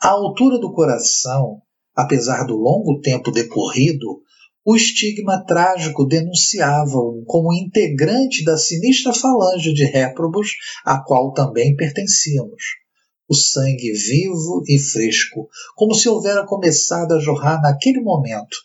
À 0.00 0.10
altura 0.10 0.60
do 0.60 0.72
coração, 0.72 1.60
apesar 1.96 2.46
do 2.46 2.54
longo 2.54 3.00
tempo 3.00 3.32
decorrido, 3.32 4.22
o 4.70 4.76
estigma 4.76 5.44
trágico 5.44 6.06
denunciava-o 6.06 7.24
como 7.26 7.52
integrante 7.52 8.44
da 8.44 8.56
sinistra 8.56 9.12
falange 9.12 9.74
de 9.74 9.84
réprobos 9.84 10.50
a 10.84 11.02
qual 11.02 11.32
também 11.32 11.74
pertencíamos. 11.74 12.62
O 13.28 13.34
sangue 13.34 13.92
vivo 13.92 14.62
e 14.68 14.78
fresco, 14.78 15.48
como 15.74 15.92
se 15.92 16.08
houvera 16.08 16.46
começado 16.46 17.14
a 17.14 17.18
jorrar 17.18 17.60
naquele 17.60 18.00
momento, 18.00 18.56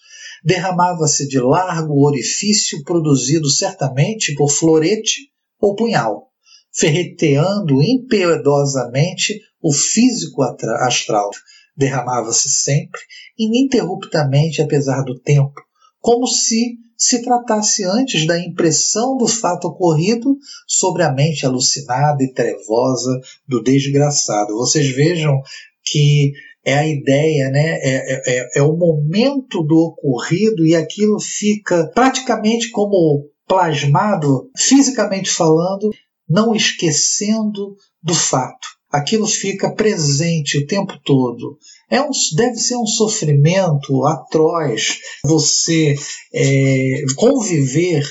derramava-se 0.43 1.27
de 1.27 1.39
largo 1.39 2.05
orifício 2.05 2.83
produzido 2.83 3.49
certamente 3.49 4.35
por 4.35 4.51
florete 4.51 5.31
ou 5.59 5.75
punhal, 5.75 6.27
ferreteando 6.71 7.81
impiedosamente 7.81 9.39
o 9.59 9.73
físico 9.73 10.43
astral. 10.43 11.31
Derramava-se 11.75 12.47
sempre, 12.47 13.01
ininterruptamente, 13.39 14.61
apesar 14.61 15.01
do 15.01 15.19
tempo, 15.19 15.64
como 16.05 16.27
se 16.27 16.77
se 16.95 17.23
tratasse 17.23 17.83
antes 17.83 18.27
da 18.27 18.39
impressão 18.39 19.17
do 19.17 19.27
fato 19.27 19.67
ocorrido 19.67 20.37
sobre 20.67 21.01
a 21.01 21.11
mente 21.11 21.43
alucinada 21.43 22.23
e 22.23 22.31
trevosa 22.31 23.19
do 23.47 23.61
desgraçado. 23.61 24.53
Vocês 24.53 24.87
vejam 24.95 25.41
que 25.83 26.31
é 26.63 26.75
a 26.75 26.87
ideia, 26.87 27.49
né? 27.49 27.79
É, 27.79 28.13
é, 28.13 28.21
é, 28.27 28.49
é 28.59 28.61
o 28.61 28.77
momento 28.77 29.63
do 29.63 29.77
ocorrido 29.77 30.63
e 30.63 30.75
aquilo 30.75 31.19
fica 31.19 31.91
praticamente 31.93 32.69
como 32.69 33.27
plasmado, 33.47 34.51
fisicamente 34.55 35.31
falando, 35.31 35.89
não 36.29 36.55
esquecendo 36.55 37.75
do 38.01 38.13
fato. 38.13 38.67
Aquilo 38.91 39.27
fica 39.27 39.73
presente 39.73 40.57
o 40.57 40.67
tempo 40.67 40.93
todo. 41.03 41.57
É 41.89 42.01
um, 42.01 42.09
deve 42.35 42.55
ser 42.55 42.77
um 42.77 42.85
sofrimento 42.85 44.05
atroz 44.05 44.99
você 45.23 45.95
é, 46.33 47.03
conviver 47.15 48.03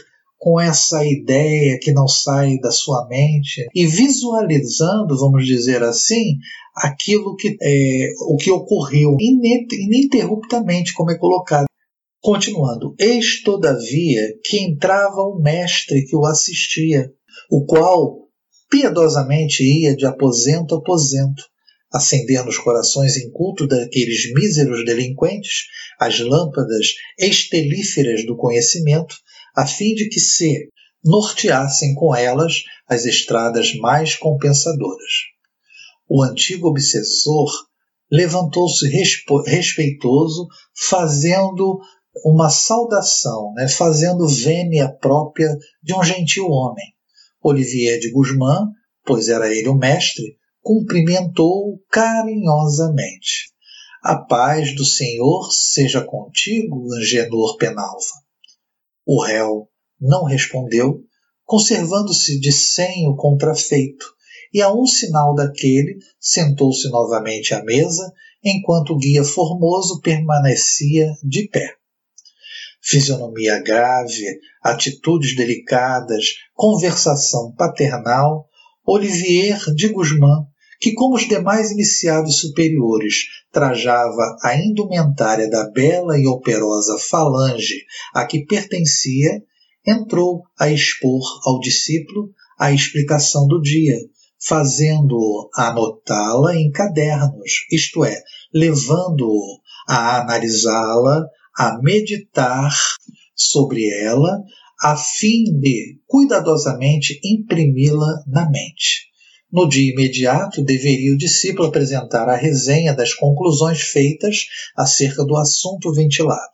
com 0.44 0.60
essa 0.60 1.02
ideia 1.06 1.78
que 1.80 1.90
não 1.90 2.06
sai 2.06 2.58
da 2.58 2.70
sua 2.70 3.08
mente 3.08 3.66
e 3.74 3.86
visualizando, 3.86 5.18
vamos 5.18 5.46
dizer 5.46 5.82
assim, 5.82 6.36
aquilo 6.76 7.34
que 7.34 7.56
é, 7.62 8.12
o 8.28 8.36
que 8.36 8.50
ocorreu 8.50 9.16
ininterruptamente, 9.18 10.92
como 10.92 11.10
é 11.10 11.16
colocado. 11.16 11.64
Continuando, 12.20 12.94
eis 12.98 13.42
todavia 13.42 14.20
que 14.44 14.58
entrava 14.58 15.20
o 15.22 15.40
mestre 15.40 16.04
que 16.06 16.16
o 16.16 16.26
assistia, 16.26 17.10
o 17.50 17.64
qual 17.64 18.23
piedosamente 18.74 19.62
ia 19.62 19.94
de 19.94 20.04
aposento 20.04 20.74
a 20.74 20.78
aposento, 20.78 21.44
acender 21.92 22.44
nos 22.44 22.58
corações 22.58 23.16
incultos 23.16 23.68
daqueles 23.68 24.34
míseros 24.34 24.84
delinquentes 24.84 25.66
as 25.96 26.18
lâmpadas 26.18 26.88
estelíferas 27.16 28.26
do 28.26 28.36
conhecimento, 28.36 29.14
a 29.54 29.64
fim 29.64 29.94
de 29.94 30.08
que 30.08 30.18
se 30.18 30.68
norteassem 31.04 31.94
com 31.94 32.12
elas 32.16 32.64
as 32.88 33.04
estradas 33.04 33.72
mais 33.76 34.16
compensadoras. 34.16 35.12
O 36.08 36.20
antigo 36.20 36.66
obsessor 36.66 37.48
levantou-se 38.10 38.88
respeitoso, 39.46 40.48
fazendo 40.76 41.78
uma 42.24 42.50
saudação, 42.50 43.52
né, 43.54 43.68
fazendo 43.68 44.26
vênia 44.26 44.88
própria 44.88 45.56
de 45.80 45.94
um 45.94 46.02
gentil 46.02 46.48
homem. 46.48 46.93
Olivier 47.44 48.00
de 48.00 48.10
Guzmán, 48.10 48.70
pois 49.04 49.28
era 49.28 49.54
ele 49.54 49.68
o 49.68 49.76
mestre, 49.76 50.38
cumprimentou-o 50.62 51.78
carinhosamente. 51.90 53.52
A 54.02 54.16
paz 54.16 54.74
do 54.74 54.84
Senhor 54.84 55.52
seja 55.52 56.02
contigo, 56.02 56.90
Angenor 56.94 57.58
Penalva. 57.58 58.24
O 59.06 59.22
réu 59.22 59.68
não 60.00 60.24
respondeu, 60.24 61.02
conservando-se 61.44 62.40
de 62.40 62.50
senho 62.50 63.14
contrafeito, 63.14 64.06
e 64.52 64.62
a 64.62 64.72
um 64.72 64.86
sinal 64.86 65.34
daquele 65.34 65.98
sentou-se 66.18 66.88
novamente 66.88 67.52
à 67.52 67.62
mesa, 67.62 68.10
enquanto 68.42 68.94
o 68.94 68.98
guia 68.98 69.22
formoso 69.22 70.00
permanecia 70.00 71.12
de 71.22 71.46
pé. 71.48 71.76
Fisionomia 72.84 73.62
grave, 73.62 74.40
atitudes 74.62 75.34
delicadas, 75.34 76.24
conversação 76.54 77.52
paternal, 77.56 78.46
Olivier 78.86 79.58
de 79.74 79.88
Guzmán 79.88 80.46
que, 80.84 80.92
como 80.92 81.16
os 81.16 81.26
demais 81.26 81.70
iniciados 81.70 82.40
superiores, 82.40 83.24
trajava 83.50 84.36
a 84.42 84.54
indumentária 84.54 85.48
da 85.48 85.70
bela 85.70 86.18
e 86.18 86.26
operosa 86.26 86.98
falange 86.98 87.86
a 88.12 88.26
que 88.26 88.44
pertencia, 88.44 89.42
entrou 89.86 90.42
a 90.60 90.68
expor 90.68 91.22
ao 91.46 91.58
discípulo 91.58 92.30
a 92.58 92.70
explicação 92.70 93.46
do 93.46 93.62
dia, 93.62 93.96
fazendo-o 94.46 95.48
anotá-la 95.54 96.54
em 96.54 96.70
cadernos, 96.70 97.64
isto 97.72 98.04
é, 98.04 98.22
levando-o 98.52 99.60
a 99.88 100.20
analisá-la, 100.20 101.24
a 101.56 101.80
meditar 101.82 102.74
sobre 103.34 103.88
ela, 104.00 104.42
a 104.80 104.96
fim 104.96 105.44
de 105.60 105.98
cuidadosamente 106.06 107.20
imprimi-la 107.24 108.22
na 108.26 108.48
mente. 108.50 109.08
No 109.52 109.68
dia 109.68 109.92
imediato, 109.92 110.64
deveria 110.64 111.12
o 111.12 111.16
discípulo 111.16 111.68
apresentar 111.68 112.28
a 112.28 112.36
resenha 112.36 112.92
das 112.92 113.14
conclusões 113.14 113.82
feitas 113.82 114.46
acerca 114.76 115.24
do 115.24 115.36
assunto 115.36 115.92
ventilado. 115.92 116.52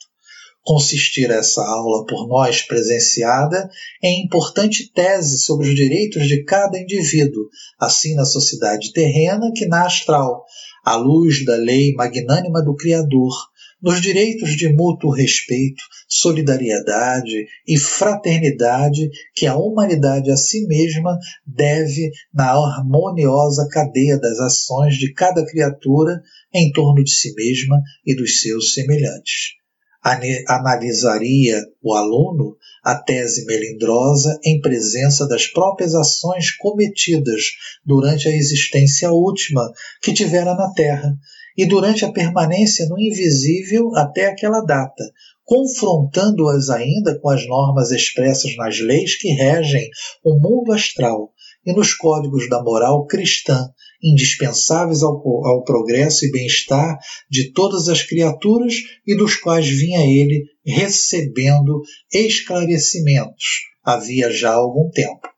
Consistir 0.63 1.31
essa 1.31 1.65
aula 1.65 2.05
por 2.05 2.29
nós 2.29 2.61
presenciada 2.61 3.71
em 4.03 4.23
importante 4.27 4.93
tese 4.93 5.41
sobre 5.41 5.69
os 5.69 5.75
direitos 5.75 6.29
de 6.29 6.45
cada 6.45 6.79
indivíduo, 6.79 7.49
assim 7.79 8.15
na 8.15 8.27
sociedade 8.27 8.93
terrena 8.93 9.51
que 9.57 9.65
na 9.65 9.87
astral, 9.87 10.45
à 10.85 10.95
luz 10.97 11.43
da 11.47 11.57
lei 11.57 11.95
magnânima 11.95 12.63
do 12.63 12.77
Criador, 12.77 13.33
nos 13.83 14.01
direitos 14.01 14.57
de 14.57 14.73
mútuo 14.73 15.11
respeito, 15.11 15.83
solidariedade 16.09 17.47
e 17.67 17.79
fraternidade 17.79 19.09
que 19.35 19.47
a 19.47 19.57
humanidade 19.57 20.31
a 20.31 20.37
si 20.37 20.67
mesma 20.67 21.19
deve 21.47 22.11
na 22.33 22.51
harmoniosa 22.51 23.67
cadeia 23.71 24.19
das 24.19 24.39
ações 24.39 24.97
de 24.97 25.13
cada 25.13 25.45
criatura 25.47 26.21
em 26.53 26.71
torno 26.73 27.03
de 27.03 27.11
si 27.11 27.35
mesma 27.35 27.81
e 28.05 28.15
dos 28.15 28.41
seus 28.43 28.75
semelhantes. 28.75 29.61
Analisaria 30.49 31.63
o 31.83 31.95
aluno 31.95 32.57
a 32.83 32.95
tese 32.95 33.45
melindrosa 33.45 34.39
em 34.43 34.59
presença 34.61 35.29
das 35.29 35.47
próprias 35.47 35.95
ações 35.95 36.51
cometidas 36.57 37.43
durante 37.85 38.27
a 38.27 38.35
existência 38.35 39.11
última 39.11 39.71
que 40.03 40.15
tivera 40.15 40.55
na 40.55 40.73
Terra 40.73 41.15
e 41.57 41.67
durante 41.67 42.05
a 42.05 42.13
permanência 42.13 42.87
no 42.87 42.99
invisível 42.99 43.95
até 43.97 44.27
aquela 44.27 44.61
data, 44.61 45.05
confrontando-as 45.45 46.71
ainda 46.71 47.19
com 47.19 47.29
as 47.29 47.47
normas 47.47 47.91
expressas 47.91 48.57
nas 48.57 48.81
leis 48.81 49.17
que 49.17 49.29
regem 49.29 49.89
o 50.25 50.39
mundo 50.39 50.73
astral 50.73 51.33
e 51.67 51.73
nos 51.73 51.95
códigos 51.95 52.49
da 52.49 52.63
moral 52.63 53.07
cristã, 53.07 53.69
indispensáveis 54.03 55.03
ao, 55.03 55.21
ao 55.47 55.63
progresso 55.65 56.25
e 56.25 56.31
bem-estar 56.31 56.99
de 57.31 57.53
todas 57.53 57.89
as 57.89 58.03
criaturas 58.03 58.75
e 59.07 59.17
dos 59.17 59.37
quais 59.37 59.69
vinha 59.69 60.01
ele 60.01 60.45
recebendo 60.65 61.83
esclarecimentos 62.13 63.71
havia 63.85 64.31
já 64.31 64.53
algum 64.53 64.91
tempo. 64.91 65.30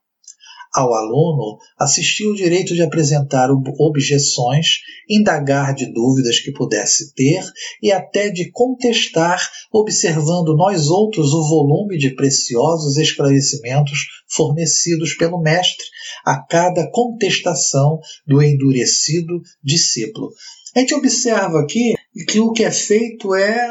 Ao 0.75 0.91
aluno 0.95 1.59
assistiu 1.77 2.31
o 2.31 2.35
direito 2.35 2.73
de 2.73 2.81
apresentar 2.81 3.49
objeções, 3.79 4.79
indagar 5.07 5.75
de 5.75 5.93
dúvidas 5.93 6.39
que 6.39 6.51
pudesse 6.51 7.13
ter 7.13 7.43
e 7.79 7.91
até 7.91 8.29
de 8.29 8.49
contestar, 8.49 9.39
observando 9.71 10.55
nós 10.55 10.87
outros 10.87 11.31
o 11.31 11.47
volume 11.47 11.95
de 11.95 12.15
preciosos 12.15 12.97
esclarecimentos 12.97 13.99
fornecidos 14.27 15.13
pelo 15.13 15.39
mestre 15.39 15.85
a 16.25 16.41
cada 16.41 16.89
contestação 16.89 17.99
do 18.25 18.41
endurecido 18.41 19.41
discípulo. 19.63 20.31
A 20.75 20.79
gente 20.79 20.95
observa 20.95 21.59
aqui 21.59 21.93
que 22.27 22.39
o 22.39 22.51
que 22.51 22.63
é 22.63 22.71
feito 22.71 23.35
é, 23.35 23.67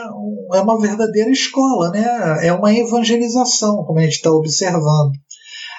é 0.54 0.60
uma 0.60 0.80
verdadeira 0.80 1.30
escola, 1.30 1.90
né? 1.90 2.46
é 2.46 2.52
uma 2.52 2.72
evangelização, 2.72 3.84
como 3.84 3.98
a 3.98 4.02
gente 4.02 4.14
está 4.14 4.30
observando. 4.30 5.12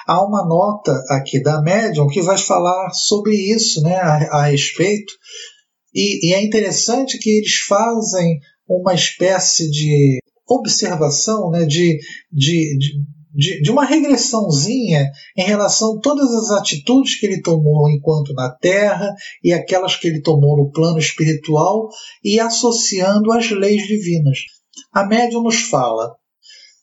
Há 0.06 0.24
uma 0.24 0.46
nota 0.46 0.92
aqui 1.10 1.42
da 1.42 1.62
Medium 1.62 2.06
que 2.08 2.22
vai 2.22 2.36
falar 2.38 2.90
sobre 2.90 3.34
isso 3.34 3.80
né, 3.82 3.96
a, 3.96 4.38
a 4.38 4.42
respeito, 4.46 5.12
e, 5.94 6.28
e 6.28 6.34
é 6.34 6.42
interessante 6.42 7.18
que 7.18 7.30
eles 7.30 7.54
fazem 7.68 8.38
uma 8.68 8.94
espécie 8.94 9.70
de 9.70 10.18
observação, 10.48 11.50
né, 11.50 11.64
de, 11.64 11.98
de, 12.30 12.76
de, 13.32 13.62
de, 13.62 13.70
uma 13.70 13.84
regressãozinha 13.84 15.10
em 15.36 15.42
relação 15.42 15.96
a 15.96 16.00
todas 16.00 16.30
as 16.34 16.50
atitudes 16.50 17.18
que 17.18 17.26
ele 17.26 17.40
tomou 17.40 17.88
enquanto 17.88 18.34
na 18.34 18.50
Terra 18.50 19.14
e 19.42 19.52
aquelas 19.52 19.96
que 19.96 20.08
ele 20.08 20.20
tomou 20.20 20.56
no 20.56 20.70
plano 20.70 20.98
espiritual 20.98 21.88
e 22.22 22.40
associando 22.40 23.32
às 23.32 23.50
leis 23.50 23.86
divinas. 23.86 24.38
A 24.92 25.06
médium 25.06 25.42
nos 25.42 25.62
fala: 25.62 26.14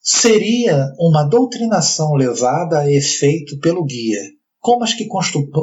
seria 0.02 0.94
uma 1.00 1.24
doutrinação 1.24 2.14
levada 2.14 2.80
a 2.80 2.92
efeito 2.92 3.60
pelo 3.60 3.84
guia, 3.86 4.22
como 4.60 4.84
as 4.84 4.94
que 4.94 5.08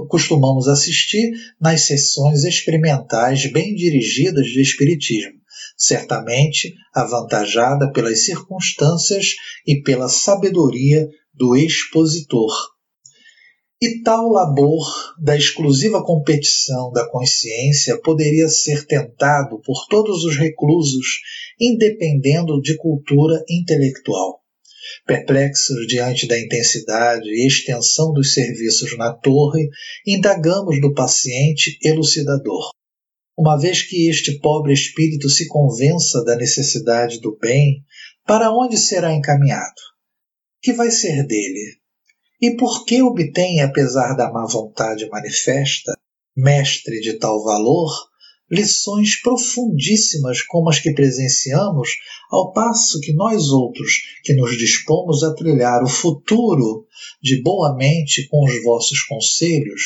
costumamos 0.09 0.69
assistir 0.69 1.31
nas 1.61 1.87
sessões 1.87 2.45
experimentais 2.45 3.51
bem 3.53 3.75
dirigidas 3.75 4.47
de 4.47 4.61
Espiritismo 4.61 5.39
certamente 5.79 6.75
avantajada 6.93 7.91
pelas 7.93 8.25
circunstâncias 8.25 9.37
e 9.65 9.81
pela 9.81 10.09
sabedoria 10.09 11.09
do 11.33 11.57
expositor. 11.57 12.53
E 13.81 14.03
tal 14.03 14.29
labor 14.29 15.15
da 15.23 15.37
exclusiva 15.37 16.05
competição 16.05 16.91
da 16.91 17.09
consciência 17.09 18.01
poderia 18.01 18.49
ser 18.49 18.85
tentado 18.87 19.61
por 19.61 19.87
todos 19.89 20.25
os 20.25 20.37
reclusos, 20.37 21.21
independendo 21.61 22.61
de 22.61 22.77
cultura 22.77 23.43
intelectual. 23.49 24.41
Perplexos 25.07 25.87
diante 25.87 26.27
da 26.27 26.39
intensidade 26.39 27.29
e 27.29 27.47
extensão 27.47 28.13
dos 28.13 28.35
serviços 28.35 28.97
na 28.99 29.13
torre, 29.13 29.69
indagamos 30.07 30.81
do 30.81 30.93
paciente 30.93 31.79
elucidador 31.83 32.71
uma 33.39 33.57
vez 33.57 33.83
que 33.83 34.09
este 34.09 34.37
pobre 34.41 34.73
espírito 34.73 35.31
se 35.31 35.47
convença 35.47 36.25
da 36.25 36.35
necessidade 36.35 37.21
do 37.21 37.39
bem, 37.39 37.85
para 38.27 38.51
onde 38.51 38.77
será 38.77 39.15
encaminhado? 39.15 39.81
Que 40.61 40.73
vai 40.73 40.91
ser 40.91 41.25
dele? 41.25 41.78
E 42.41 42.57
por 42.57 42.85
que 42.85 43.03
obtém, 43.03 43.61
apesar 43.61 44.15
da 44.15 44.31
má 44.31 44.47
vontade 44.47 45.09
manifesta, 45.09 45.97
mestre 46.37 47.01
de 47.01 47.15
tal 47.15 47.43
valor, 47.43 47.91
lições 48.51 49.21
profundíssimas 49.21 50.43
como 50.43 50.71
as 50.71 50.79
que 50.79 50.93
presenciamos, 50.93 51.91
ao 52.31 52.53
passo 52.53 53.01
que 53.01 53.13
nós 53.13 53.49
outros, 53.49 53.93
que 54.25 54.35
nos 54.35 54.57
dispomos 54.57 55.23
a 55.23 55.35
trilhar 55.35 55.83
o 55.83 55.89
futuro 55.89 56.87
de 57.23 57.43
boa 57.43 57.77
mente 57.77 58.27
com 58.29 58.45
os 58.45 58.63
vossos 58.63 59.03
conselhos, 59.03 59.83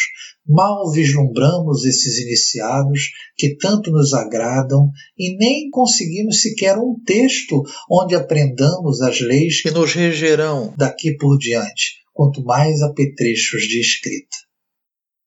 mal 0.46 0.90
vislumbramos 0.90 1.84
esses 1.84 2.18
iniciados 2.18 3.11
que 3.36 3.57
tanto 3.57 3.90
nos 3.90 4.12
agradam 4.12 4.90
e 5.18 5.36
nem 5.36 5.70
conseguimos 5.70 6.42
sequer 6.42 6.76
um 6.76 6.96
texto 7.05 7.62
onde 7.90 8.14
aprendamos 8.14 9.00
as 9.00 9.20
leis 9.20 9.62
que 9.62 9.70
nos 9.70 9.92
regerão 9.92 10.72
daqui 10.76 11.16
por 11.16 11.38
diante, 11.38 12.01
quanto 12.13 12.45
mais 12.45 12.83
apetrechos 12.83 13.63
de 13.63 13.81
escrita. 13.81 14.37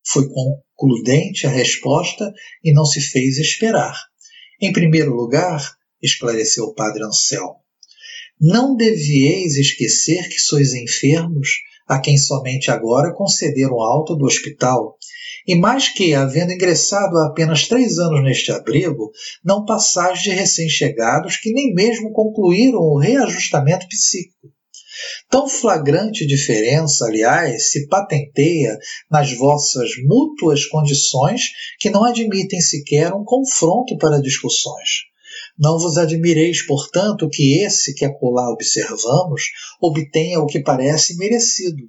Foi 0.05 0.27
concludente 0.29 1.47
a 1.47 1.49
resposta 1.49 2.31
e 2.63 2.71
não 2.73 2.85
se 2.85 3.01
fez 3.01 3.37
esperar. 3.37 3.95
Em 4.61 4.71
primeiro 4.71 5.13
lugar, 5.13 5.75
esclareceu 6.01 6.65
o 6.65 6.73
padre 6.73 7.03
Anselmo, 7.03 7.65
não 8.39 8.75
devieis 8.75 9.55
esquecer 9.55 10.27
que 10.27 10.39
sois 10.39 10.73
enfermos 10.73 11.49
a 11.87 11.99
quem 11.99 12.17
somente 12.17 12.69
agora 12.69 13.13
concederam 13.13 13.79
alta 13.81 14.15
do 14.15 14.25
hospital, 14.25 14.97
e 15.47 15.55
mais 15.55 15.89
que, 15.89 16.13
havendo 16.15 16.51
ingressado 16.51 17.17
há 17.17 17.27
apenas 17.27 17.67
três 17.67 17.99
anos 17.99 18.23
neste 18.23 18.51
abrigo, 18.51 19.11
não 19.43 19.63
passais 19.63 20.19
de 20.21 20.31
recém-chegados 20.31 21.37
que 21.37 21.53
nem 21.53 21.73
mesmo 21.73 22.11
concluíram 22.11 22.79
o 22.79 22.97
reajustamento 22.97 23.87
psíquico. 23.87 24.54
Tão 25.29 25.49
flagrante 25.49 26.25
diferença, 26.25 27.05
aliás, 27.05 27.71
se 27.71 27.87
patenteia 27.87 28.77
nas 29.09 29.33
vossas 29.33 29.89
mútuas 30.05 30.65
condições 30.65 31.41
que 31.79 31.89
não 31.89 32.03
admitem 32.03 32.61
sequer 32.61 33.13
um 33.13 33.23
confronto 33.23 33.97
para 33.97 34.21
discussões. 34.21 35.05
Não 35.57 35.79
vos 35.79 35.97
admireis, 35.97 36.65
portanto, 36.65 37.29
que 37.29 37.59
esse 37.59 37.93
que 37.93 38.05
acolá 38.05 38.49
observamos 38.49 39.43
obtenha 39.81 40.39
o 40.39 40.45
que 40.45 40.59
parece 40.59 41.17
merecido. 41.17 41.83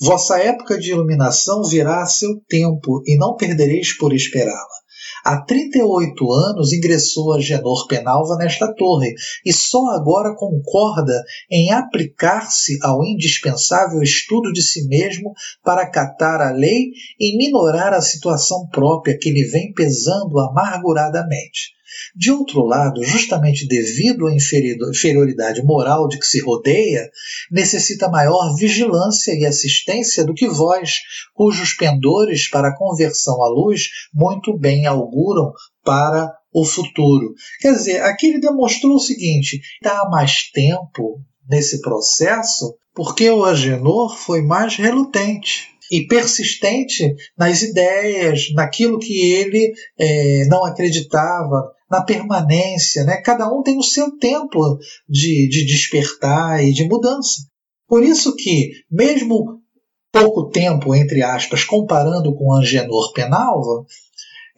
Vossa 0.00 0.38
época 0.38 0.78
de 0.78 0.90
iluminação 0.90 1.62
virá 1.62 2.02
a 2.02 2.06
seu 2.06 2.40
tempo 2.48 3.02
e 3.06 3.16
não 3.16 3.36
perdereis 3.36 3.96
por 3.96 4.12
esperá-la. 4.12 4.81
Há 5.24 5.40
38 5.40 6.32
anos 6.32 6.72
ingressou 6.72 7.32
a 7.32 7.40
Genor 7.40 7.86
Penalva 7.86 8.36
nesta 8.36 8.74
torre 8.74 9.14
e 9.46 9.52
só 9.52 9.90
agora 9.90 10.34
concorda 10.34 11.22
em 11.48 11.70
aplicar-se 11.70 12.78
ao 12.82 13.04
indispensável 13.04 14.02
estudo 14.02 14.52
de 14.52 14.60
si 14.60 14.88
mesmo 14.88 15.32
para 15.62 15.82
acatar 15.82 16.40
a 16.40 16.50
lei 16.50 16.90
e 17.20 17.36
minorar 17.36 17.92
a 17.92 18.00
situação 18.00 18.66
própria 18.66 19.16
que 19.16 19.30
lhe 19.30 19.44
vem 19.44 19.72
pesando 19.72 20.40
amarguradamente. 20.40 21.72
De 22.14 22.30
outro 22.30 22.64
lado, 22.64 23.02
justamente 23.02 23.66
devido 23.66 24.26
à 24.26 24.34
inferioridade 24.34 25.62
moral 25.62 26.08
de 26.08 26.18
que 26.18 26.26
se 26.26 26.40
rodeia, 26.40 27.10
necessita 27.50 28.08
maior 28.08 28.54
vigilância 28.56 29.32
e 29.32 29.44
assistência 29.44 30.24
do 30.24 30.34
que 30.34 30.48
vós, 30.48 31.00
cujos 31.34 31.74
pendores 31.74 32.48
para 32.48 32.68
a 32.68 32.76
conversão 32.76 33.42
à 33.42 33.48
luz 33.48 33.88
muito 34.12 34.56
bem 34.56 34.86
auguram 34.86 35.52
para 35.84 36.32
o 36.52 36.64
futuro. 36.64 37.34
Quer 37.60 37.72
dizer, 37.74 38.02
aqui 38.02 38.26
ele 38.26 38.40
demonstrou 38.40 38.94
o 38.94 39.00
seguinte: 39.00 39.60
dá 39.82 40.08
mais 40.10 40.50
tempo 40.52 41.20
nesse 41.48 41.80
processo 41.80 42.76
porque 42.94 43.30
o 43.30 43.44
Agenor 43.44 44.16
foi 44.16 44.42
mais 44.42 44.76
relutante 44.76 45.72
e 45.90 46.06
persistente 46.06 47.14
nas 47.36 47.62
ideias, 47.62 48.52
naquilo 48.54 48.98
que 48.98 49.32
ele 49.32 49.72
é, 49.98 50.46
não 50.46 50.64
acreditava, 50.64 51.70
na 51.92 52.02
permanência. 52.02 53.04
Né? 53.04 53.18
Cada 53.18 53.46
um 53.52 53.62
tem 53.62 53.78
o 53.78 53.82
seu 53.82 54.16
tempo 54.16 54.78
de, 55.06 55.46
de 55.48 55.66
despertar 55.66 56.64
e 56.64 56.72
de 56.72 56.88
mudança. 56.88 57.42
Por 57.86 58.02
isso 58.02 58.34
que, 58.34 58.70
mesmo 58.90 59.60
pouco 60.10 60.48
tempo, 60.48 60.94
entre 60.94 61.22
aspas, 61.22 61.62
comparando 61.62 62.34
com 62.34 62.54
Angenor 62.54 63.12
Penalva, 63.12 63.84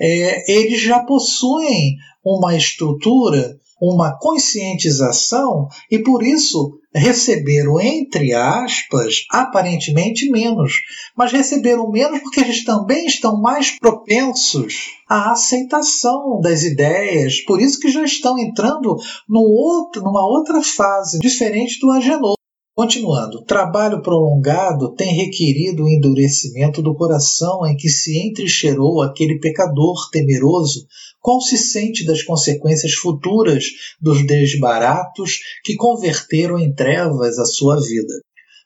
é, 0.00 0.52
eles 0.52 0.80
já 0.80 1.00
possuem 1.00 1.96
uma 2.24 2.56
estrutura, 2.56 3.56
uma 3.92 4.16
conscientização 4.18 5.68
e 5.90 5.98
por 5.98 6.22
isso 6.22 6.78
receberam, 6.94 7.80
entre 7.80 8.32
aspas, 8.32 9.26
aparentemente 9.30 10.30
menos, 10.30 10.80
mas 11.16 11.32
receberam 11.32 11.90
menos 11.90 12.20
porque 12.20 12.40
eles 12.40 12.64
também 12.64 13.06
estão 13.06 13.40
mais 13.40 13.76
propensos 13.78 14.92
à 15.08 15.32
aceitação 15.32 16.40
das 16.40 16.62
ideias, 16.62 17.40
por 17.40 17.60
isso 17.60 17.80
que 17.80 17.90
já 17.90 18.04
estão 18.04 18.38
entrando 18.38 18.96
num 19.28 19.40
outro, 19.40 20.02
numa 20.02 20.24
outra 20.24 20.62
fase 20.62 21.18
diferente 21.18 21.80
do 21.80 21.90
Agenor. 21.90 22.36
Continuando, 22.76 23.44
trabalho 23.44 24.02
prolongado 24.02 24.92
tem 24.96 25.14
requerido 25.14 25.84
o 25.84 25.88
endurecimento 25.88 26.82
do 26.82 26.92
coração 26.92 27.64
em 27.64 27.76
que 27.76 27.88
se 27.88 28.18
entrecheirou 28.18 29.00
aquele 29.00 29.38
pecador 29.38 30.10
temeroso, 30.10 30.84
consciente 31.20 32.04
das 32.04 32.24
consequências 32.24 32.94
futuras 32.94 33.64
dos 34.00 34.26
desbaratos 34.26 35.38
que 35.62 35.76
converteram 35.76 36.58
em 36.58 36.74
trevas 36.74 37.38
a 37.38 37.44
sua 37.44 37.76
vida. 37.80 38.12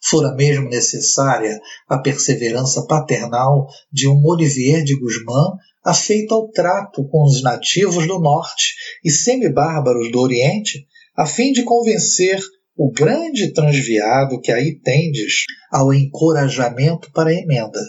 Fora 0.03 0.35
mesmo 0.35 0.71
necessária 0.71 1.61
a 1.87 1.99
perseverança 1.99 2.87
paternal 2.87 3.67
de 3.93 4.09
um 4.09 4.25
Olivier 4.25 4.83
de 4.85 4.99
Guzmán 4.99 5.53
afeito 5.85 6.35
ao 6.35 6.49
trato 6.49 7.07
com 7.09 7.25
os 7.25 7.43
nativos 7.43 8.07
do 8.07 8.19
norte 8.19 8.75
e 9.05 9.11
semi-bárbaros 9.11 10.11
do 10.11 10.19
oriente, 10.19 10.87
a 11.15 11.27
fim 11.27 11.53
de 11.53 11.63
convencer 11.63 12.41
o 12.79 12.93
grande 12.93 13.53
transviado 13.53 14.41
que 14.41 14.53
aí 14.53 14.79
tendes 14.79 15.45
ao 15.71 15.93
encorajamento 15.93 17.11
para 17.13 17.31
a 17.31 17.35
emenda. 17.35 17.81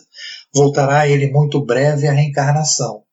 Voltará 0.52 1.08
ele 1.08 1.32
muito 1.32 1.64
breve 1.64 2.08
à 2.08 2.12
reencarnação 2.12 3.04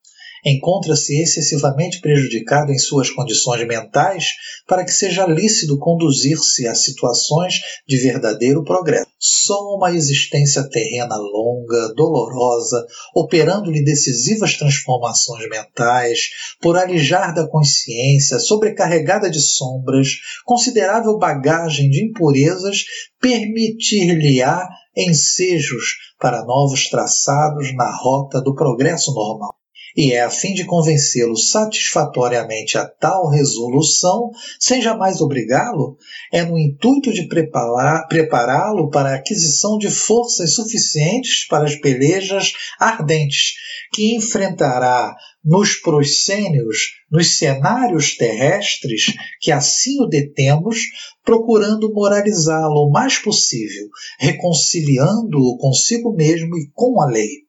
encontra-se 0.44 1.20
excessivamente 1.20 2.00
prejudicado 2.00 2.72
em 2.72 2.78
suas 2.78 3.10
condições 3.10 3.66
mentais 3.66 4.28
para 4.66 4.84
que 4.84 4.92
seja 4.92 5.26
lícito 5.26 5.78
conduzir-se 5.78 6.66
a 6.66 6.74
situações 6.74 7.54
de 7.86 7.96
verdadeiro 7.96 8.64
progresso. 8.64 9.06
Só 9.18 9.74
uma 9.74 9.92
existência 9.92 10.68
terrena 10.68 11.16
longa, 11.16 11.94
dolorosa, 11.94 12.86
operando-lhe 13.14 13.82
decisivas 13.82 14.56
transformações 14.56 15.48
mentais, 15.48 16.20
por 16.60 16.76
alijar 16.76 17.34
da 17.34 17.48
consciência, 17.48 18.38
sobrecarregada 18.38 19.30
de 19.30 19.40
sombras, 19.40 20.08
considerável 20.44 21.18
bagagem 21.18 21.88
de 21.88 22.04
impurezas, 22.04 22.84
permitir-lhe-á 23.20 24.68
ensejos 24.96 25.96
para 26.18 26.44
novos 26.44 26.88
traçados 26.88 27.74
na 27.74 27.94
rota 27.94 28.40
do 28.40 28.54
progresso 28.54 29.12
normal. 29.14 29.54
E 29.96 30.12
é 30.12 30.22
a 30.22 30.30
fim 30.30 30.52
de 30.52 30.64
convencê-lo 30.64 31.36
satisfatoriamente 31.36 32.76
a 32.76 32.86
tal 32.86 33.30
resolução, 33.30 34.30
sem 34.60 34.82
jamais 34.82 35.20
obrigá-lo, 35.20 35.96
é 36.32 36.44
no 36.44 36.58
intuito 36.58 37.12
de 37.12 37.26
prepará-lo 37.26 38.90
para 38.90 39.10
a 39.10 39.14
aquisição 39.14 39.78
de 39.78 39.88
forças 39.88 40.54
suficientes 40.54 41.46
para 41.48 41.64
as 41.64 41.76
pelejas 41.76 42.52
ardentes 42.78 43.54
que 43.92 44.14
enfrentará 44.14 45.14
nos 45.42 45.76
proscênios, 45.76 46.76
nos 47.10 47.38
cenários 47.38 48.16
terrestres 48.16 49.14
que 49.40 49.52
assim 49.52 50.02
o 50.02 50.06
detemos, 50.06 50.80
procurando 51.24 51.92
moralizá-lo 51.94 52.88
o 52.88 52.90
mais 52.90 53.18
possível, 53.18 53.88
reconciliando-o 54.18 55.56
consigo 55.56 56.12
mesmo 56.12 56.56
e 56.58 56.68
com 56.74 57.00
a 57.00 57.06
lei. 57.06 57.45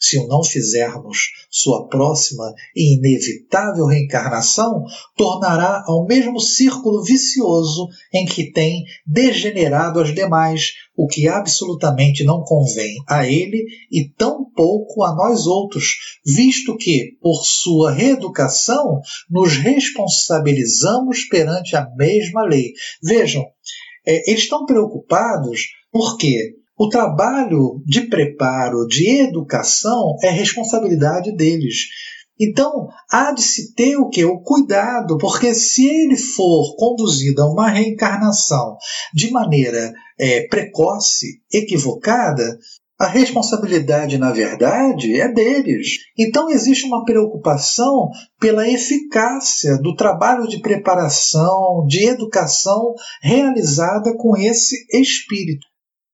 Se 0.00 0.18
o 0.18 0.26
não 0.26 0.42
fizermos, 0.42 1.18
sua 1.50 1.88
próxima 1.88 2.52
e 2.74 2.96
inevitável 2.96 3.86
reencarnação 3.86 4.84
tornará 5.16 5.82
ao 5.86 6.06
mesmo 6.06 6.40
círculo 6.40 7.02
vicioso 7.02 7.88
em 8.12 8.26
que 8.26 8.52
tem 8.52 8.84
degenerado 9.06 10.00
as 10.00 10.14
demais, 10.14 10.72
o 10.96 11.06
que 11.06 11.28
absolutamente 11.28 12.24
não 12.24 12.42
convém 12.42 12.96
a 13.08 13.26
ele 13.26 13.64
e 13.90 14.08
tão 14.16 14.44
pouco 14.50 15.04
a 15.04 15.14
nós 15.14 15.46
outros, 15.46 16.18
visto 16.24 16.76
que, 16.76 17.16
por 17.20 17.44
sua 17.44 17.92
reeducação, 17.92 19.00
nos 19.30 19.56
responsabilizamos 19.56 21.24
perante 21.24 21.76
a 21.76 21.86
mesma 21.96 22.44
lei. 22.44 22.72
Vejam, 23.02 23.44
é, 24.06 24.30
eles 24.30 24.42
estão 24.42 24.64
preocupados 24.64 25.66
porque 25.90 26.54
o 26.78 26.88
trabalho 26.88 27.82
de 27.86 28.02
preparo, 28.02 28.86
de 28.86 29.22
educação, 29.22 30.16
é 30.22 30.30
responsabilidade 30.30 31.34
deles. 31.34 31.86
Então, 32.38 32.88
há 33.10 33.32
de 33.32 33.42
se 33.42 33.74
ter 33.74 33.96
o 33.96 34.10
que? 34.10 34.22
O 34.24 34.40
cuidado, 34.40 35.16
porque 35.16 35.54
se 35.54 35.86
ele 35.86 36.16
for 36.16 36.76
conduzido 36.76 37.42
a 37.42 37.50
uma 37.50 37.70
reencarnação 37.70 38.76
de 39.14 39.30
maneira 39.30 39.92
é, 40.18 40.46
precoce, 40.48 41.40
equivocada, 41.50 42.58
a 42.98 43.06
responsabilidade, 43.06 44.16
na 44.16 44.32
verdade, 44.32 45.18
é 45.18 45.28
deles. 45.28 45.98
Então, 46.18 46.50
existe 46.50 46.86
uma 46.86 47.04
preocupação 47.04 48.10
pela 48.40 48.68
eficácia 48.68 49.78
do 49.78 49.94
trabalho 49.94 50.46
de 50.48 50.60
preparação, 50.60 51.86
de 51.86 52.06
educação 52.06 52.94
realizada 53.22 54.14
com 54.16 54.36
esse 54.36 54.76
espírito. 54.92 55.66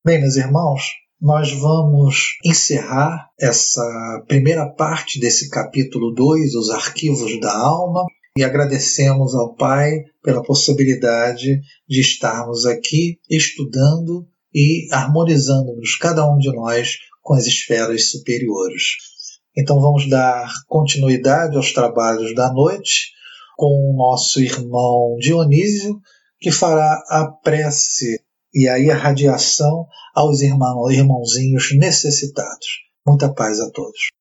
Bem, 0.04 0.20
meus 0.20 0.34
irmãos, 0.34 0.82
nós 1.20 1.52
vamos 1.52 2.36
encerrar 2.44 3.30
essa 3.40 4.24
primeira 4.26 4.68
parte 4.68 5.20
desse 5.20 5.48
capítulo 5.48 6.12
2, 6.12 6.56
os 6.56 6.70
arquivos 6.70 7.38
da 7.38 7.56
alma, 7.56 8.04
e 8.36 8.42
agradecemos 8.42 9.32
ao 9.32 9.54
Pai 9.54 10.00
pela 10.20 10.42
possibilidade 10.42 11.60
de 11.88 12.00
estarmos 12.00 12.66
aqui 12.66 13.20
estudando 13.30 14.26
e 14.52 14.88
harmonizando-nos, 14.90 15.94
cada 15.94 16.28
um 16.28 16.36
de 16.36 16.52
nós, 16.52 16.96
com 17.22 17.34
as 17.34 17.46
esferas 17.46 18.10
superiores. 18.10 18.96
Então 19.56 19.80
vamos 19.80 20.10
dar 20.10 20.52
continuidade 20.66 21.56
aos 21.56 21.72
trabalhos 21.72 22.34
da 22.34 22.52
noite 22.52 23.12
com 23.56 23.68
o 23.68 23.96
nosso 23.96 24.40
irmão 24.40 25.14
Dionísio, 25.20 26.00
que 26.40 26.50
fará 26.50 27.00
a 27.08 27.30
prece 27.44 28.20
e 28.54 28.68
a 28.68 28.78
irradiação 28.78 29.86
aos 30.14 30.40
irmão, 30.40 30.90
irmãozinhos 30.90 31.76
necessitados. 31.76 32.82
Muita 33.06 33.32
paz 33.32 33.60
a 33.60 33.70
todos. 33.70 34.12